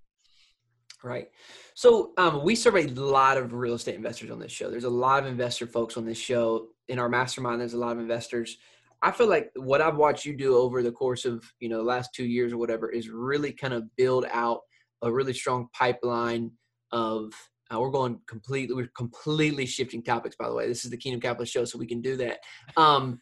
Right. 1.02 1.28
So 1.74 2.12
um, 2.16 2.42
we 2.42 2.54
serve 2.54 2.76
a 2.76 2.86
lot 2.86 3.36
of 3.36 3.52
real 3.52 3.74
estate 3.74 3.96
investors 3.96 4.30
on 4.30 4.38
this 4.38 4.50
show. 4.50 4.70
There's 4.70 4.84
a 4.84 4.90
lot 4.90 5.22
of 5.22 5.28
investor 5.28 5.66
folks 5.66 5.96
on 5.96 6.06
this 6.06 6.18
show. 6.18 6.68
In 6.88 6.98
our 6.98 7.08
mastermind, 7.08 7.60
there's 7.60 7.74
a 7.74 7.78
lot 7.78 7.92
of 7.92 7.98
investors. 7.98 8.56
I 9.02 9.10
feel 9.10 9.28
like 9.28 9.50
what 9.56 9.80
I've 9.80 9.96
watched 9.96 10.24
you 10.24 10.36
do 10.36 10.56
over 10.56 10.82
the 10.82 10.92
course 10.92 11.24
of 11.24 11.44
you 11.60 11.68
know 11.68 11.78
the 11.78 11.84
last 11.84 12.10
two 12.14 12.24
years 12.24 12.52
or 12.52 12.58
whatever 12.58 12.90
is 12.90 13.08
really 13.08 13.52
kind 13.52 13.74
of 13.74 13.84
build 13.96 14.26
out 14.32 14.60
a 15.02 15.12
really 15.12 15.32
strong 15.32 15.68
pipeline 15.72 16.50
of 16.92 17.32
uh, 17.72 17.78
we're 17.80 17.90
going 17.90 18.20
completely 18.26 18.74
we're 18.74 18.90
completely 18.96 19.66
shifting 19.66 20.02
topics 20.02 20.36
by 20.36 20.48
the 20.48 20.54
way. 20.54 20.66
This 20.66 20.84
is 20.84 20.90
the 20.90 20.96
kingdom 20.96 21.20
capitalist 21.20 21.52
show 21.52 21.64
so 21.64 21.78
we 21.78 21.86
can 21.86 22.00
do 22.00 22.16
that. 22.16 22.38
Um, 22.76 23.20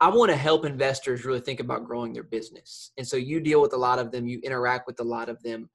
i 0.00 0.08
want 0.08 0.30
to 0.30 0.36
help 0.36 0.66
investors 0.66 1.24
really 1.24 1.40
think 1.40 1.60
about 1.60 1.84
growing 1.84 2.12
their 2.12 2.24
business. 2.24 2.90
And 2.98 3.06
so 3.06 3.16
you 3.16 3.40
deal 3.40 3.62
with 3.62 3.72
a 3.72 3.78
lot 3.78 3.98
of 3.98 4.10
them 4.10 4.26
you 4.26 4.40
interact 4.42 4.86
with 4.86 5.00
a 5.00 5.04
lot 5.04 5.28
of 5.28 5.42
them. 5.42 5.70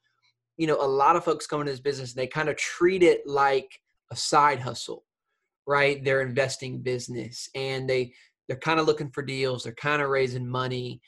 You 0.57 0.67
know 0.67 0.77
a 0.79 0.87
lot 0.87 1.15
of 1.15 1.23
folks 1.23 1.47
come 1.47 1.61
into 1.61 1.71
this 1.71 1.81
business 1.81 2.11
and 2.11 2.19
they 2.19 2.27
kind 2.27 2.49
of 2.49 2.57
treat 2.57 3.01
it 3.01 3.25
like 3.25 3.79
a 4.11 4.15
side 4.15 4.59
hustle 4.59 5.05
right? 5.69 6.03
They're 6.03 6.21
investing 6.21 6.81
business 6.81 7.47
and 7.53 7.87
they 7.87 8.11
they're 8.47 8.57
kind 8.57 8.79
of 8.79 8.87
looking 8.87 9.11
for 9.11 9.21
deals 9.21 9.63
they're 9.63 9.73
kind 9.73 10.01
of 10.01 10.09
raising 10.09 10.47
money. 10.47 10.99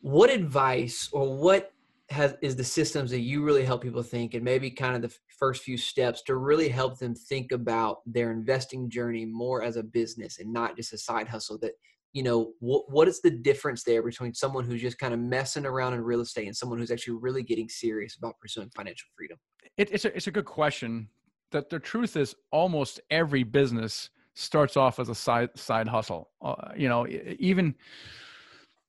What 0.00 0.30
advice 0.30 1.10
or 1.12 1.36
what 1.36 1.70
has 2.08 2.34
is 2.40 2.56
the 2.56 2.64
systems 2.64 3.10
that 3.10 3.20
you 3.20 3.42
really 3.44 3.64
help 3.64 3.82
people 3.82 4.02
think 4.02 4.32
and 4.32 4.42
maybe 4.42 4.70
kind 4.70 4.96
of 4.96 5.02
the 5.02 5.14
first 5.38 5.64
few 5.64 5.76
steps 5.76 6.22
to 6.22 6.36
really 6.36 6.68
help 6.68 6.98
them 6.98 7.14
think 7.14 7.52
about 7.52 7.98
their 8.06 8.30
investing 8.30 8.88
journey 8.88 9.26
more 9.26 9.62
as 9.62 9.76
a 9.76 9.82
business 9.82 10.38
and 10.38 10.50
not 10.50 10.76
just 10.76 10.92
a 10.92 10.98
side 10.98 11.28
hustle 11.28 11.58
that 11.58 11.72
you 12.12 12.22
know 12.22 12.52
what 12.60 12.90
what 12.90 13.08
is 13.08 13.20
the 13.20 13.30
difference 13.30 13.82
there 13.82 14.02
between 14.02 14.32
someone 14.32 14.64
who's 14.64 14.80
just 14.80 14.98
kind 14.98 15.12
of 15.12 15.20
messing 15.20 15.66
around 15.66 15.92
in 15.92 16.00
real 16.00 16.20
estate 16.20 16.46
and 16.46 16.56
someone 16.56 16.78
who's 16.78 16.92
actually 16.92 17.18
really 17.20 17.42
getting 17.42 17.68
serious 17.68 18.16
about 18.16 18.38
pursuing 18.40 18.70
financial 18.74 19.08
freedom? 19.16 19.36
It, 19.76 19.90
it's, 19.92 20.04
a, 20.06 20.16
it's 20.16 20.28
a 20.28 20.30
good 20.30 20.46
question 20.46 21.08
that 21.56 21.70
the 21.70 21.78
truth 21.78 22.16
is 22.18 22.34
almost 22.52 23.00
every 23.10 23.42
business 23.42 24.10
starts 24.34 24.76
off 24.76 25.00
as 25.00 25.08
a 25.08 25.14
side 25.14 25.48
side 25.56 25.88
hustle. 25.88 26.28
Uh, 26.42 26.54
you 26.76 26.88
know 26.88 27.06
even 27.38 27.74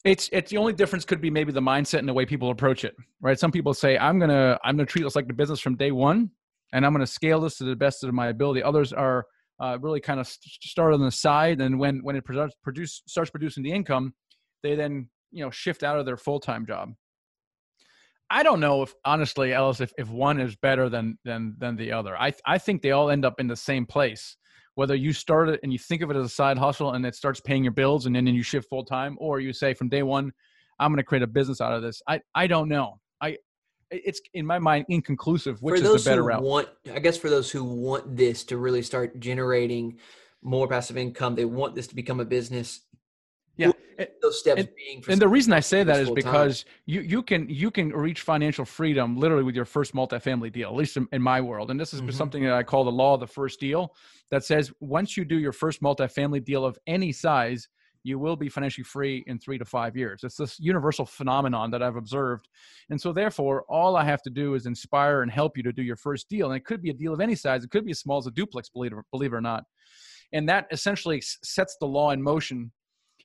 it's 0.03 0.29
it's 0.33 0.51
the 0.51 0.57
only 0.57 0.73
difference 0.73 1.05
could 1.05 1.21
be 1.21 1.29
maybe 1.29 1.53
the 1.53 1.61
mindset 1.61 1.99
and 1.99 2.09
the 2.09 2.13
way 2.13 2.25
people 2.25 2.49
approach 2.51 2.83
it 2.83 2.95
right? 3.21 3.39
Some 3.39 3.51
people 3.51 3.73
say 3.73 3.97
i'm 3.97 4.19
gonna 4.19 4.59
i'm 4.65 4.75
gonna 4.75 4.85
treat 4.85 5.03
this 5.03 5.15
like 5.15 5.27
the 5.27 5.33
business 5.33 5.61
from 5.61 5.75
day 5.75 5.91
one 5.91 6.29
and 6.73 6.85
i'm 6.85 6.91
gonna 6.91 7.07
scale 7.07 7.39
this 7.39 7.57
to 7.57 7.63
the 7.63 7.75
best 7.75 8.03
of 8.03 8.13
my 8.13 8.27
ability. 8.27 8.61
Others 8.61 8.91
are 8.91 9.25
uh, 9.59 9.77
really 9.81 10.01
kind 10.01 10.19
of 10.19 10.27
start 10.27 10.93
on 10.93 11.01
the 11.01 11.09
side 11.09 11.61
and 11.61 11.79
when 11.79 11.99
when 12.03 12.15
it 12.17 12.25
produce, 12.25 12.53
produce 12.61 13.01
starts 13.07 13.31
producing 13.31 13.63
the 13.63 13.71
income 13.71 14.13
they 14.61 14.75
then 14.75 15.09
you 15.31 15.43
know 15.43 15.49
shift 15.49 15.81
out 15.83 15.97
of 15.97 16.05
their 16.05 16.17
full-time 16.17 16.65
job 16.65 16.93
i 18.29 18.43
don't 18.43 18.59
know 18.59 18.81
if 18.81 18.93
honestly 19.05 19.53
ellis 19.53 19.81
if, 19.81 19.91
if 19.97 20.09
one 20.09 20.39
is 20.39 20.55
better 20.55 20.89
than 20.89 21.17
than 21.23 21.55
than 21.57 21.75
the 21.75 21.91
other 21.91 22.17
i 22.17 22.31
i 22.45 22.57
think 22.57 22.81
they 22.81 22.91
all 22.91 23.09
end 23.09 23.25
up 23.25 23.39
in 23.39 23.47
the 23.47 23.55
same 23.55 23.85
place 23.85 24.37
whether 24.77 24.93
you 24.93 25.11
start 25.11 25.49
it 25.49 25.59
and 25.63 25.73
you 25.73 25.79
think 25.79 26.03
of 26.03 26.11
it 26.11 26.15
as 26.15 26.23
a 26.23 26.29
side 26.29 26.55
hustle 26.55 26.93
and 26.93 27.03
it 27.03 27.15
starts 27.15 27.41
paying 27.41 27.63
your 27.63 27.73
bills 27.73 28.05
and 28.05 28.15
then 28.15 28.27
you 28.27 28.43
shift 28.43 28.69
full 28.69 28.85
time, 28.85 29.17
or 29.19 29.39
you 29.39 29.51
say 29.51 29.73
from 29.73 29.89
day 29.89 30.03
one, 30.03 30.31
I'm 30.79 30.91
going 30.91 30.97
to 30.97 31.03
create 31.03 31.23
a 31.23 31.27
business 31.27 31.59
out 31.59 31.73
of 31.73 31.81
this. 31.81 31.99
I, 32.07 32.21
I 32.35 32.45
don't 32.45 32.69
know. 32.69 32.99
I, 33.19 33.37
it's 33.89 34.21
in 34.35 34.45
my 34.45 34.59
mind 34.59 34.85
inconclusive 34.87 35.59
which 35.63 35.81
is 35.81 36.03
the 36.03 36.07
better 36.07 36.21
route. 36.21 36.43
Want, 36.43 36.69
I 36.93 36.99
guess 36.99 37.17
for 37.17 37.27
those 37.27 37.49
who 37.49 37.63
want 37.63 38.15
this 38.15 38.43
to 38.45 38.57
really 38.57 38.83
start 38.83 39.19
generating 39.19 39.97
more 40.43 40.67
passive 40.67 40.95
income, 40.95 41.33
they 41.33 41.45
want 41.45 41.73
this 41.73 41.87
to 41.87 41.95
become 41.95 42.19
a 42.19 42.25
business 42.25 42.81
those 44.21 44.39
steps 44.39 44.61
and, 44.61 44.69
being 44.75 45.03
and 45.09 45.21
the 45.21 45.27
reason 45.27 45.53
i 45.53 45.59
say 45.59 45.83
that 45.83 45.99
is 45.99 46.09
because 46.11 46.63
time. 46.63 46.73
you 46.85 47.01
you 47.01 47.23
can 47.23 47.49
you 47.49 47.71
can 47.71 47.89
reach 47.89 48.21
financial 48.21 48.65
freedom 48.65 49.17
literally 49.17 49.43
with 49.43 49.55
your 49.55 49.65
first 49.65 49.93
multifamily 49.93 50.51
deal 50.51 50.69
at 50.69 50.75
least 50.75 50.97
in, 50.97 51.07
in 51.11 51.21
my 51.21 51.41
world 51.41 51.71
and 51.71 51.79
this 51.79 51.93
is 51.93 52.01
mm-hmm. 52.01 52.11
something 52.11 52.43
that 52.43 52.53
i 52.53 52.63
call 52.63 52.83
the 52.83 52.91
law 52.91 53.13
of 53.13 53.19
the 53.19 53.27
first 53.27 53.59
deal 53.59 53.93
that 54.31 54.43
says 54.43 54.71
once 54.79 55.17
you 55.17 55.25
do 55.25 55.37
your 55.37 55.51
first 55.51 55.81
multifamily 55.81 56.43
deal 56.43 56.65
of 56.65 56.77
any 56.87 57.11
size 57.11 57.67
you 58.07 58.17
will 58.17 58.37
be 58.37 58.47
financially 58.47 58.85
free 58.85 59.23
in 59.27 59.37
three 59.37 59.57
to 59.57 59.65
five 59.65 59.97
years. 59.97 60.21
It's 60.23 60.37
this 60.37 60.57
universal 60.59 61.05
phenomenon 61.05 61.69
that 61.71 61.83
I've 61.83 61.97
observed. 61.97 62.47
And 62.89 62.99
so, 62.99 63.11
therefore, 63.11 63.65
all 63.67 63.97
I 63.97 64.05
have 64.05 64.21
to 64.21 64.29
do 64.29 64.53
is 64.53 64.65
inspire 64.65 65.23
and 65.23 65.31
help 65.31 65.57
you 65.57 65.63
to 65.63 65.73
do 65.73 65.83
your 65.83 65.97
first 65.97 66.29
deal. 66.29 66.47
And 66.47 66.55
it 66.55 66.63
could 66.63 66.81
be 66.81 66.89
a 66.89 66.93
deal 66.93 67.13
of 67.13 67.19
any 67.19 67.35
size, 67.35 67.65
it 67.65 67.69
could 67.69 67.85
be 67.85 67.91
as 67.91 67.99
small 67.99 68.17
as 68.17 68.25
a 68.25 68.31
duplex, 68.31 68.69
believe 68.69 68.93
it, 68.93 68.99
believe 69.11 69.33
it 69.33 69.35
or 69.35 69.41
not. 69.41 69.65
And 70.31 70.47
that 70.47 70.67
essentially 70.71 71.21
sets 71.21 71.77
the 71.79 71.85
law 71.85 72.11
in 72.11 72.21
motion 72.21 72.71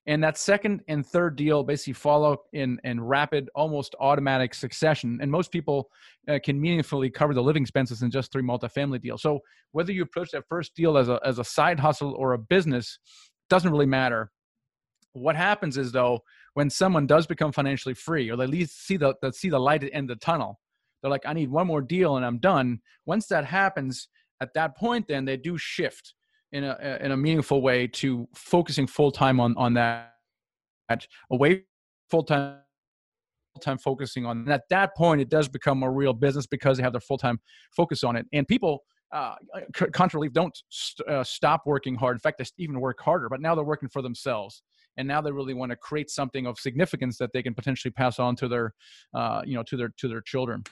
and 0.07 0.23
that 0.25 0.37
second 0.37 0.83
and 0.89 1.07
third 1.07 1.37
deal 1.37 1.63
basically 1.63 1.93
follow 1.93 2.39
in 2.53 2.81
in 2.83 3.01
rapid 3.01 3.49
almost 3.55 3.95
automatic 4.01 4.53
succession. 4.53 5.19
And 5.23 5.31
most 5.31 5.53
people 5.53 5.89
uh, 6.29 6.39
can 6.45 6.61
meaningfully 6.61 7.09
cover 7.09 7.35
the 7.35 7.43
living 7.43 7.63
expenses 7.63 8.03
in 8.03 8.11
just 8.11 8.33
three 8.33 8.43
multifamily 8.43 9.01
deals. 9.01 9.23
So 9.23 9.41
whether 9.71 9.93
you 9.93 10.03
approach 10.03 10.33
that 10.33 10.45
first 10.49 10.75
deal 10.75 10.99
as 10.99 11.09
a, 11.09 11.21
as 11.25 11.39
a 11.39 11.45
side 11.45 11.79
hustle 11.79 12.15
or 12.15 12.33
a 12.33 12.39
business 12.39 12.99
doesn't 13.49 13.71
really 13.71 13.87
matter. 13.87 14.33
What 15.13 15.37
happens 15.37 15.77
is 15.77 15.93
though 15.93 16.21
when 16.55 16.69
someone 16.69 17.07
does 17.07 17.27
become 17.27 17.53
financially 17.53 17.95
free 17.95 18.31
or 18.31 18.37
they 18.37 18.45
at 18.45 18.51
least 18.51 18.87
see 18.87 18.97
the, 18.97 19.15
see 19.33 19.51
the 19.51 19.59
light 19.59 19.85
at 19.85 19.91
the 19.91 19.95
end 19.95 20.11
of 20.11 20.19
the 20.19 20.25
tunnel 20.25 20.59
they're 21.01 21.11
like 21.11 21.27
i 21.27 21.33
need 21.33 21.51
one 21.51 21.67
more 21.67 21.83
deal 21.83 22.17
and 22.17 22.25
i'm 22.25 22.39
done. 22.39 22.81
Once 23.07 23.27
that 23.27 23.45
happens 23.45 24.09
at 24.41 24.55
that 24.55 24.77
point 24.77 25.07
then 25.09 25.25
they 25.25 25.37
do 25.37 25.59
shift 25.59 26.15
in 26.53 26.65
a 26.65 26.99
in 27.01 27.13
a 27.13 27.17
meaningful 27.17 27.63
way 27.63 27.87
to 27.87 28.29
focusing 28.35 28.87
full 28.87 29.11
time 29.11 29.41
on 29.41 29.57
on 29.57 29.75
that 29.75 30.13
away 31.31 31.65
full 32.11 32.23
time 32.23 32.59
full 33.55 33.61
time 33.61 33.79
focusing 33.79 34.27
on 34.27 34.39
and 34.39 34.53
at 34.53 34.63
that 34.69 34.95
point 34.97 35.21
it 35.21 35.29
does 35.29 35.49
become 35.49 35.83
a 35.83 35.91
real 35.91 36.13
business 36.13 36.47
because 36.47 36.77
they 36.77 36.83
have 36.83 36.93
their 36.93 37.01
full-time 37.01 37.39
focus 37.75 38.05
on 38.05 38.17
it. 38.17 38.27
And 38.33 38.47
people 38.47 38.85
uh, 39.13 39.35
contra 39.93 40.27
don't 40.31 40.57
st- 40.71 41.07
uh, 41.07 41.23
stop 41.23 41.63
working 41.67 41.95
hard. 41.95 42.17
In 42.17 42.21
fact 42.21 42.39
they 42.39 42.45
even 42.59 42.81
work 42.81 43.01
harder 43.01 43.29
but 43.29 43.41
now 43.41 43.55
they're 43.55 43.65
working 43.65 43.89
for 43.89 44.03
themselves. 44.03 44.63
And 44.99 45.09
now 45.09 45.23
they 45.23 45.33
really 45.33 45.55
want 45.55 45.71
to 45.71 45.77
create 45.77 46.11
something 46.11 46.47
of 46.47 46.59
significance 46.59 47.17
that 47.17 47.33
they 47.33 47.43
can 47.43 47.55
potentially 47.55 47.93
pass 47.93 48.19
on 48.19 48.37
to 48.37 48.49
their 48.49 48.75
uh, 49.15 49.43
you 49.45 49.55
know 49.55 49.63
to 49.65 49.77
their 49.77 49.91
to 49.99 50.09
their 50.09 50.21
children 50.21 50.65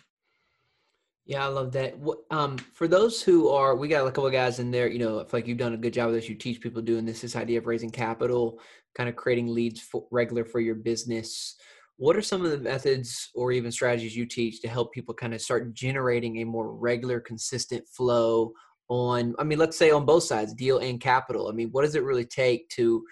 yeah, 1.30 1.44
I 1.44 1.48
love 1.48 1.70
that. 1.74 1.94
Um, 2.32 2.58
for 2.58 2.88
those 2.88 3.22
who 3.22 3.50
are, 3.50 3.76
we 3.76 3.86
got 3.86 4.04
a 4.04 4.10
couple 4.10 4.26
of 4.26 4.32
guys 4.32 4.58
in 4.58 4.72
there. 4.72 4.88
You 4.88 4.98
know, 4.98 5.20
I 5.20 5.26
like 5.32 5.46
you've 5.46 5.58
done 5.58 5.74
a 5.74 5.76
good 5.76 5.92
job 5.92 6.08
of 6.08 6.14
this. 6.14 6.28
You 6.28 6.34
teach 6.34 6.60
people 6.60 6.82
doing 6.82 7.06
this. 7.06 7.20
This 7.20 7.36
idea 7.36 7.58
of 7.58 7.68
raising 7.68 7.90
capital, 7.90 8.58
kind 8.96 9.08
of 9.08 9.14
creating 9.14 9.46
leads 9.46 9.80
for, 9.80 10.04
regular 10.10 10.44
for 10.44 10.58
your 10.58 10.74
business. 10.74 11.54
What 11.98 12.16
are 12.16 12.20
some 12.20 12.44
of 12.44 12.50
the 12.50 12.58
methods 12.58 13.30
or 13.36 13.52
even 13.52 13.70
strategies 13.70 14.16
you 14.16 14.26
teach 14.26 14.60
to 14.62 14.68
help 14.68 14.92
people 14.92 15.14
kind 15.14 15.32
of 15.32 15.40
start 15.40 15.72
generating 15.72 16.38
a 16.38 16.44
more 16.44 16.74
regular, 16.74 17.20
consistent 17.20 17.86
flow 17.86 18.52
on 18.88 19.36
i 19.38 19.44
mean 19.44 19.56
let's 19.56 19.78
say 19.78 19.92
on 19.92 20.04
both 20.04 20.24
sides 20.24 20.52
deal 20.52 20.78
and 20.78 21.00
capital 21.00 21.48
i 21.48 21.52
mean 21.52 21.68
what 21.68 21.82
does 21.82 21.94
it 21.94 22.02
really 22.02 22.24
take 22.24 22.68
to 22.70 23.04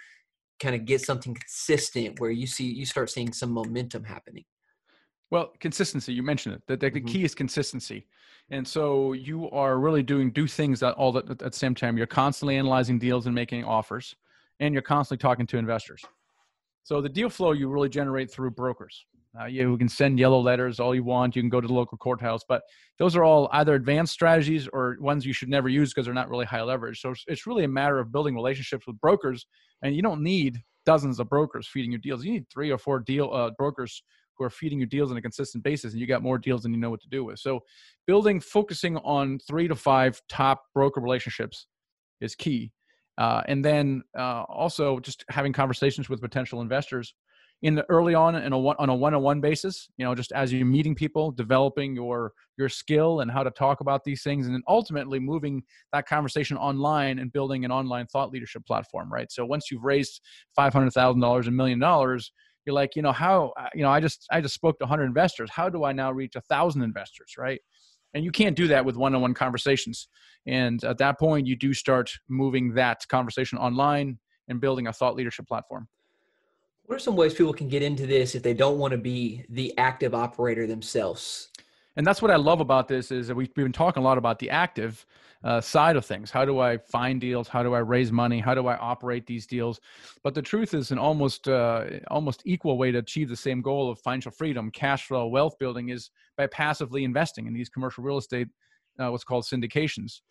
kind 0.61 0.75
of 0.75 0.83
get 0.83 0.99
something 0.99 1.33
consistent 1.33 2.19
where 2.19 2.31
you 2.31 2.45
see 2.45 2.65
you 2.65 2.85
start 2.85 3.09
seeing 3.09 3.31
some 3.31 3.49
momentum 3.49 4.03
happening 4.03 4.43
well 5.31 5.53
consistency 5.59 6.13
you 6.13 6.23
mentioned 6.23 6.55
it 6.55 6.61
the, 6.67 6.77
the, 6.77 6.91
mm-hmm. 6.91 7.05
key 7.07 7.23
is 7.23 7.35
consistency 7.35 8.05
and 8.51 8.67
so 8.67 9.13
you 9.13 9.49
are 9.51 9.79
really 9.79 10.03
doing 10.03 10.31
do 10.31 10.47
things 10.47 10.79
that 10.79 10.93
all 10.95 11.11
that 11.11 11.29
at 11.29 11.39
the 11.39 11.51
same 11.51 11.75
time 11.75 11.97
you're 11.97 12.07
constantly 12.07 12.57
analyzing 12.57 12.97
deals 12.99 13.25
and 13.25 13.35
making 13.35 13.63
offers 13.63 14.15
and 14.59 14.73
you're 14.73 14.81
constantly 14.81 15.21
talking 15.21 15.45
to 15.47 15.57
investors 15.57 16.03
so 16.83 17.01
the 17.01 17.09
deal 17.09 17.29
flow 17.29 17.51
you 17.51 17.69
really 17.69 17.89
generate 17.89 18.31
through 18.31 18.51
brokers 18.51 19.05
uh, 19.39 19.45
you 19.45 19.77
can 19.77 19.87
send 19.87 20.17
yellow 20.17 20.39
letters 20.39 20.79
all 20.79 20.95
you 20.95 21.03
want. 21.03 21.35
You 21.35 21.41
can 21.41 21.49
go 21.49 21.61
to 21.61 21.67
the 21.67 21.73
local 21.73 21.97
courthouse, 21.97 22.41
but 22.47 22.63
those 22.97 23.15
are 23.15 23.23
all 23.23 23.47
either 23.53 23.75
advanced 23.75 24.13
strategies 24.13 24.67
or 24.73 24.97
ones 24.99 25.25
you 25.25 25.33
should 25.33 25.49
never 25.49 25.69
use 25.69 25.93
because 25.93 26.05
they're 26.05 26.13
not 26.13 26.29
really 26.29 26.45
high 26.45 26.63
leverage. 26.63 26.99
So 26.99 27.13
it's 27.27 27.45
really 27.45 27.63
a 27.63 27.67
matter 27.67 27.99
of 27.99 28.11
building 28.11 28.33
relationships 28.33 28.87
with 28.87 28.99
brokers, 28.99 29.45
and 29.83 29.95
you 29.95 30.01
don't 30.01 30.23
need 30.23 30.59
dozens 30.85 31.19
of 31.19 31.29
brokers 31.29 31.67
feeding 31.67 31.91
you 31.91 31.99
deals. 31.99 32.25
You 32.25 32.33
need 32.33 32.49
three 32.51 32.71
or 32.71 32.79
four 32.79 32.99
deal 32.99 33.31
uh, 33.31 33.51
brokers 33.57 34.01
who 34.39 34.45
are 34.45 34.49
feeding 34.49 34.79
you 34.79 34.85
deals 34.85 35.11
on 35.11 35.17
a 35.17 35.21
consistent 35.21 35.63
basis, 35.63 35.91
and 35.91 36.01
you 36.01 36.07
got 36.07 36.23
more 36.23 36.37
deals 36.37 36.63
than 36.63 36.73
you 36.73 36.79
know 36.79 36.89
what 36.89 37.01
to 37.01 37.09
do 37.09 37.25
with. 37.25 37.39
So 37.39 37.59
building, 38.07 38.39
focusing 38.39 38.97
on 38.97 39.37
three 39.47 39.67
to 39.67 39.75
five 39.75 40.19
top 40.29 40.63
broker 40.73 41.01
relationships 41.01 41.67
is 42.21 42.33
key. 42.33 42.71
Uh, 43.17 43.41
and 43.47 43.63
then 43.63 44.01
uh, 44.17 44.43
also 44.43 44.99
just 45.01 45.25
having 45.29 45.51
conversations 45.51 46.09
with 46.09 46.21
potential 46.21 46.61
investors 46.61 47.13
in 47.61 47.75
the 47.75 47.85
early 47.89 48.15
on 48.15 48.35
in 48.35 48.53
a 48.53 48.57
one 48.57 48.75
on 48.79 48.87
a 48.89 48.95
one-on-one 48.95 49.41
basis 49.41 49.89
you 49.97 50.05
know 50.05 50.15
just 50.15 50.31
as 50.31 50.53
you're 50.53 50.65
meeting 50.65 50.95
people 50.95 51.29
developing 51.31 51.93
your 51.93 52.31
your 52.57 52.69
skill 52.69 53.19
and 53.19 53.29
how 53.29 53.43
to 53.43 53.51
talk 53.51 53.81
about 53.81 54.03
these 54.05 54.23
things 54.23 54.45
and 54.45 54.55
then 54.55 54.63
ultimately 54.67 55.19
moving 55.19 55.61
that 55.91 56.07
conversation 56.07 56.55
online 56.55 57.19
and 57.19 57.33
building 57.33 57.65
an 57.65 57.71
online 57.71 58.07
thought 58.07 58.31
leadership 58.31 58.65
platform 58.65 59.11
right 59.11 59.31
so 59.31 59.45
once 59.45 59.69
you've 59.69 59.83
raised 59.83 60.21
$500000 60.57 61.47
a 61.47 61.51
million 61.51 61.79
dollars 61.79 62.31
you're 62.65 62.73
like 62.73 62.95
you 62.95 63.01
know 63.01 63.11
how 63.11 63.53
uh, 63.59 63.69
you 63.73 63.81
know 63.81 63.89
i 63.89 63.99
just 63.99 64.25
i 64.31 64.41
just 64.41 64.53
spoke 64.53 64.77
to 64.79 64.83
100 64.85 65.05
investors. 65.05 65.49
How 65.51 65.69
do 65.69 65.83
i 65.83 65.91
now 65.91 66.11
reach 66.11 66.35
a 66.35 66.41
thousand 66.41 66.83
investors? 66.83 67.35
Right? 67.37 67.61
And 68.13 68.23
you 68.25 68.31
can't 68.31 68.55
do 68.55 68.67
that 68.69 68.83
with 68.83 68.95
one-on-one 68.95 69.35
conversations. 69.35 70.07
And 70.47 70.83
at 70.83 70.97
that 70.97 71.19
point 71.19 71.45
you 71.45 71.55
do 71.55 71.73
start 71.73 72.11
moving 72.27 72.73
that 72.73 73.07
conversation 73.07 73.59
online 73.59 74.17
and 74.47 74.59
building 74.59 74.87
a 74.87 74.93
thought 74.93 75.15
leadership 75.15 75.47
platform. 75.47 75.87
What 76.85 76.95
are 76.95 76.99
some 76.99 77.15
ways 77.15 77.35
people 77.35 77.53
can 77.53 77.69
get 77.69 77.83
into 77.83 78.07
this 78.07 78.33
if 78.33 78.41
they 78.41 78.55
don't 78.55 78.79
want 78.79 78.93
to 78.93 78.97
be 78.97 79.45
the 79.47 79.77
active 79.77 80.15
operator 80.15 80.65
themselves? 80.65 81.49
And 81.95 82.05
that's 82.05 82.21
what 82.21 82.31
I 82.31 82.35
love 82.35 82.61
about 82.61 82.87
this 82.87 83.11
is 83.11 83.27
that 83.27 83.35
we've 83.35 83.53
been 83.53 83.71
talking 83.71 84.01
a 84.01 84.03
lot 84.03 84.17
about 84.17 84.39
the 84.39 84.49
active 84.49 85.05
uh, 85.43 85.59
side 85.59 85.95
of 85.95 86.05
things. 86.05 86.31
How 86.31 86.45
do 86.45 86.59
I 86.59 86.77
find 86.77 87.19
deals? 87.19 87.47
How 87.47 87.63
do 87.63 87.73
I 87.73 87.79
raise 87.79 88.11
money? 88.11 88.39
How 88.39 88.53
do 88.53 88.67
I 88.67 88.77
operate 88.77 89.25
these 89.25 89.47
deals? 89.47 89.79
But 90.23 90.33
the 90.33 90.41
truth 90.41 90.73
is, 90.73 90.91
an 90.91 90.99
almost 90.99 91.47
uh, 91.47 91.85
almost 92.09 92.41
equal 92.45 92.77
way 92.77 92.91
to 92.91 92.99
achieve 92.99 93.29
the 93.29 93.35
same 93.35 93.61
goal 93.61 93.89
of 93.89 93.99
financial 93.99 94.31
freedom, 94.31 94.69
cash 94.71 95.07
flow, 95.07 95.27
wealth 95.27 95.57
building 95.59 95.89
is 95.89 96.11
by 96.37 96.47
passively 96.47 97.03
investing 97.03 97.47
in 97.47 97.53
these 97.53 97.69
commercial 97.69 98.03
real 98.03 98.17
estate, 98.17 98.47
uh, 98.99 99.09
what's 99.09 99.23
called 99.23 99.45
syndications 99.45 100.21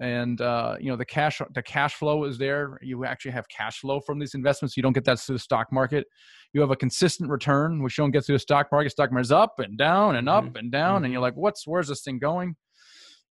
and 0.00 0.40
uh, 0.40 0.76
you 0.80 0.90
know 0.90 0.96
the 0.96 1.04
cash 1.04 1.40
the 1.54 1.62
cash 1.62 1.94
flow 1.94 2.24
is 2.24 2.38
there. 2.38 2.78
You 2.82 3.04
actually 3.04 3.32
have 3.32 3.48
cash 3.48 3.80
flow 3.80 4.00
from 4.00 4.18
these 4.18 4.34
investments. 4.34 4.76
You 4.76 4.82
don't 4.82 4.92
get 4.92 5.04
that 5.04 5.20
through 5.20 5.36
the 5.36 5.40
stock 5.40 5.68
market. 5.72 6.06
You 6.52 6.60
have 6.60 6.70
a 6.70 6.76
consistent 6.76 7.30
return 7.30 7.82
which 7.82 7.98
you 7.98 8.02
don't 8.02 8.10
get 8.10 8.24
through 8.24 8.36
the 8.36 8.40
stock 8.40 8.68
market. 8.70 8.90
Stock 8.90 9.12
market's 9.12 9.30
up 9.30 9.58
and 9.58 9.76
down 9.78 10.16
and 10.16 10.28
up 10.28 10.44
mm-hmm. 10.44 10.56
and 10.56 10.72
down 10.72 10.96
mm-hmm. 10.96 11.04
and 11.04 11.12
you're 11.12 11.22
like 11.22 11.34
what's 11.34 11.66
where's 11.66 11.88
this 11.88 12.02
thing 12.02 12.18
going 12.18 12.56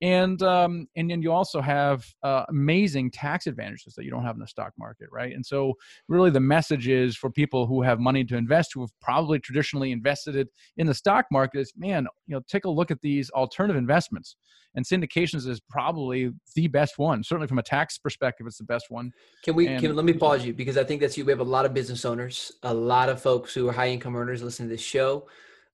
and 0.02 0.42
um, 0.42 0.88
and 0.96 1.12
then 1.12 1.22
you 1.22 1.32
also 1.32 1.62
have 1.62 2.04
uh, 2.24 2.44
amazing 2.50 3.12
tax 3.12 3.46
advantages 3.46 3.94
that 3.94 4.04
you 4.04 4.10
don't 4.10 4.24
have 4.24 4.36
in 4.36 4.42
the 4.42 4.48
stock 4.48 4.74
market, 4.78 5.08
right? 5.12 5.34
And 5.34 5.46
so, 5.46 5.74
really, 6.08 6.32
the 6.32 6.40
message 6.40 6.88
is 6.88 7.16
for 7.16 7.30
people 7.30 7.68
who 7.68 7.84
have 7.84 8.00
money 8.00 8.24
to 8.26 8.36
invest, 8.36 8.72
who 8.74 8.82
have 8.82 8.90
probably 9.00 9.38
traditionally 9.38 9.92
invested 9.92 10.36
it 10.36 10.48
in 10.78 10.88
the 10.88 10.94
stock 10.94 11.26
market, 11.32 11.60
is 11.60 11.74
man, 11.78 12.08
you 12.26 12.36
know, 12.36 12.42
take 12.48 12.66
a 12.66 12.70
look 12.70 12.90
at 12.90 13.00
these 13.02 13.30
alternative 13.32 13.78
investments, 13.78 14.38
and 14.74 14.84
syndications 14.84 15.48
is 15.48 15.62
probably 15.70 16.32
the 16.56 16.68
best 16.68 16.98
one. 16.98 17.24
Certainly, 17.24 17.48
from 17.48 17.60
a 17.60 17.64
tax 17.64 18.00
perspective, 18.00 18.48
it's 18.48 18.58
the 18.58 18.64
best 18.64 18.86
one. 18.90 19.12
Can 19.44 19.54
we? 19.54 19.68
And, 19.68 19.80
can 19.80 19.96
let 19.96 20.06
me 20.06 20.14
pause 20.14 20.44
you 20.44 20.52
because 20.52 20.78
I 20.78 20.84
think 20.84 21.02
that's 21.02 21.16
you. 21.16 21.26
We 21.26 21.32
have 21.32 21.42
a 21.42 21.44
lot 21.44 21.68
of 21.68 21.76
business 21.76 22.06
owners, 22.06 22.52
a 22.64 22.74
lot 22.74 23.10
of 23.10 23.22
folks 23.22 23.54
who 23.54 23.70
are 23.70 23.74
high 23.74 23.90
income 23.90 24.16
earners 24.16 24.42
listening 24.42 24.70
to 24.70 24.74
this 24.74 24.82
show. 24.82 25.28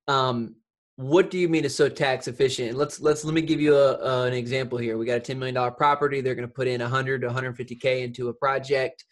Um, 0.09 0.55
what 0.97 1.29
do 1.29 1.37
you 1.37 1.47
mean 1.47 1.63
is 1.63 1.75
so 1.75 1.87
tax 1.87 2.27
efficient? 2.27 2.75
Let's 2.75 2.99
let's 2.99 3.23
let 3.23 3.35
me 3.35 3.43
give 3.43 3.61
you 3.61 3.75
a, 3.75 4.03
uh, 4.03 4.25
an 4.25 4.33
example 4.33 4.79
here. 4.79 4.97
We 4.97 5.05
got 5.05 5.17
a 5.17 5.19
ten 5.19 5.37
million 5.37 5.53
dollar 5.53 5.71
property. 5.71 6.21
They're 6.21 6.35
going 6.35 6.47
to 6.47 6.53
put 6.53 6.67
in 6.67 6.81
a 6.81 6.85
100 6.85 7.21
to 7.21 7.29
150k 7.29 8.01
into 8.03 8.29
a 8.29 8.33
project. 8.33 9.05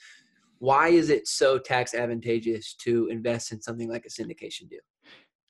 Why 0.57 0.87
is 0.87 1.11
it 1.11 1.27
so 1.27 1.59
tax 1.59 1.93
advantageous 1.93 2.73
to 2.81 3.07
invest 3.07 3.51
in 3.51 3.61
something 3.61 3.87
like 3.87 4.05
a 4.05 4.09
syndication 4.09 4.67
deal? 4.67 4.79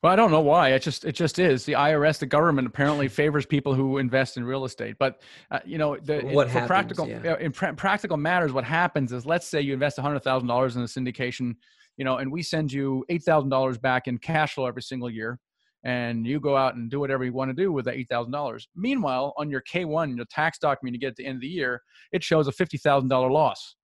Well, 0.04 0.12
I 0.12 0.18
don't 0.18 0.30
know 0.30 0.42
why. 0.42 0.74
It 0.74 0.82
just 0.82 1.06
it 1.06 1.14
just 1.14 1.40
is. 1.40 1.64
The 1.64 1.72
IRS, 1.72 2.20
the 2.20 2.26
government, 2.26 2.68
apparently 2.68 3.08
favors 3.22 3.46
people 3.46 3.74
who 3.74 3.98
invest 3.98 4.36
in 4.36 4.44
real 4.44 4.66
estate. 4.66 4.98
But 5.00 5.22
uh, 5.52 5.60
you 5.66 5.78
know, 5.78 5.96
the, 5.96 6.20
what 6.20 6.50
happens, 6.50 6.68
practical 6.68 7.08
yeah. 7.08 7.38
in 7.40 7.54
pra- 7.54 7.74
practical 7.76 8.18
matters, 8.18 8.52
what 8.52 8.66
happens 8.66 9.14
is, 9.14 9.26
let's 9.26 9.48
say 9.48 9.62
you 9.62 9.72
invest 9.72 9.98
hundred 10.00 10.20
thousand 10.20 10.50
dollars 10.50 10.76
in 10.76 10.82
a 10.82 10.86
syndication, 10.86 11.56
you 11.96 12.04
know, 12.04 12.18
and 12.18 12.30
we 12.30 12.44
send 12.44 12.74
you 12.74 13.06
eight 13.08 13.24
thousand 13.24 13.52
dollars 13.52 13.78
back 13.78 14.08
in 14.08 14.18
cash 14.18 14.56
flow 14.56 14.66
every 14.66 14.82
single 14.82 15.10
year 15.10 15.40
and 15.86 16.26
you 16.26 16.40
go 16.40 16.58
out 16.58 16.74
and 16.76 16.90
do 16.90 17.00
whatever 17.00 17.24
you 17.24 17.32
want 17.32 17.50
to 17.50 17.54
do 17.54 17.72
with 17.72 17.86
that 17.86 17.96
$8,000. 17.96 18.64
Meanwhile, 18.76 19.34
on 19.38 19.52
your 19.52 19.62
K1, 19.62 20.16
your 20.16 20.26
tax 20.26 20.58
document 20.58 20.96
you 20.96 21.00
get 21.00 21.10
at 21.10 21.16
the 21.16 21.26
end 21.26 21.36
of 21.36 21.42
the 21.42 21.48
year, 21.48 21.82
it 22.12 22.24
shows 22.24 22.48
a 22.48 22.52
$50,000 22.52 23.32
loss. 23.32 23.76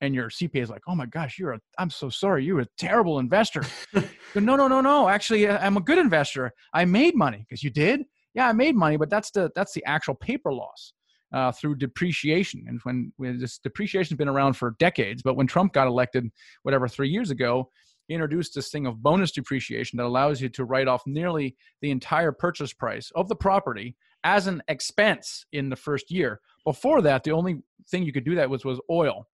And 0.00 0.14
your 0.14 0.30
CPA 0.30 0.62
is 0.62 0.70
like, 0.70 0.80
oh 0.88 0.94
my 0.94 1.04
gosh, 1.04 1.38
you're 1.38 1.52
a, 1.52 1.60
I'm 1.78 1.90
so 1.90 2.08
sorry, 2.08 2.46
you're 2.46 2.60
a 2.60 2.66
terrible 2.78 3.18
investor. 3.18 3.62
no, 4.34 4.56
no, 4.56 4.66
no, 4.66 4.80
no. 4.80 5.10
Actually, 5.10 5.46
I'm 5.46 5.76
a 5.76 5.82
good 5.82 5.98
investor. 5.98 6.50
I 6.72 6.86
made 6.86 7.14
money 7.14 7.44
because 7.46 7.62
you 7.62 7.68
did. 7.68 8.04
Yeah, 8.32 8.48
I 8.48 8.52
made 8.52 8.74
money, 8.74 8.96
but 8.96 9.10
that's 9.10 9.30
the 9.32 9.50
that's 9.54 9.72
the 9.72 9.84
actual 9.84 10.14
paper 10.14 10.54
loss 10.54 10.94
uh, 11.34 11.52
through 11.52 11.76
depreciation. 11.76 12.64
And 12.66 12.80
when, 12.84 13.12
when 13.16 13.38
this 13.38 13.58
depreciation 13.58 14.14
has 14.14 14.18
been 14.18 14.28
around 14.28 14.54
for 14.54 14.76
decades, 14.78 15.22
but 15.22 15.36
when 15.36 15.46
Trump 15.46 15.72
got 15.72 15.86
elected, 15.86 16.28
whatever 16.62 16.88
three 16.88 17.08
years 17.08 17.30
ago, 17.30 17.70
introduced 18.10 18.54
this 18.54 18.70
thing 18.70 18.86
of 18.86 19.02
bonus 19.02 19.30
depreciation 19.30 19.96
that 19.96 20.06
allows 20.06 20.40
you 20.40 20.48
to 20.50 20.64
write 20.64 20.88
off 20.88 21.02
nearly 21.06 21.56
the 21.80 21.90
entire 21.90 22.32
purchase 22.32 22.72
price 22.72 23.10
of 23.14 23.28
the 23.28 23.36
property 23.36 23.96
as 24.24 24.46
an 24.46 24.62
expense 24.68 25.46
in 25.52 25.70
the 25.70 25.76
first 25.76 26.10
year. 26.10 26.40
Before 26.64 27.00
that, 27.02 27.24
the 27.24 27.32
only 27.32 27.62
thing 27.88 28.02
you 28.02 28.12
could 28.12 28.24
do 28.24 28.34
that 28.34 28.50
was 28.50 28.64
was 28.64 28.80
oil. 28.90 29.26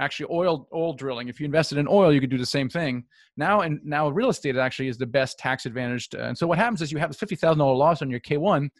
Actually, 0.00 0.26
oil 0.32 0.68
oil 0.74 0.92
drilling. 0.92 1.28
If 1.28 1.38
you 1.38 1.46
invested 1.46 1.78
in 1.78 1.86
oil, 1.86 2.12
you 2.12 2.20
could 2.20 2.30
do 2.30 2.38
the 2.38 2.44
same 2.44 2.68
thing. 2.68 3.04
Now 3.36 3.60
and 3.60 3.78
now, 3.84 4.08
real 4.08 4.28
estate 4.30 4.56
actually 4.56 4.88
is 4.88 4.98
the 4.98 5.06
best 5.06 5.38
tax 5.38 5.66
advantaged. 5.66 6.14
And 6.14 6.36
so 6.36 6.48
what 6.48 6.58
happens 6.58 6.82
is 6.82 6.90
you 6.90 6.98
have 6.98 7.12
a 7.12 7.14
fifty 7.14 7.36
thousand 7.36 7.60
dollar 7.60 7.76
loss 7.76 8.02
on 8.02 8.10
your 8.10 8.18
K 8.18 8.36
one, 8.36 8.70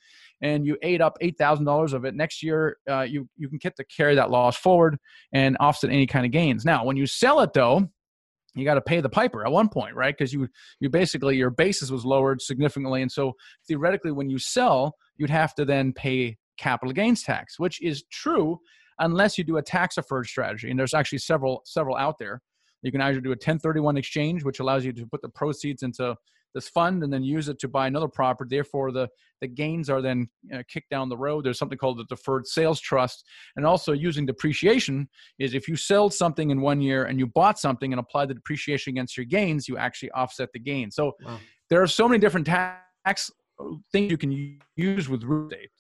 and 0.43 0.67
you 0.67 0.77
ate 0.83 1.01
up 1.01 1.17
eight 1.21 1.39
thousand 1.39 1.67
dollars 1.67 1.93
of 1.93 2.05
it. 2.05 2.17
Next 2.17 2.43
year, 2.43 2.79
uh, 2.91 3.03
you 3.03 3.29
you 3.37 3.49
can 3.49 3.59
get 3.59 3.77
to 3.77 3.85
carry 3.85 4.17
that 4.17 4.31
loss 4.31 4.57
forward 4.57 4.99
and 5.33 5.57
offset 5.61 5.91
any 5.91 6.09
kind 6.09 6.27
of 6.27 6.33
gains. 6.33 6.65
Now, 6.65 6.85
when 6.85 6.97
you 6.97 7.07
sell 7.07 7.39
it 7.43 7.53
though, 7.53 7.89
you 8.55 8.65
got 8.65 8.75
to 8.75 8.81
pay 8.81 9.01
the 9.01 9.09
piper 9.09 9.45
at 9.45 9.53
one 9.53 9.69
point 9.69 9.95
right? 9.95 10.17
Because 10.17 10.33
you 10.33 10.49
you 10.81 10.89
basically 10.89 11.37
your 11.37 11.51
basis 11.51 11.91
was 11.91 12.05
lowered 12.05 12.41
significantly 12.41 13.03
and 13.03 13.11
so 13.11 13.33
theoretically 13.67 14.13
when 14.13 14.31
you 14.31 14.39
sell 14.39 14.97
you'd 15.17 15.31
have 15.31 15.55
to 15.55 15.65
then 15.65 15.93
pay 15.93 16.37
capital 16.57 16.93
gains 16.93 17.23
tax 17.23 17.59
which 17.59 17.83
is 17.83 18.05
true 18.11 18.61
unless 18.99 19.37
you 19.37 19.45
do 19.45 19.57
a 19.57 19.63
tax 19.63 19.97
deferred 19.97 20.27
strategy 20.27 20.71
and 20.71 20.79
there's 20.79 20.95
actually 20.95 21.19
several 21.19 21.63
several 21.65 21.97
out 21.97 22.19
there. 22.19 22.41
You 22.83 22.93
can 22.93 23.01
either 23.01 23.21
do 23.21 23.31
a 23.31 23.33
1031 23.33 23.97
exchange 23.97 24.45
which 24.45 24.61
allows 24.61 24.85
you 24.85 24.93
to 24.93 25.07
put 25.07 25.23
the 25.23 25.29
proceeds 25.29 25.83
into 25.83 26.15
this 26.55 26.69
fund 26.69 27.03
and 27.03 27.13
then 27.13 27.23
use 27.23 27.49
it 27.49 27.59
to 27.61 27.69
buy 27.69 27.87
another 27.87 28.09
property. 28.09 28.55
Therefore, 28.57 28.93
the, 28.93 29.09
the 29.41 29.49
gains 29.49 29.91
are 29.91 30.01
then 30.01 30.29
you 30.43 30.57
know, 30.57 30.63
kicked 30.69 30.91
down 30.91 31.09
the 31.09 31.17
road. 31.17 31.45
There's 31.45 31.59
something 31.59 31.79
called 31.79 31.99
the 31.99 32.05
deferred 32.05 32.47
sales 32.47 32.81
trust. 32.81 33.25
And 33.57 33.67
also 33.67 33.93
using 33.93 34.27
depreciation 34.27 35.09
is 35.39 35.55
if 35.55 35.69
you 35.69 35.77
sell 35.77 36.11
something 36.11 36.51
in 36.51 36.61
one 36.61 36.81
year 36.81 37.05
and 37.05 37.19
you 37.19 37.27
bought 37.27 37.59
something 37.59 37.93
and 37.93 38.01
apply 38.01 38.27
the 38.27 38.35
depreciation 38.35 38.93
against 38.93 39.17
your 39.17 39.27
gains, 39.27 39.69
you 39.69 39.77
actually 39.77 40.11
offset 40.13 40.51
the 40.53 40.61
gain. 40.61 40.91
So 40.91 41.13
wow. 41.25 41.39
there 41.71 41.83
are 41.83 41.87
so 41.87 42.09
many 42.09 42.19
different 42.19 42.47
tax 42.47 43.31
things 43.93 44.11
you 44.11 44.19
can 44.19 44.59
use 44.77 45.09
with 45.09 45.23
real 45.23 45.49
estate 45.49 45.71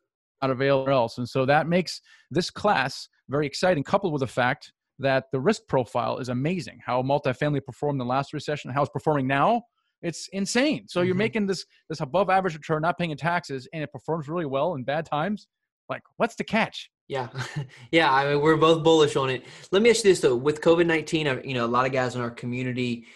not 0.42 0.50
available 0.50 0.92
else. 0.92 1.18
And 1.18 1.28
so 1.28 1.46
that 1.46 1.68
makes 1.68 2.02
this 2.30 2.50
class 2.50 3.08
very 3.28 3.46
exciting, 3.46 3.82
coupled 3.82 4.12
with 4.12 4.20
the 4.20 4.26
fact 4.26 4.72
that 4.98 5.24
the 5.32 5.40
risk 5.40 5.62
profile 5.68 6.18
is 6.18 6.28
amazing. 6.28 6.80
How 6.84 7.02
multifamily 7.02 7.64
performed 7.64 7.94
in 8.00 8.06
the 8.06 8.12
last 8.12 8.32
recession, 8.32 8.70
how 8.70 8.82
it's 8.82 8.90
performing 8.90 9.26
now, 9.26 9.62
it's 10.04 10.28
insane. 10.32 10.86
So 10.88 11.00
mm-hmm. 11.00 11.06
you're 11.06 11.16
making 11.16 11.46
this 11.46 11.64
this 11.88 12.00
above 12.00 12.30
average 12.30 12.54
return, 12.54 12.82
not 12.82 12.98
paying 12.98 13.16
taxes, 13.16 13.68
and 13.72 13.82
it 13.82 13.90
performs 13.92 14.28
really 14.28 14.46
well 14.46 14.74
in 14.74 14.84
bad 14.84 15.06
times. 15.06 15.48
Like, 15.88 16.02
what's 16.16 16.36
the 16.36 16.44
catch? 16.44 16.90
Yeah, 17.08 17.28
yeah. 17.90 18.12
I 18.12 18.32
mean, 18.32 18.40
we're 18.40 18.56
both 18.56 18.84
bullish 18.84 19.16
on 19.16 19.30
it. 19.30 19.44
Let 19.72 19.82
me 19.82 19.90
ask 19.90 20.04
you 20.04 20.10
this 20.10 20.20
though: 20.20 20.36
with 20.36 20.60
COVID 20.60 20.86
nineteen, 20.86 21.26
you 21.44 21.54
know, 21.54 21.64
a 21.64 21.66
lot 21.66 21.86
of 21.86 21.92
guys 21.92 22.14
in 22.14 22.20
our 22.20 22.30
community 22.30 23.06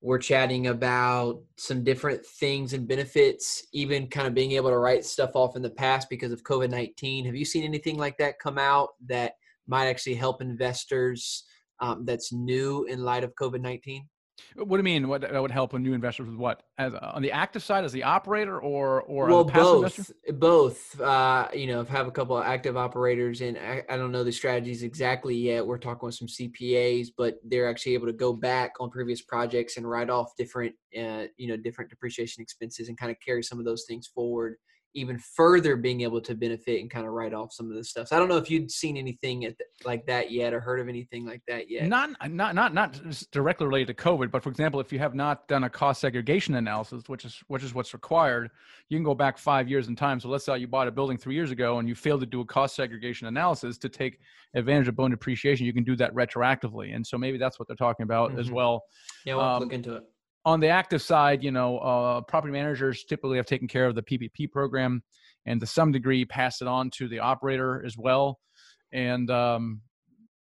we're 0.00 0.18
chatting 0.18 0.68
about 0.68 1.40
some 1.56 1.82
different 1.82 2.24
things 2.24 2.72
and 2.72 2.86
benefits, 2.86 3.66
even 3.72 4.06
kind 4.06 4.28
of 4.28 4.34
being 4.34 4.52
able 4.52 4.70
to 4.70 4.78
write 4.78 5.04
stuff 5.04 5.30
off 5.34 5.56
in 5.56 5.62
the 5.62 5.70
past 5.70 6.08
because 6.08 6.30
of 6.30 6.44
COVID 6.44 6.70
19. 6.70 7.26
Have 7.26 7.34
you 7.34 7.44
seen 7.44 7.64
anything 7.64 7.96
like 7.96 8.16
that 8.18 8.38
come 8.38 8.58
out 8.58 8.90
that 9.06 9.32
might 9.66 9.88
actually 9.88 10.14
help 10.14 10.40
investors 10.40 11.44
um, 11.80 12.04
that's 12.04 12.32
new 12.32 12.84
in 12.84 13.02
light 13.02 13.24
of 13.24 13.34
COVID 13.34 13.60
19? 13.60 14.08
What 14.54 14.68
do 14.68 14.76
you 14.76 14.82
mean? 14.82 15.08
What 15.08 15.22
that 15.22 15.40
would 15.40 15.50
help 15.50 15.74
a 15.74 15.78
new 15.78 15.92
investor 15.92 16.24
with 16.24 16.34
what? 16.34 16.62
As 16.78 16.94
on 16.94 17.22
the 17.22 17.32
active 17.32 17.62
side, 17.62 17.84
as 17.84 17.92
the 17.92 18.04
operator, 18.04 18.58
or 18.58 19.02
or 19.02 19.26
well, 19.26 19.44
both, 19.44 19.98
investor? 19.98 20.14
both. 20.34 21.00
Uh, 21.00 21.48
you 21.54 21.66
know, 21.66 21.84
have 21.84 22.06
a 22.06 22.10
couple 22.10 22.36
of 22.36 22.44
active 22.44 22.76
operators, 22.76 23.40
and 23.40 23.58
I, 23.58 23.82
I, 23.88 23.96
don't 23.96 24.12
know 24.12 24.24
the 24.24 24.32
strategies 24.32 24.82
exactly 24.82 25.34
yet. 25.36 25.66
We're 25.66 25.78
talking 25.78 26.06
with 26.06 26.14
some 26.14 26.28
CPAs, 26.28 27.08
but 27.16 27.38
they're 27.44 27.68
actually 27.68 27.94
able 27.94 28.06
to 28.06 28.12
go 28.12 28.32
back 28.32 28.72
on 28.80 28.90
previous 28.90 29.22
projects 29.22 29.76
and 29.76 29.88
write 29.88 30.10
off 30.10 30.32
different, 30.36 30.74
uh, 30.96 31.24
you 31.36 31.48
know, 31.48 31.56
different 31.56 31.90
depreciation 31.90 32.42
expenses 32.42 32.88
and 32.88 32.98
kind 32.98 33.10
of 33.10 33.16
carry 33.24 33.42
some 33.42 33.58
of 33.58 33.64
those 33.64 33.84
things 33.86 34.06
forward 34.06 34.56
even 34.98 35.18
further 35.18 35.76
being 35.76 36.00
able 36.00 36.20
to 36.20 36.34
benefit 36.34 36.80
and 36.80 36.90
kind 36.90 37.06
of 37.06 37.12
write 37.12 37.32
off 37.32 37.52
some 37.52 37.70
of 37.70 37.76
the 37.76 37.84
stuff. 37.84 38.08
So 38.08 38.16
I 38.16 38.18
don't 38.18 38.28
know 38.28 38.36
if 38.36 38.50
you'd 38.50 38.70
seen 38.70 38.96
anything 38.96 39.40
the, 39.40 39.54
like 39.84 40.06
that 40.06 40.30
yet 40.30 40.52
or 40.52 40.60
heard 40.60 40.80
of 40.80 40.88
anything 40.88 41.24
like 41.24 41.42
that 41.48 41.70
yet. 41.70 41.88
Not 41.88 42.10
not 42.30 42.54
not 42.54 42.74
not 42.74 43.00
directly 43.30 43.66
related 43.66 43.96
to 43.96 44.02
COVID, 44.02 44.30
but 44.30 44.42
for 44.42 44.50
example, 44.50 44.80
if 44.80 44.92
you 44.92 44.98
have 44.98 45.14
not 45.14 45.46
done 45.48 45.64
a 45.64 45.70
cost 45.70 46.00
segregation 46.00 46.56
analysis, 46.56 47.04
which 47.06 47.24
is 47.24 47.40
which 47.46 47.62
is 47.62 47.74
what's 47.74 47.94
required, 47.94 48.50
you 48.88 48.96
can 48.96 49.04
go 49.04 49.14
back 49.14 49.38
five 49.38 49.68
years 49.68 49.88
in 49.88 49.96
time. 49.96 50.20
So 50.20 50.28
let's 50.28 50.44
say 50.44 50.58
you 50.58 50.66
bought 50.66 50.88
a 50.88 50.92
building 50.92 51.16
three 51.16 51.34
years 51.34 51.50
ago 51.50 51.78
and 51.78 51.88
you 51.88 51.94
failed 51.94 52.20
to 52.20 52.26
do 52.26 52.40
a 52.40 52.44
cost 52.44 52.74
segregation 52.74 53.28
analysis 53.28 53.78
to 53.78 53.88
take 53.88 54.18
advantage 54.54 54.88
of 54.88 54.96
bonus 54.96 55.16
depreciation. 55.16 55.66
You 55.66 55.72
can 55.72 55.84
do 55.84 55.96
that 55.96 56.14
retroactively, 56.14 56.94
and 56.94 57.06
so 57.06 57.16
maybe 57.16 57.38
that's 57.38 57.58
what 57.58 57.68
they're 57.68 57.76
talking 57.76 58.04
about 58.04 58.30
mm-hmm. 58.30 58.40
as 58.40 58.50
well. 58.50 58.84
Yeah, 59.24 59.36
we'll 59.36 59.44
um, 59.44 59.62
look 59.62 59.72
into 59.72 59.94
it 59.96 60.04
on 60.48 60.60
the 60.60 60.68
active 60.68 61.02
side, 61.02 61.44
you 61.44 61.50
know, 61.50 61.76
uh, 61.78 62.22
property 62.22 62.50
managers 62.50 63.04
typically 63.04 63.36
have 63.36 63.44
taken 63.44 63.68
care 63.68 63.84
of 63.84 63.94
the 63.94 64.02
PPP 64.02 64.50
program 64.50 65.02
and 65.44 65.60
to 65.60 65.66
some 65.66 65.92
degree 65.92 66.24
pass 66.24 66.62
it 66.62 66.66
on 66.66 66.88
to 66.88 67.06
the 67.06 67.18
operator 67.18 67.84
as 67.84 67.98
well. 67.98 68.40
And, 68.90 69.30
um, 69.30 69.82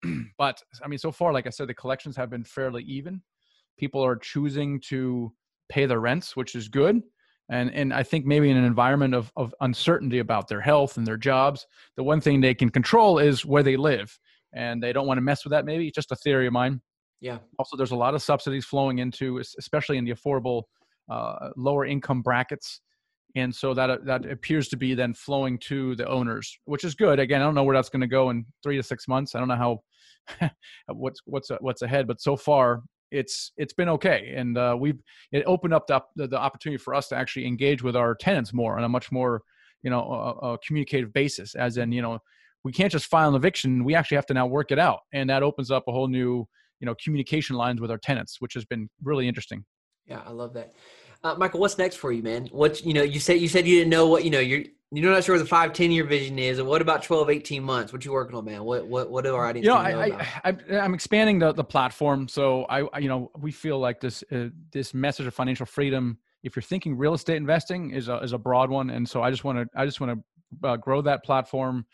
but 0.37 0.61
I 0.81 0.87
mean, 0.87 0.97
so 0.97 1.11
far, 1.11 1.33
like 1.33 1.45
I 1.45 1.49
said, 1.49 1.67
the 1.67 1.73
collections 1.73 2.15
have 2.15 2.29
been 2.29 2.45
fairly 2.45 2.83
even. 2.83 3.21
People 3.77 4.01
are 4.01 4.15
choosing 4.15 4.79
to 4.87 5.33
pay 5.67 5.85
their 5.85 5.99
rents, 5.99 6.37
which 6.37 6.55
is 6.55 6.69
good. 6.69 7.01
And, 7.49 7.69
and 7.73 7.93
I 7.93 8.03
think 8.03 8.25
maybe 8.25 8.49
in 8.49 8.55
an 8.55 8.63
environment 8.63 9.13
of, 9.13 9.29
of 9.35 9.53
uncertainty 9.59 10.19
about 10.19 10.47
their 10.47 10.61
health 10.61 10.95
and 10.95 11.05
their 11.05 11.17
jobs, 11.17 11.67
the 11.97 12.03
one 12.03 12.21
thing 12.21 12.39
they 12.39 12.53
can 12.53 12.69
control 12.69 13.19
is 13.19 13.45
where 13.45 13.63
they 13.63 13.75
live. 13.75 14.17
And 14.53 14.81
they 14.81 14.93
don't 14.93 15.05
want 15.05 15.17
to 15.17 15.21
mess 15.21 15.43
with 15.43 15.51
that, 15.51 15.65
maybe. 15.65 15.91
just 15.91 16.13
a 16.13 16.15
theory 16.15 16.47
of 16.47 16.53
mine. 16.53 16.79
Yeah. 17.19 17.39
Also, 17.57 17.75
there's 17.77 17.91
a 17.91 17.95
lot 17.95 18.13
of 18.13 18.21
subsidies 18.21 18.65
flowing 18.65 18.99
into, 18.99 19.39
especially 19.39 19.97
in 19.97 20.05
the 20.05 20.11
affordable 20.11 20.63
uh, 21.09 21.49
lower 21.55 21.85
income 21.85 22.21
brackets, 22.21 22.81
and 23.35 23.53
so 23.53 23.73
that 23.73 23.89
uh, 23.89 23.97
that 24.05 24.25
appears 24.25 24.67
to 24.69 24.77
be 24.77 24.93
then 24.93 25.13
flowing 25.13 25.57
to 25.59 25.95
the 25.95 26.07
owners, 26.07 26.57
which 26.65 26.83
is 26.83 26.95
good. 26.95 27.19
Again, 27.19 27.41
I 27.41 27.45
don't 27.45 27.55
know 27.55 27.63
where 27.63 27.75
that's 27.75 27.89
going 27.89 28.01
to 28.01 28.07
go 28.07 28.29
in 28.29 28.45
three 28.63 28.77
to 28.77 28.83
six 28.83 29.07
months. 29.07 29.35
I 29.35 29.39
don't 29.39 29.47
know 29.47 29.79
how 30.39 30.49
what's 30.87 31.21
what's 31.25 31.49
what's 31.59 31.81
ahead, 31.81 32.07
but 32.07 32.21
so 32.21 32.35
far 32.35 32.83
it's 33.11 33.51
it's 33.57 33.73
been 33.73 33.89
okay, 33.89 34.33
and 34.35 34.57
uh, 34.57 34.75
we've 34.79 35.01
it 35.31 35.43
opened 35.45 35.73
up 35.73 35.87
the, 35.87 36.01
the, 36.15 36.27
the 36.27 36.39
opportunity 36.39 36.77
for 36.77 36.93
us 36.93 37.07
to 37.09 37.15
actually 37.15 37.47
engage 37.47 37.83
with 37.83 37.95
our 37.95 38.15
tenants 38.15 38.53
more 38.53 38.77
on 38.77 38.83
a 38.83 38.89
much 38.89 39.11
more 39.11 39.41
you 39.83 39.89
know 39.89 40.01
a, 40.41 40.53
a 40.53 40.57
communicative 40.59 41.13
basis, 41.13 41.55
as 41.55 41.77
in 41.77 41.91
you 41.91 42.01
know 42.01 42.19
we 42.63 42.71
can't 42.71 42.91
just 42.91 43.05
file 43.05 43.29
an 43.29 43.35
eviction; 43.35 43.83
we 43.83 43.95
actually 43.95 44.15
have 44.15 44.25
to 44.27 44.33
now 44.33 44.45
work 44.45 44.71
it 44.71 44.79
out, 44.79 44.99
and 45.13 45.29
that 45.29 45.43
opens 45.43 45.71
up 45.71 45.83
a 45.87 45.91
whole 45.91 46.07
new 46.07 46.47
you 46.79 46.85
know 46.85 46.95
communication 47.03 47.55
lines 47.55 47.81
with 47.81 47.91
our 47.91 47.97
tenants, 47.97 48.37
which 48.39 48.53
has 48.53 48.65
been 48.65 48.89
really 49.03 49.27
interesting. 49.27 49.65
Yeah, 50.05 50.21
I 50.25 50.31
love 50.31 50.53
that. 50.53 50.73
Uh, 51.23 51.35
Michael, 51.35 51.59
what's 51.59 51.77
next 51.77 51.95
for 51.95 52.11
you, 52.11 52.23
man? 52.23 52.47
What 52.51 52.85
you 52.85 52.93
know, 52.93 53.03
you 53.03 53.19
said 53.19 53.39
you 53.39 53.47
said 53.47 53.67
you 53.67 53.77
didn't 53.77 53.89
know 53.89 54.07
what 54.07 54.23
you 54.23 54.29
know. 54.29 54.39
You're 54.39 54.63
you're 54.91 55.11
not 55.11 55.23
sure 55.23 55.35
what 55.35 55.39
the 55.39 55.45
five, 55.45 55.73
10 55.73 55.91
year 55.91 56.05
vision 56.05 56.39
is. 56.39 56.59
And 56.59 56.67
what 56.67 56.81
about 56.81 57.03
12, 57.03 57.29
18 57.29 57.61
months? 57.61 57.91
What 57.91 58.05
you 58.05 58.13
working 58.13 58.37
on, 58.37 58.45
man? 58.45 58.63
What 58.63 58.87
what 58.87 59.09
what 59.09 59.25
do 59.25 59.35
our 59.35 59.45
audience? 59.45 59.65
You 59.65 59.73
know, 59.73 59.81
know 59.81 59.99
I, 59.99 60.27
I, 60.45 60.57
I 60.71 60.85
am 60.85 60.93
expanding 60.93 61.39
the 61.39 61.51
the 61.51 61.63
platform. 61.63 62.27
So 62.27 62.63
I, 62.65 62.99
you 62.99 63.09
know 63.09 63.31
we 63.37 63.51
feel 63.51 63.79
like 63.79 63.99
this 63.99 64.23
uh, 64.31 64.47
this 64.71 64.93
message 64.93 65.27
of 65.27 65.33
financial 65.33 65.65
freedom. 65.65 66.19
If 66.43 66.55
you're 66.55 66.63
thinking 66.63 66.95
real 66.95 67.13
estate 67.13 67.37
investing 67.37 67.91
is 67.91 68.07
a 68.07 68.17
is 68.19 68.31
a 68.31 68.37
broad 68.37 68.69
one, 68.69 68.91
and 68.91 69.07
so 69.07 69.21
I 69.21 69.31
just 69.31 69.43
want 69.43 69.57
to 69.59 69.67
I 69.79 69.85
just 69.85 69.99
want 69.99 70.21
to 70.61 70.67
uh, 70.67 70.77
grow 70.77 71.01
that 71.01 71.23
platform 71.25 71.85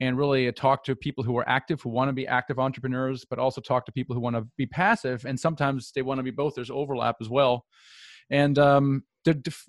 and 0.00 0.18
really 0.18 0.50
talk 0.52 0.84
to 0.84 0.94
people 0.94 1.24
who 1.24 1.36
are 1.38 1.48
active, 1.48 1.80
who 1.80 1.90
want 1.90 2.08
to 2.08 2.12
be 2.12 2.26
active 2.26 2.58
entrepreneurs, 2.58 3.24
but 3.24 3.38
also 3.38 3.60
talk 3.60 3.86
to 3.86 3.92
people 3.92 4.14
who 4.14 4.20
want 4.20 4.36
to 4.36 4.46
be 4.56 4.66
passive. 4.66 5.24
And 5.24 5.38
sometimes 5.38 5.92
they 5.94 6.02
want 6.02 6.18
to 6.18 6.24
be 6.24 6.30
both. 6.30 6.54
There's 6.54 6.70
overlap 6.70 7.16
as 7.20 7.28
well. 7.28 7.64
And 8.30 8.58
um, 8.58 9.04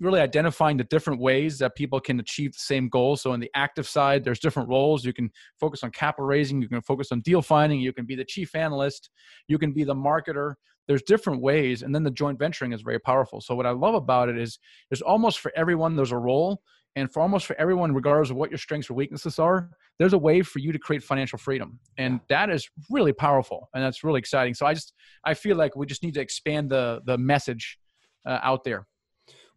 really 0.00 0.20
identifying 0.20 0.76
the 0.76 0.84
different 0.84 1.20
ways 1.20 1.58
that 1.58 1.76
people 1.76 2.00
can 2.00 2.20
achieve 2.20 2.52
the 2.52 2.58
same 2.58 2.88
goals. 2.88 3.22
So, 3.22 3.32
in 3.32 3.40
the 3.40 3.50
active 3.54 3.88
side, 3.88 4.24
there's 4.24 4.40
different 4.40 4.68
roles. 4.68 5.04
You 5.04 5.12
can 5.12 5.30
focus 5.58 5.82
on 5.82 5.90
capital 5.90 6.26
raising, 6.26 6.62
you 6.62 6.68
can 6.68 6.82
focus 6.82 7.12
on 7.12 7.20
deal 7.20 7.42
finding, 7.42 7.80
you 7.80 7.92
can 7.92 8.06
be 8.06 8.14
the 8.14 8.24
chief 8.24 8.54
analyst, 8.54 9.10
you 9.46 9.58
can 9.58 9.72
be 9.72 9.84
the 9.84 9.94
marketer. 9.94 10.54
There's 10.88 11.02
different 11.02 11.40
ways. 11.40 11.82
And 11.82 11.94
then 11.94 12.02
the 12.02 12.10
joint 12.10 12.38
venturing 12.38 12.72
is 12.72 12.82
very 12.82 12.98
powerful. 12.98 13.40
So, 13.40 13.54
what 13.54 13.66
I 13.66 13.70
love 13.70 13.94
about 13.94 14.28
it 14.28 14.38
is 14.38 14.58
there's 14.90 15.02
almost 15.02 15.38
for 15.38 15.52
everyone, 15.54 15.94
there's 15.94 16.12
a 16.12 16.18
role 16.18 16.62
and 16.98 17.12
for 17.12 17.20
almost 17.20 17.46
for 17.46 17.58
everyone 17.60 17.94
regardless 17.94 18.30
of 18.30 18.36
what 18.36 18.50
your 18.50 18.58
strengths 18.58 18.90
or 18.90 18.94
weaknesses 18.94 19.38
are 19.38 19.70
there's 19.98 20.12
a 20.12 20.18
way 20.18 20.42
for 20.42 20.58
you 20.58 20.72
to 20.72 20.78
create 20.78 21.02
financial 21.02 21.38
freedom 21.38 21.78
and 21.96 22.20
that 22.28 22.50
is 22.50 22.68
really 22.90 23.12
powerful 23.12 23.68
and 23.74 23.82
that's 23.82 24.02
really 24.04 24.18
exciting 24.18 24.54
so 24.54 24.66
i 24.66 24.74
just 24.74 24.92
i 25.24 25.32
feel 25.34 25.56
like 25.56 25.76
we 25.76 25.86
just 25.86 26.02
need 26.02 26.14
to 26.14 26.20
expand 26.20 26.70
the 26.70 27.00
the 27.04 27.16
message 27.16 27.78
uh, 28.26 28.38
out 28.42 28.64
there 28.64 28.86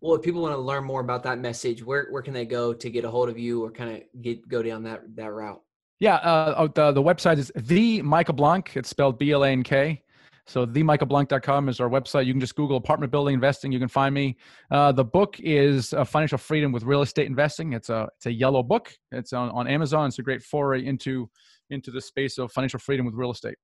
well 0.02 0.16
if 0.16 0.22
people 0.22 0.42
want 0.42 0.54
to 0.54 0.62
learn 0.62 0.84
more 0.84 1.02
about 1.02 1.24
that 1.24 1.40
message 1.40 1.84
where 1.84 2.08
where 2.12 2.22
can 2.22 2.34
they 2.34 2.46
go 2.46 2.74
to 2.74 2.90
get 2.90 3.06
a 3.06 3.10
hold 3.10 3.30
of 3.30 3.38
you 3.38 3.64
or 3.64 3.72
kind 3.72 3.96
of 3.96 4.22
get 4.22 4.48
go 4.48 4.62
down 4.62 4.84
that 4.84 5.02
that 5.16 5.32
route 5.32 5.62
yeah 6.00 6.16
uh, 6.16 6.56
oh, 6.58 6.68
the, 6.68 6.92
the 6.92 7.02
website 7.02 7.38
is 7.38 7.52
the 7.56 8.02
michael 8.02 8.36
blank 8.36 8.72
it's 8.76 8.90
spelled 8.90 9.18
b-l-a-n-k 9.18 10.02
so 10.46 10.66
themichaelblank.com 10.66 11.70
is 11.70 11.80
our 11.80 11.90
website. 11.90 12.26
You 12.26 12.34
can 12.34 12.40
just 12.40 12.56
Google 12.56 12.78
apartment 12.78 13.12
building 13.12 13.34
investing. 13.34 13.72
You 13.72 13.80
can 13.80 13.88
find 13.88 14.14
me. 14.14 14.38
Uh, 14.70 14.92
the 14.92 15.06
book 15.06 15.40
is 15.40 15.94
uh, 15.94 16.04
Financial 16.04 16.38
Freedom 16.38 16.72
with 16.72 16.84
Real 16.84 17.02
Estate 17.02 17.28
Investing. 17.28 17.74
It's 17.74 17.90
a 17.90 18.08
it's 18.18 18.26
a 18.26 18.32
yellow 18.32 18.64
book. 18.64 18.94
It's 19.12 19.34
on, 19.34 19.50
on 19.52 19.68
Amazon. 19.68 20.08
It's 20.08 20.20
a 20.20 20.24
great 20.24 20.42
foray 20.42 20.86
into 20.86 21.30
into 21.70 21.92
the 21.92 22.02
space 22.02 22.38
of 22.38 22.52
financial 22.52 22.80
freedom 22.80 23.06
with 23.06 23.16
real 23.16 23.32
estate. 23.32 23.56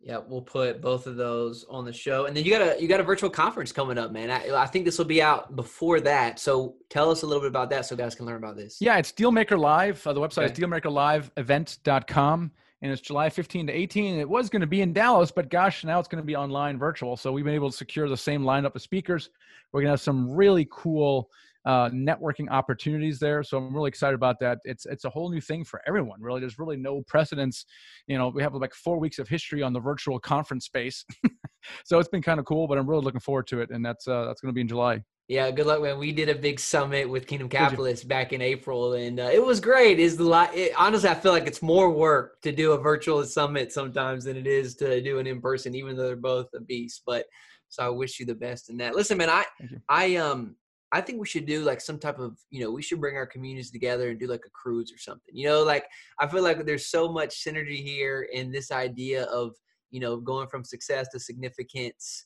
Yeah, 0.00 0.18
we'll 0.24 0.42
put 0.42 0.80
both 0.80 1.08
of 1.08 1.16
those 1.16 1.66
on 1.68 1.84
the 1.84 1.92
show, 1.92 2.26
and 2.26 2.36
then 2.36 2.44
you 2.44 2.52
got 2.52 2.62
a 2.62 2.80
you 2.80 2.86
got 2.86 3.00
a 3.00 3.02
virtual 3.04 3.28
conference 3.28 3.72
coming 3.72 3.98
up, 3.98 4.12
man. 4.12 4.30
I, 4.30 4.62
I 4.62 4.66
think 4.66 4.84
this 4.84 4.96
will 4.96 5.04
be 5.04 5.20
out 5.20 5.56
before 5.56 5.98
that, 6.00 6.38
so 6.38 6.76
tell 6.88 7.10
us 7.10 7.22
a 7.22 7.26
little 7.26 7.42
bit 7.42 7.48
about 7.48 7.68
that, 7.70 7.84
so 7.84 7.96
guys 7.96 8.14
can 8.14 8.24
learn 8.24 8.36
about 8.36 8.56
this. 8.56 8.78
Yeah, 8.80 8.96
it's 8.98 9.10
Dealmaker 9.10 9.58
Live. 9.58 10.06
Uh, 10.06 10.12
the 10.12 10.20
website 10.20 10.44
okay. 10.44 10.52
is 10.52 10.58
dealmakerliveevent.com 10.58 12.52
and 12.82 12.92
it's 12.92 13.00
July 13.00 13.28
15 13.28 13.66
to 13.66 13.72
18. 13.72 14.18
It 14.18 14.28
was 14.28 14.48
going 14.48 14.60
to 14.60 14.66
be 14.66 14.82
in 14.82 14.92
Dallas, 14.92 15.30
but 15.30 15.50
gosh, 15.50 15.84
now 15.84 15.98
it's 15.98 16.08
going 16.08 16.22
to 16.22 16.26
be 16.26 16.36
online 16.36 16.78
virtual. 16.78 17.16
So 17.16 17.32
we've 17.32 17.44
been 17.44 17.54
able 17.54 17.70
to 17.70 17.76
secure 17.76 18.08
the 18.08 18.16
same 18.16 18.42
lineup 18.42 18.74
of 18.74 18.82
speakers. 18.82 19.30
We're 19.72 19.80
going 19.80 19.88
to 19.88 19.92
have 19.92 20.00
some 20.00 20.30
really 20.30 20.68
cool 20.70 21.28
uh, 21.64 21.90
networking 21.90 22.48
opportunities 22.50 23.18
there. 23.18 23.42
So 23.42 23.58
I'm 23.58 23.74
really 23.74 23.88
excited 23.88 24.14
about 24.14 24.38
that. 24.40 24.58
It's 24.64 24.86
it's 24.86 25.04
a 25.04 25.10
whole 25.10 25.28
new 25.30 25.40
thing 25.40 25.64
for 25.64 25.82
everyone. 25.86 26.22
Really, 26.22 26.40
there's 26.40 26.58
really 26.58 26.76
no 26.76 27.02
precedence. 27.02 27.66
You 28.06 28.16
know, 28.16 28.28
we 28.28 28.42
have 28.42 28.54
like 28.54 28.74
four 28.74 28.98
weeks 28.98 29.18
of 29.18 29.28
history 29.28 29.62
on 29.62 29.72
the 29.72 29.80
virtual 29.80 30.18
conference 30.18 30.64
space, 30.64 31.04
so 31.84 31.98
it's 31.98 32.08
been 32.08 32.22
kind 32.22 32.40
of 32.40 32.46
cool. 32.46 32.68
But 32.68 32.78
I'm 32.78 32.88
really 32.88 33.02
looking 33.02 33.20
forward 33.20 33.48
to 33.48 33.60
it, 33.60 33.70
and 33.70 33.84
that's 33.84 34.08
uh, 34.08 34.24
that's 34.24 34.40
going 34.40 34.50
to 34.50 34.54
be 34.54 34.62
in 34.62 34.68
July. 34.68 35.02
Yeah, 35.28 35.50
good 35.50 35.66
luck, 35.66 35.82
man. 35.82 35.98
We 35.98 36.10
did 36.10 36.30
a 36.30 36.34
big 36.34 36.58
summit 36.58 37.06
with 37.06 37.26
Kingdom 37.26 37.50
Capitalists 37.50 38.02
back 38.02 38.32
in 38.32 38.40
April, 38.40 38.94
and 38.94 39.20
uh, 39.20 39.28
it 39.30 39.44
was 39.44 39.60
great. 39.60 39.98
Is 39.98 40.16
the 40.16 40.24
lot? 40.24 40.54
honestly, 40.74 41.10
I 41.10 41.14
feel 41.14 41.32
like 41.32 41.46
it's 41.46 41.60
more 41.60 41.90
work 41.90 42.40
to 42.40 42.50
do 42.50 42.72
a 42.72 42.78
virtual 42.78 43.22
summit 43.24 43.70
sometimes 43.70 44.24
than 44.24 44.38
it 44.38 44.46
is 44.46 44.74
to 44.76 45.02
do 45.02 45.18
an 45.18 45.26
in 45.26 45.42
person, 45.42 45.74
even 45.74 45.96
though 45.96 46.06
they're 46.06 46.16
both 46.16 46.48
a 46.54 46.60
beast. 46.60 47.02
But 47.04 47.26
so 47.68 47.84
I 47.84 47.90
wish 47.90 48.18
you 48.18 48.24
the 48.24 48.34
best 48.34 48.70
in 48.70 48.78
that. 48.78 48.94
Listen, 48.94 49.18
man, 49.18 49.28
I 49.28 49.44
I 49.90 50.16
um 50.16 50.56
I 50.92 51.02
think 51.02 51.20
we 51.20 51.26
should 51.26 51.44
do 51.44 51.62
like 51.62 51.82
some 51.82 51.98
type 51.98 52.18
of 52.18 52.38
you 52.48 52.64
know 52.64 52.70
we 52.70 52.80
should 52.80 52.98
bring 52.98 53.16
our 53.16 53.26
communities 53.26 53.70
together 53.70 54.08
and 54.08 54.18
do 54.18 54.28
like 54.28 54.44
a 54.46 54.50
cruise 54.50 54.90
or 54.90 54.98
something. 54.98 55.34
You 55.36 55.48
know, 55.48 55.62
like 55.62 55.84
I 56.18 56.26
feel 56.26 56.42
like 56.42 56.64
there's 56.64 56.86
so 56.86 57.12
much 57.12 57.44
synergy 57.44 57.84
here 57.84 58.28
in 58.32 58.50
this 58.50 58.70
idea 58.70 59.24
of 59.24 59.52
you 59.90 60.00
know 60.00 60.16
going 60.16 60.48
from 60.48 60.64
success 60.64 61.08
to 61.12 61.20
significance 61.20 62.24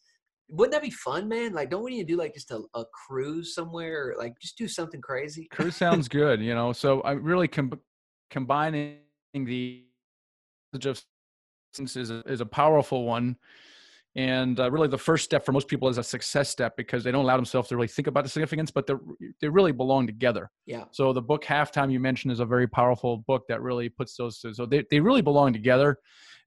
wouldn't 0.52 0.72
that 0.72 0.82
be 0.82 0.90
fun, 0.90 1.28
man? 1.28 1.54
Like, 1.54 1.70
don't 1.70 1.82
we 1.82 1.92
need 1.92 2.06
to 2.06 2.12
do 2.12 2.18
like 2.18 2.34
just 2.34 2.50
a, 2.50 2.60
a 2.74 2.84
cruise 3.06 3.54
somewhere, 3.54 4.10
or 4.10 4.16
like 4.18 4.34
just 4.38 4.58
do 4.58 4.68
something 4.68 5.00
crazy? 5.00 5.48
Cruise 5.50 5.76
sounds 5.76 6.08
good, 6.08 6.42
you 6.42 6.54
know. 6.54 6.72
So 6.74 7.00
I 7.00 7.12
really 7.12 7.48
com- 7.48 7.80
combining 8.30 8.98
the 9.34 9.84
of 10.74 11.02
is 11.78 12.10
a, 12.10 12.22
is 12.26 12.42
a 12.42 12.46
powerful 12.46 13.04
one, 13.06 13.36
and 14.14 14.60
uh, 14.60 14.70
really 14.70 14.88
the 14.88 14.98
first 14.98 15.24
step 15.24 15.42
for 15.42 15.52
most 15.52 15.68
people 15.68 15.88
is 15.88 15.96
a 15.96 16.02
success 16.02 16.50
step 16.50 16.76
because 16.76 17.02
they 17.02 17.10
don't 17.10 17.24
allow 17.24 17.36
themselves 17.36 17.70
to 17.70 17.76
really 17.76 17.88
think 17.88 18.06
about 18.06 18.24
the 18.24 18.30
significance, 18.30 18.70
but 18.70 18.86
they 18.86 18.94
they 19.40 19.48
really 19.48 19.72
belong 19.72 20.06
together. 20.06 20.50
Yeah. 20.66 20.84
So 20.90 21.14
the 21.14 21.22
book 21.22 21.44
Halftime 21.44 21.90
you 21.90 21.98
mentioned 21.98 22.30
is 22.30 22.40
a 22.40 22.46
very 22.46 22.68
powerful 22.68 23.24
book 23.26 23.44
that 23.48 23.62
really 23.62 23.88
puts 23.88 24.16
those. 24.16 24.44
So 24.52 24.66
they 24.66 24.84
they 24.90 25.00
really 25.00 25.22
belong 25.22 25.54
together 25.54 25.96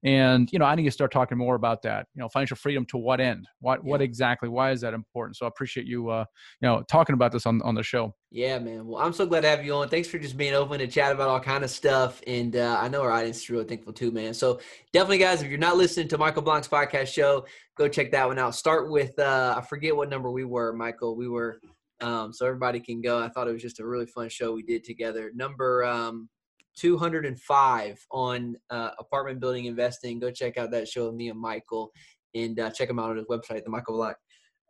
And 0.04 0.50
you 0.52 0.58
know, 0.58 0.64
I 0.64 0.74
need 0.74 0.84
to 0.84 0.90
start 0.90 1.10
talking 1.10 1.38
more 1.38 1.54
about 1.54 1.82
that. 1.82 2.06
You 2.14 2.20
know, 2.20 2.28
financial 2.28 2.56
freedom 2.56 2.84
to 2.86 2.98
what 2.98 3.20
end? 3.20 3.46
What 3.60 3.80
yeah. 3.82 3.90
what 3.90 4.02
exactly? 4.02 4.48
Why 4.48 4.70
is 4.70 4.80
that 4.82 4.94
important? 4.94 5.36
So 5.36 5.46
I 5.46 5.48
appreciate 5.48 5.86
you, 5.86 6.10
uh, 6.10 6.24
you 6.60 6.68
know, 6.68 6.82
talking 6.90 7.14
about 7.14 7.32
this 7.32 7.46
on 7.46 7.60
on 7.62 7.74
the 7.74 7.82
show. 7.82 8.14
Yeah, 8.30 8.58
man. 8.58 8.86
Well, 8.86 9.02
I'm 9.02 9.12
so 9.12 9.26
glad 9.26 9.42
to 9.42 9.48
have 9.48 9.64
you 9.64 9.74
on. 9.74 9.88
Thanks 9.88 10.08
for 10.08 10.18
just 10.18 10.36
being 10.36 10.54
open 10.54 10.78
to 10.80 10.86
chat 10.86 11.12
about 11.12 11.28
all 11.28 11.40
kind 11.40 11.64
of 11.64 11.70
stuff. 11.70 12.20
And 12.26 12.56
uh, 12.56 12.78
I 12.80 12.88
know 12.88 13.02
our 13.02 13.10
audience 13.10 13.38
is 13.38 13.50
really 13.50 13.64
thankful 13.64 13.92
too, 13.92 14.10
man. 14.10 14.34
So 14.34 14.60
definitely, 14.92 15.18
guys, 15.18 15.42
if 15.42 15.48
you're 15.48 15.58
not 15.58 15.76
listening 15.76 16.08
to 16.08 16.18
Michael 16.18 16.42
Blank's 16.42 16.68
podcast 16.68 17.08
show, 17.08 17.46
go 17.76 17.88
check 17.88 18.10
that 18.12 18.26
one 18.26 18.38
out. 18.38 18.54
Start 18.54 18.90
with 18.90 19.18
uh, 19.18 19.54
I 19.56 19.62
forget 19.62 19.96
what 19.96 20.10
number 20.10 20.30
we 20.30 20.44
were, 20.44 20.72
Michael. 20.72 21.16
We 21.16 21.28
were 21.28 21.60
um, 22.00 22.32
so 22.32 22.46
everybody 22.46 22.80
can 22.80 23.00
go. 23.00 23.22
I 23.22 23.28
thought 23.28 23.48
it 23.48 23.52
was 23.52 23.62
just 23.62 23.80
a 23.80 23.86
really 23.86 24.06
fun 24.06 24.28
show 24.28 24.52
we 24.52 24.62
did 24.62 24.84
together. 24.84 25.32
Number 25.34 25.84
um, 25.84 26.28
205 26.76 28.06
on 28.10 28.56
uh, 28.70 28.90
apartment 28.98 29.40
building 29.40 29.66
investing. 29.66 30.18
Go 30.18 30.30
check 30.30 30.58
out 30.58 30.70
that 30.70 30.88
show 30.88 31.06
with 31.06 31.14
me 31.14 31.28
and 31.28 31.40
Michael 31.40 31.90
and 32.34 32.58
uh, 32.60 32.70
check 32.70 32.90
him 32.90 32.98
out 32.98 33.10
on 33.10 33.16
his 33.16 33.26
website, 33.26 33.64
the 33.64 33.70
Michael 33.70 33.96
Blank, 33.96 34.16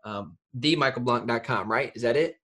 um, 0.04 0.36
themichaelblank.com, 0.58 1.70
right? 1.70 1.92
Is 1.94 2.02
that 2.02 2.16
it? 2.16 2.36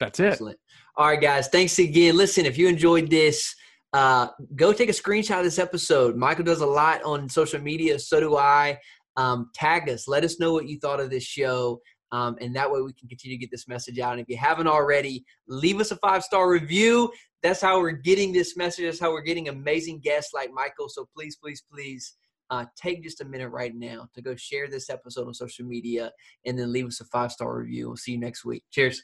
That's 0.00 0.18
it. 0.18 0.32
Excellent. 0.32 0.58
All 0.96 1.06
right, 1.06 1.20
guys. 1.20 1.48
Thanks 1.48 1.78
again. 1.78 2.16
Listen, 2.16 2.46
if 2.46 2.58
you 2.58 2.68
enjoyed 2.68 3.10
this, 3.10 3.54
uh, 3.92 4.28
go 4.56 4.72
take 4.72 4.88
a 4.88 4.92
screenshot 4.92 5.38
of 5.38 5.44
this 5.44 5.58
episode. 5.58 6.16
Michael 6.16 6.44
does 6.44 6.60
a 6.60 6.66
lot 6.66 7.02
on 7.04 7.28
social 7.28 7.60
media. 7.60 7.98
So 7.98 8.20
do 8.20 8.36
I. 8.36 8.78
Um, 9.16 9.50
tag 9.54 9.90
us. 9.90 10.08
Let 10.08 10.24
us 10.24 10.40
know 10.40 10.54
what 10.54 10.68
you 10.68 10.78
thought 10.78 10.98
of 10.98 11.10
this 11.10 11.22
show. 11.22 11.80
Um, 12.12 12.36
and 12.40 12.54
that 12.56 12.70
way 12.70 12.80
we 12.80 12.92
can 12.92 13.08
continue 13.08 13.36
to 13.36 13.40
get 13.40 13.50
this 13.50 13.68
message 13.68 13.98
out. 13.98 14.12
And 14.12 14.20
if 14.20 14.28
you 14.28 14.36
haven't 14.36 14.66
already, 14.66 15.24
leave 15.48 15.80
us 15.80 15.90
a 15.90 15.96
five 15.96 16.22
star 16.22 16.50
review. 16.50 17.10
That's 17.42 17.60
how 17.60 17.80
we're 17.80 17.90
getting 17.92 18.32
this 18.32 18.56
message. 18.56 18.84
That's 18.84 19.00
how 19.00 19.12
we're 19.12 19.22
getting 19.22 19.48
amazing 19.48 20.00
guests 20.00 20.32
like 20.32 20.50
Michael. 20.52 20.88
So 20.88 21.08
please, 21.14 21.36
please, 21.36 21.62
please 21.70 22.14
uh, 22.50 22.66
take 22.76 23.02
just 23.02 23.20
a 23.20 23.24
minute 23.24 23.48
right 23.48 23.74
now 23.74 24.08
to 24.14 24.22
go 24.22 24.36
share 24.36 24.68
this 24.68 24.90
episode 24.90 25.26
on 25.26 25.34
social 25.34 25.64
media 25.64 26.12
and 26.44 26.58
then 26.58 26.72
leave 26.72 26.86
us 26.86 27.00
a 27.00 27.04
five 27.06 27.32
star 27.32 27.56
review. 27.56 27.88
We'll 27.88 27.96
see 27.96 28.12
you 28.12 28.18
next 28.18 28.44
week. 28.44 28.62
Cheers. 28.70 29.02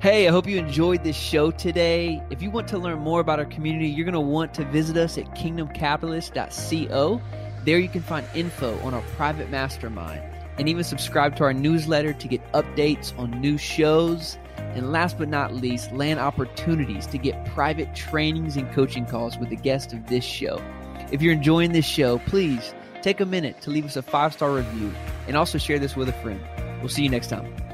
Hey, 0.00 0.26
I 0.26 0.30
hope 0.30 0.46
you 0.46 0.56
enjoyed 0.56 1.04
this 1.04 1.16
show 1.16 1.50
today. 1.50 2.22
If 2.30 2.42
you 2.42 2.50
want 2.50 2.66
to 2.68 2.78
learn 2.78 3.00
more 3.00 3.20
about 3.20 3.38
our 3.38 3.44
community, 3.44 3.88
you're 3.88 4.04
going 4.04 4.14
to 4.14 4.20
want 4.20 4.54
to 4.54 4.64
visit 4.66 4.96
us 4.96 5.18
at 5.18 5.26
kingdomcapitalist.co. 5.34 7.20
There 7.64 7.78
you 7.78 7.88
can 7.88 8.02
find 8.02 8.26
info 8.34 8.78
on 8.80 8.94
our 8.94 9.02
private 9.16 9.50
mastermind 9.50 10.22
and 10.58 10.68
even 10.68 10.84
subscribe 10.84 11.36
to 11.36 11.44
our 11.44 11.52
newsletter 11.52 12.12
to 12.12 12.28
get 12.28 12.52
updates 12.52 13.16
on 13.18 13.40
new 13.40 13.58
shows. 13.58 14.38
And 14.56 14.92
last 14.92 15.18
but 15.18 15.28
not 15.28 15.54
least, 15.54 15.92
land 15.92 16.18
opportunities 16.18 17.06
to 17.08 17.18
get 17.18 17.44
private 17.46 17.94
trainings 17.94 18.56
and 18.56 18.70
coaching 18.72 19.06
calls 19.06 19.36
with 19.38 19.50
the 19.50 19.56
guest 19.56 19.92
of 19.92 20.06
this 20.06 20.24
show. 20.24 20.62
If 21.10 21.20
you're 21.20 21.32
enjoying 21.32 21.72
this 21.72 21.84
show, 21.84 22.18
please 22.20 22.74
take 23.02 23.20
a 23.20 23.26
minute 23.26 23.60
to 23.62 23.70
leave 23.70 23.84
us 23.84 23.96
a 23.96 24.02
five 24.02 24.32
star 24.32 24.52
review 24.52 24.92
and 25.26 25.36
also 25.36 25.58
share 25.58 25.78
this 25.78 25.96
with 25.96 26.08
a 26.08 26.12
friend. 26.14 26.40
We'll 26.80 26.88
see 26.88 27.02
you 27.02 27.10
next 27.10 27.28
time. 27.28 27.71